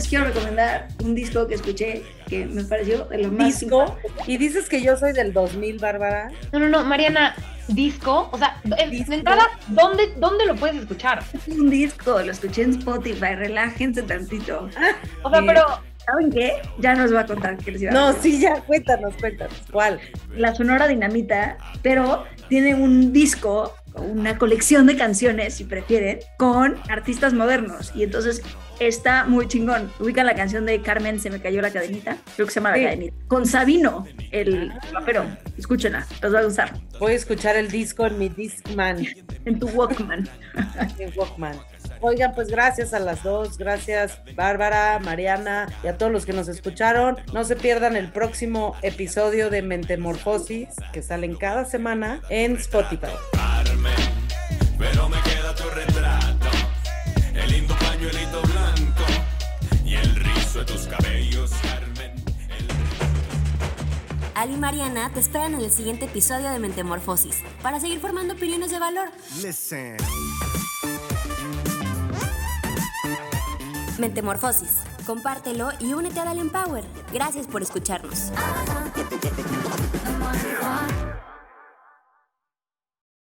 les 0.08 0.10
quiero 0.10 0.24
recomendar 0.24 0.88
un 1.04 1.14
disco 1.14 1.46
que 1.46 1.54
escuché 1.54 2.02
que 2.28 2.46
me 2.46 2.64
pareció 2.64 3.04
de 3.06 3.18
lo 3.18 3.30
más 3.32 3.60
Disco. 3.60 3.96
Y 4.26 4.36
dices 4.38 4.68
que 4.68 4.80
yo 4.82 4.96
soy 4.96 5.12
del 5.12 5.32
2000, 5.32 5.78
Bárbara. 5.78 6.30
No, 6.52 6.58
no, 6.58 6.68
no, 6.68 6.84
Mariana, 6.84 7.34
disco, 7.68 8.28
o 8.32 8.38
sea, 8.38 8.60
en- 8.78 9.12
entrada, 9.12 9.44
¿dónde, 9.68 10.14
¿dónde 10.18 10.46
lo 10.46 10.54
puedes 10.56 10.76
escuchar? 10.76 11.22
un 11.48 11.68
disco, 11.70 12.20
lo 12.22 12.32
escuché 12.32 12.62
en 12.62 12.70
Spotify, 12.78 13.34
relájense 13.34 14.02
tantito. 14.02 14.68
O 15.22 15.30
sea, 15.30 15.40
Eh, 15.40 15.44
pero 15.46 15.62
¿Saben 16.06 16.32
qué? 16.32 16.52
Ya 16.78 16.94
nos 16.94 17.14
va 17.14 17.20
a 17.20 17.26
contar 17.26 17.58
qué 17.58 17.70
les 17.72 17.82
iba 17.82 17.90
a 17.90 17.94
No, 17.94 18.12
sí, 18.14 18.40
ya, 18.40 18.62
cuéntanos, 18.62 19.12
cuéntanos. 19.20 19.52
¿Cuál? 19.70 20.00
La 20.34 20.54
Sonora 20.54 20.88
Dinamita, 20.88 21.58
pero 21.82 22.24
tiene 22.48 22.74
un 22.74 23.12
disco, 23.12 23.74
una 24.00 24.38
colección 24.38 24.86
de 24.86 24.96
canciones, 24.96 25.54
si 25.54 25.64
prefieren, 25.64 26.20
con 26.38 26.76
artistas 26.88 27.32
modernos. 27.34 27.92
Y 27.94 28.02
entonces 28.04 28.42
está 28.80 29.24
muy 29.24 29.48
chingón. 29.48 29.90
Ubican 29.98 30.26
la 30.26 30.34
canción 30.34 30.66
de 30.66 30.80
Carmen, 30.82 31.20
se 31.20 31.30
me 31.30 31.40
cayó 31.40 31.60
la 31.60 31.70
cadenita. 31.70 32.16
Creo 32.36 32.46
que 32.46 32.52
se 32.52 32.60
llama 32.60 32.74
Sí. 32.74 32.82
La 32.82 32.90
Cadenita. 32.90 33.16
Con 33.28 33.46
Sabino, 33.46 34.06
el 34.30 34.72
rapero. 34.92 35.24
Escúchenla, 35.56 36.06
les 36.22 36.34
va 36.34 36.38
a 36.40 36.44
gustar. 36.44 36.74
Voy 36.98 37.12
a 37.12 37.16
escuchar 37.16 37.56
el 37.56 37.70
disco 37.70 38.06
en 38.06 38.18
mi 38.18 38.28
Discman, 38.28 39.04
En 39.44 39.58
tu 39.58 39.68
Walkman. 39.68 40.28
en 40.98 41.12
Walkman. 41.16 41.56
Oigan, 42.00 42.32
pues 42.34 42.48
gracias 42.48 42.94
a 42.94 42.98
las 43.00 43.22
dos, 43.22 43.58
gracias 43.58 44.18
Bárbara, 44.34 44.98
Mariana 45.00 45.66
y 45.82 45.88
a 45.88 45.98
todos 45.98 46.12
los 46.12 46.24
que 46.26 46.32
nos 46.32 46.48
escucharon. 46.48 47.16
No 47.32 47.44
se 47.44 47.56
pierdan 47.56 47.96
el 47.96 48.10
próximo 48.12 48.76
episodio 48.82 49.50
de 49.50 49.62
Mentemorfosis 49.62 50.68
que 50.92 51.02
salen 51.02 51.34
cada 51.34 51.64
semana 51.64 52.20
en 52.28 52.56
Spotify. 52.56 53.08
Carmen, 53.32 53.92
pero 54.78 55.08
me 55.08 55.20
queda 55.22 55.54
tu 55.54 55.68
retrato, 55.70 56.46
el 57.34 57.50
lindo 57.50 57.74
pañuelito 57.78 58.42
blanco 58.42 59.04
y 59.84 59.94
el 59.96 60.14
rizo 60.16 60.60
de 60.60 60.64
tus 60.66 60.86
cabellos, 60.86 61.50
Carmen. 61.62 62.12
el- 62.48 62.68
Ali 64.34 64.54
y 64.54 64.56
Mariana 64.56 65.10
te 65.12 65.18
esperan 65.20 65.54
en 65.54 65.62
el 65.62 65.70
siguiente 65.72 66.04
episodio 66.04 66.48
de 66.50 66.58
Mentemorfosis 66.60 67.42
para 67.60 67.80
seguir 67.80 67.98
formando 68.00 68.34
opiniones 68.34 68.70
de 68.70 68.78
valor. 68.78 69.08
Listen. 69.42 69.96
Mentemorfosis. 73.98 74.82
Compártelo 75.06 75.70
y 75.80 75.92
únete 75.92 76.20
a 76.20 76.24
Dalian 76.24 76.50
Power. 76.50 76.84
Gracias 77.12 77.46
por 77.46 77.62
escucharnos. 77.62 78.32